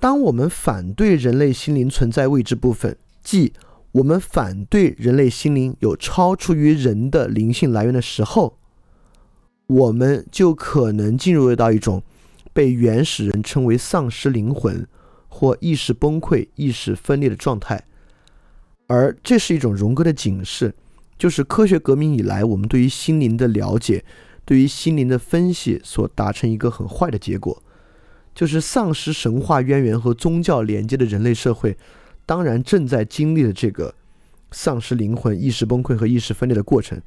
[0.00, 2.96] 当我们反对人类心灵存在未知部分，
[3.28, 3.52] 即
[3.92, 8.56] 我们反对人类心灵有超出于人的灵性来源的时候，
[9.66, 12.02] 我们就可能进入到一种
[12.54, 14.88] 被原始人称为丧失灵魂
[15.28, 17.84] 或意识崩溃、意识分裂的状态，
[18.86, 20.74] 而这是一种荣格的警示。
[21.18, 24.06] 就是科学革命以来，我们对于心灵的了解，
[24.46, 27.62] 对于心灵的分析所达成一个很坏的结果，
[28.34, 31.76] 就是丧失神话渊源和宗教连接的人类社会，
[32.28, 33.94] 当然正在经历的这个
[34.50, 37.00] 丧失灵魂、意识崩溃和意识分裂的过程。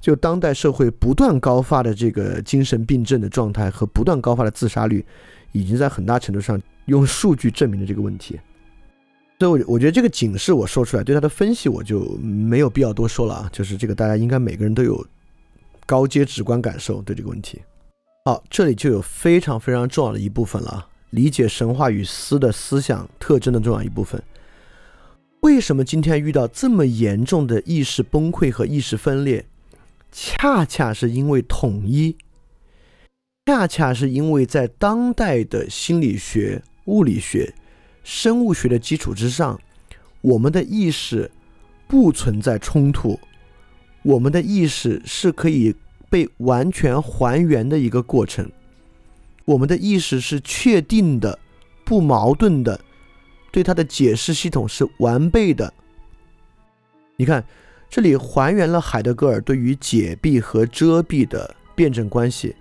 [0.00, 5.04] 就当代社会不断高发的这个精神病症的状态和不断高发的自杀率，
[5.52, 8.40] 已经在很大程度上用数据证明了这个问题。
[9.38, 13.50] 所以，我我觉得这个警示我说出来，对他的分析我就没有必要多说了啊。
[13.52, 15.06] 就是这个，大家应该每个人都有
[15.84, 17.60] 高阶直观感受对这个问题。
[18.24, 24.22] 好，这里就有非常非常重要的一部分了，理解神话与思的思想特征的重要一部分。
[25.40, 29.46] 为什么今天遇到这么严重的意识崩溃和意识分裂？
[30.10, 32.16] 恰恰是因为统一，
[33.46, 37.54] 恰恰是因为在当代的心理学、物理学。
[38.02, 39.60] 生物学的基础之上，
[40.20, 41.28] 我们的意识
[41.88, 43.18] 不存在冲突，
[44.04, 45.74] 我们的意识是可以
[46.08, 48.48] 被完全还原的一个过程，
[49.44, 51.36] 我们的意识是确定的、
[51.84, 52.80] 不矛盾的，
[53.56, 55.72] 对它的解释系统是完备的。
[57.16, 57.42] 你看，
[57.88, 62.54] 这里还原了海德格尔对于解闭和遮蔽的辩证关系，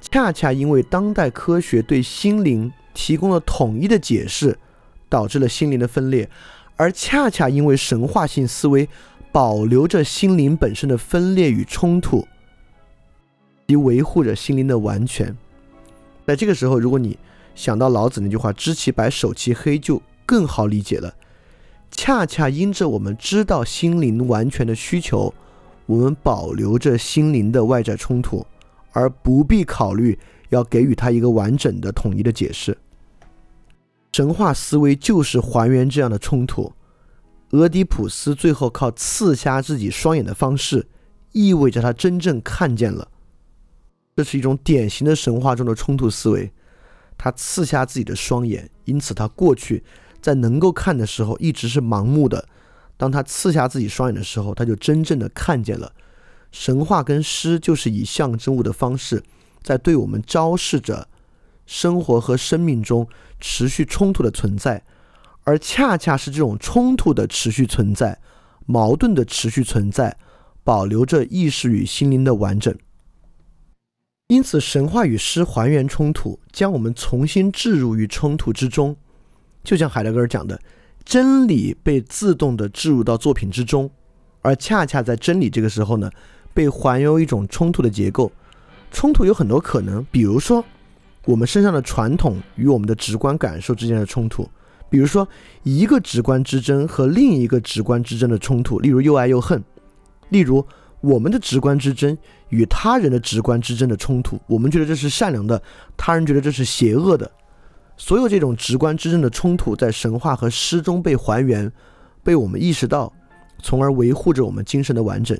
[0.00, 2.72] 恰恰因为当代科学对心灵。
[2.94, 4.58] 提供了统一的解释，
[5.06, 6.26] 导致了心灵的分裂，
[6.76, 8.88] 而恰恰因为神话性思维
[9.30, 12.26] 保留着心灵本身的分裂与冲突，
[13.68, 15.36] 及维护着心灵的完全。
[16.26, 17.18] 在这个时候，如果你
[17.56, 21.12] 想到老子那句话“知其白，守其黑”，就更好理解了。
[21.90, 25.32] 恰恰因着我们知道心灵完全的需求，
[25.86, 28.46] 我们保留着心灵的外在冲突，
[28.92, 30.18] 而不必考虑
[30.50, 32.76] 要给予它一个完整的统一的解释。
[34.12, 36.70] 神话思维就是还原这样的冲突。
[37.50, 40.86] 俄狄浦斯最后靠刺瞎自己双眼的方式，
[41.32, 43.08] 意味着他真正看见了。
[44.16, 46.52] 这是一种典型的神话中的冲突思维。
[47.18, 49.82] 他刺瞎自己的双眼，因此他过去
[50.20, 52.48] 在能够看的时候一直是盲目的。
[52.96, 55.92] 当他刺瞎自己双眼的时候，他就真正的看见了。
[56.52, 59.22] 神话跟诗就是以象征物的方式，
[59.62, 61.08] 在对我们昭示着。
[61.66, 63.08] 生活和生命中
[63.40, 64.84] 持续冲突的存在，
[65.42, 68.20] 而恰恰是这种冲突的持续存在、
[68.66, 70.16] 矛盾的持续存在，
[70.62, 72.72] 保留着意识与心灵的完整。
[74.28, 78.96] 因此，神话与诗还原冲突，将我们重新置入于冲突之中。
[79.62, 80.60] 就像海德格尔讲的，
[81.04, 83.90] 真理被自动的置入到作品之中，
[84.42, 86.10] 而恰恰在真理这个时候呢，
[86.52, 88.32] 被还原一种冲突的结构。
[88.90, 90.64] 冲突有很多可能，比如说。
[91.24, 94.48] 我们身上的传统与我们的直观感受之间的冲突，
[94.88, 95.26] 比如说
[95.64, 99.60] 一个直观之争和另一个直观之争的冲突，例如又爱又恨；
[100.28, 100.64] 例如
[101.06, 102.18] 我们的直观之争
[102.48, 105.62] 与他人的直观之争的冲突，我们觉得这是善良的，
[105.96, 107.30] 他人觉得这是邪恶的。
[107.96, 111.70] 所有这种直观之争的冲突，在神话和诗中被还原，
[112.24, 113.12] 被我们意识到，
[113.62, 115.38] 从而维护着我们精神的完整。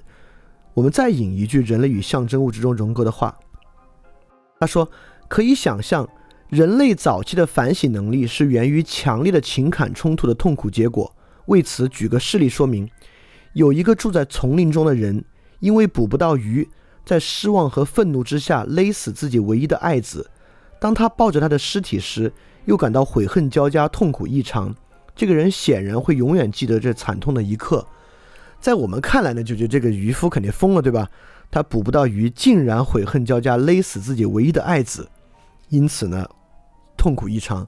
[0.72, 3.36] 我们再引一句人类与象征物之中荣格的话，
[4.60, 4.88] 他说。
[5.28, 6.08] 可以想象，
[6.50, 11.12] 人类早期的反省能力是源于强烈的情感冲突的痛苦结果。
[11.46, 12.88] 为此，举个事例说明：
[13.54, 15.24] 有一个住在丛林中的人，
[15.60, 16.68] 因为捕不到鱼，
[17.04, 20.30] 在失望和愤怒之下勒死自己唯一的爱子。
[20.78, 22.32] 当他抱着他的尸体时，
[22.66, 24.74] 又感到悔恨交加、痛苦异常。
[25.14, 27.86] 这个人显然会永远记得这惨痛的一刻。
[28.60, 31.08] 在我们看来呢，就觉得这个渔夫肯定疯了，对吧？
[31.50, 35.08] 他捕不到鱼，竟然悔恨交加，勒死自己唯一的爱子。
[35.68, 36.28] 因此呢，
[36.96, 37.66] 痛苦异常。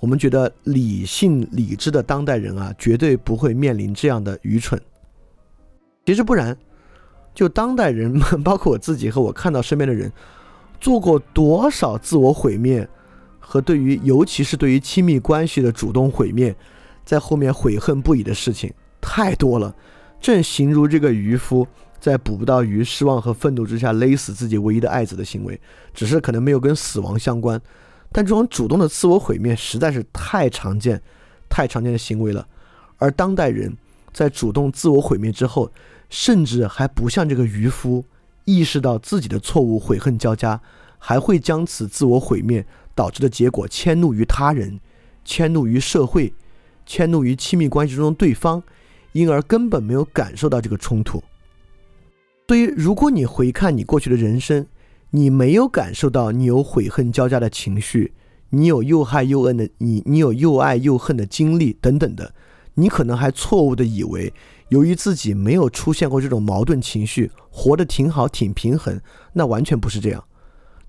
[0.00, 4.80] 我们觉得理性理智的当代人啊，绝对不会面临这样的愚蠢。
[6.04, 6.56] 其实不然，
[7.34, 10.10] 就当代人们， 包括我自己和我看到身边的人，
[10.80, 12.88] 做过多少自我毁灭
[13.40, 16.54] 和对于，尤其是对于亲密关系的主动毁灭，
[17.04, 19.74] 在后面悔恨不已的事情太多了。
[20.20, 21.66] 正形如这个渔夫
[22.00, 25.60] 在捕不到鱼、失望和愤怒之下勒死自己唯一的爱子的行为，
[25.92, 27.60] 只是可能没有跟死亡相关。
[28.12, 31.02] 但这种主动的自我毁灭实在是太常见、
[31.48, 32.46] 太常见的行为了。
[32.96, 33.76] 而当代人
[34.12, 35.70] 在主动自我毁灭之后，
[36.14, 38.04] 甚至还不像这个渔夫
[38.44, 40.60] 意识到自己的错误，悔恨交加，
[40.96, 42.64] 还会将此自我毁灭
[42.94, 44.78] 导致的结果迁怒于他人，
[45.24, 46.32] 迁怒于社会，
[46.86, 48.62] 迁怒于亲密关系中的对方。
[49.10, 51.22] 因而根本没有感受到这个冲突。
[52.48, 54.66] 所以，如果你回看你过去的人生，
[55.10, 58.12] 你没有感受到你有悔恨交加的情绪，
[58.50, 62.34] 你有又爱又恨的你，你有又爱又恨的经历等等的，
[62.74, 64.32] 你可能还错误的以为，
[64.68, 69.00] 由于自己没有出现过这种矛盾情绪，活得挺好、挺平衡。
[69.32, 70.24] 那完全不是这样。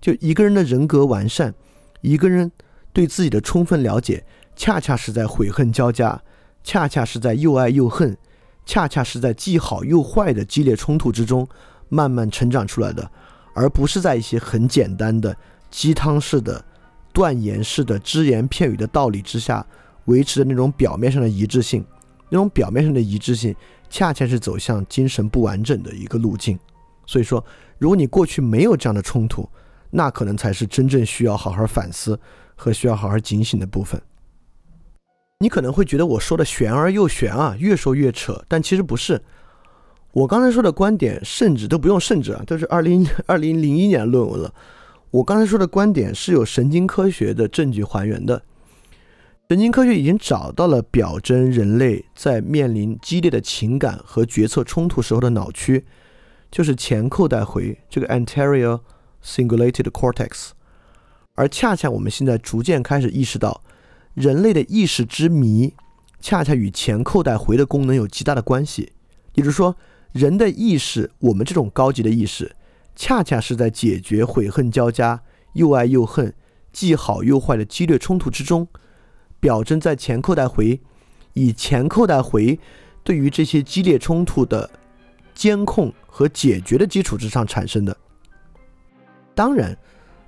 [0.01, 1.53] 就一个人的人格完善，
[2.01, 2.51] 一个人
[2.93, 4.25] 对自己的充分了解，
[4.55, 6.21] 恰恰是在悔恨交加。
[6.63, 8.17] 恰恰是在又爱又恨，
[8.65, 11.47] 恰恰是在既好又坏的激烈冲突之中
[11.89, 13.07] 慢慢成长出来的，
[13.53, 15.37] 而不是在一些很简单的
[15.69, 16.65] 鸡汤式的、
[17.13, 19.63] 断言式的只言片语的道理之下
[20.05, 21.85] 维持的那种表面上的一致性。
[22.29, 23.55] 那种表面上的一致性，
[23.89, 26.57] 恰恰是走向精神不完整的一个路径。
[27.05, 27.43] 所以说，
[27.77, 29.47] 如果你过去没有这样的冲突，
[29.91, 32.19] 那可能才是真正需要好好反思
[32.55, 34.01] 和需要好好警醒的部分。
[35.39, 39.21] 你可能会觉得我说的玄而又玄啊，越说越扯，但其实不是。
[40.13, 44.53] 我刚才说的观点，甚至都不用甚至啊，都是二零 二零零一年论文了。
[45.11, 48.41] 我刚才说的观点是有神经科学的证据还原的。
[49.47, 55.85] 神经科学已经找到了表征人类在面临激烈的情感和决策冲突时候的脑区，
[56.49, 58.79] 就是前扣带回这个 anterior
[59.23, 60.49] cingulated cortex。
[61.35, 63.61] 而恰恰我们现在逐渐开始意识到。
[64.15, 65.75] 人类的意识之谜，
[66.19, 68.93] 恰恰与前扣带回的功能有极大的关系。
[69.33, 69.75] 也就是说，
[70.13, 72.55] 人的意识，我们这种高级的意识，
[72.95, 75.21] 恰恰是在解决悔恨交加、
[75.53, 76.33] 又爱又恨、
[76.71, 78.67] 既好又坏的激烈冲突之中，
[79.45, 80.79] 表征在前扣带回，
[81.33, 82.59] 以前扣带回
[83.03, 84.67] 对于这些激烈冲突的
[85.35, 87.95] 监控和解决的基础之上产生的。
[89.35, 89.77] 当然。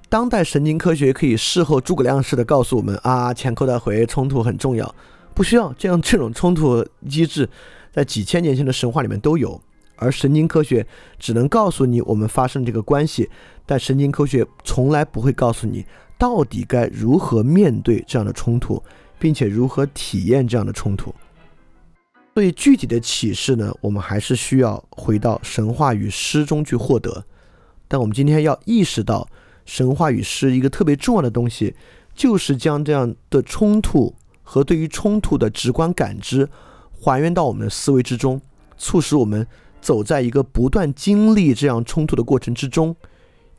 [0.09, 4.95] 当代神经科学可以事后诸葛亮式的告诉我们啊，前扣带回冲突很重要，
[5.33, 7.49] 不需要这样这种冲突机制，
[7.91, 9.59] 在几千年前的神话里面都有。
[9.97, 10.87] 而神经科学
[11.19, 13.29] 只能告诉你我们发生这个关系，
[13.65, 15.85] 但神经科学从来不会告诉你
[16.17, 18.81] 到底该如何面对这样的冲突，
[19.19, 21.13] 并且如何体验这样的冲突。
[22.33, 27.25] 所以具体的启示呢，我们还是需要回到神话与诗中去获得。
[27.87, 29.27] 但我们今天要意识到。
[29.69, 31.75] 神话与诗一个特别重要的东西，
[32.15, 36.47] 就是将这样的冲突和对于冲突的直观感知
[37.01, 38.39] 还原到我们的思维之中，
[38.77, 39.45] 促使我们
[39.81, 42.95] 走在一个不断经历这样冲突的过程之中，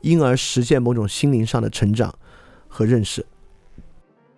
[0.01, 2.11] 因而实现某种心灵上的成长
[2.67, 3.23] 和认识。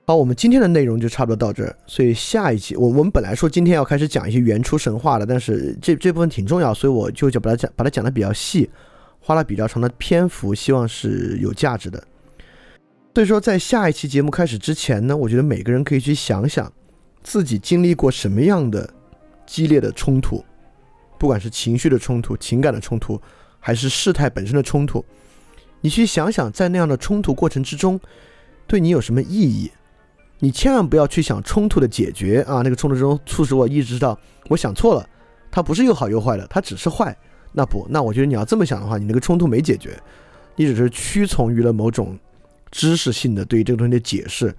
[0.06, 1.76] 好，我们今天的内容就差不多到这儿。
[1.86, 8.70] 所以下一期我我们本来说今天要开始讲一些原初神话的，但是这这部分挺重要，所以我就就把它讲把它讲的比较细。
[9.24, 12.04] 花了比较长的篇幅，希望是有价值的。
[13.14, 16.74] 所以说，在下一期节目开始之前呢，我觉得每个人可以去想想，
[17.22, 18.92] 自己经历过什么样的
[19.46, 20.44] 激烈的冲突，
[21.20, 23.22] 不管是情绪的冲突、情感的冲突，
[23.60, 25.06] 还是事态本身的冲突，
[25.82, 28.00] 你去想想，在那样的冲突过程之中，
[28.66, 29.72] 对你有什么意义？
[30.44, 32.64] 你千万不要去想冲突的解决啊！
[32.64, 34.20] 那个冲突中促使我意识到，
[34.50, 35.08] 我想错了，
[35.52, 37.16] 它不是又好又坏的，它只是坏。
[37.54, 39.96] 那不，那我觉得你要这么想的话，你那个冲突没解决，
[40.56, 42.18] 你只是屈从于了某种
[42.72, 44.52] 知识性的对于这个东西的解释，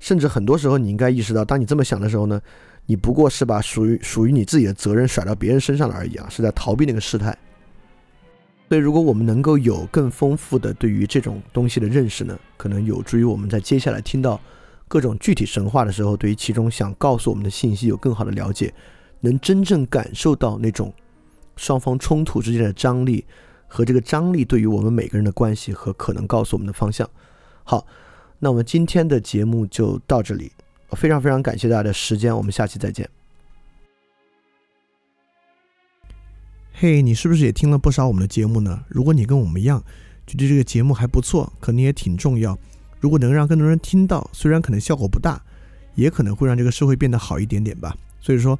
[0.00, 2.40] 甚至很多时候你应该意识到，当你这么想的时候呢，
[2.86, 7.36] 你不过是把属于属于你自己的责任甩到别人身上了而已啊，是在逃避那个事态。
[8.68, 14.40] 所以，如果我们能够有更丰富的对于这种东西的认识呢，可能有助于我们在接下来听到
[14.90, 18.74] 各种具体神话的时候，对于其中想告诉我们的信息有更好的了解，
[19.20, 20.92] 能真正感受到那种。
[21.56, 23.22] 双方冲突之间的张力
[23.68, 27.06] 和这个张力对于我们每个人的关系和可能告诉我们的方向。
[27.64, 27.86] 好，
[28.38, 30.50] 那我们今天的节目就到这里，
[30.92, 33.06] 非常非常感谢大家的时间，我们下期再见。
[36.72, 38.82] 嘿，你是不是也听了不少我们的节目呢？
[38.88, 39.84] 如果你跟我们一样
[40.26, 42.58] 觉得这个节目还不错，可能也挺重要，
[43.00, 45.42] 如果能让更多人听到，虽然可能效果不大，
[45.94, 47.96] 也可能会让这个社会变得好一点点吧。
[48.20, 48.58] 所以说。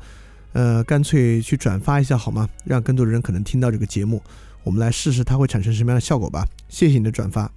[0.52, 2.48] 呃，干脆去转发一下好吗？
[2.64, 4.20] 让更多的人可能听到这个节目，
[4.64, 6.44] 我们来试试它会产生什么样的效果吧。
[6.68, 7.52] 谢谢你的转发。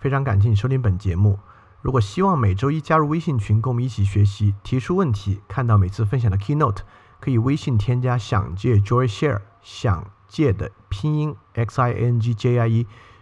[0.00, 1.38] 非常感谢你收听本节目。
[1.82, 6.78] 如果希望每周一加入微信群，跟我们一起学习、提出问题、看到每次分享的 keynote，
[7.20, 12.86] 可以微信添加“想借 Joy Share”，想借的拼音 x i n g J I E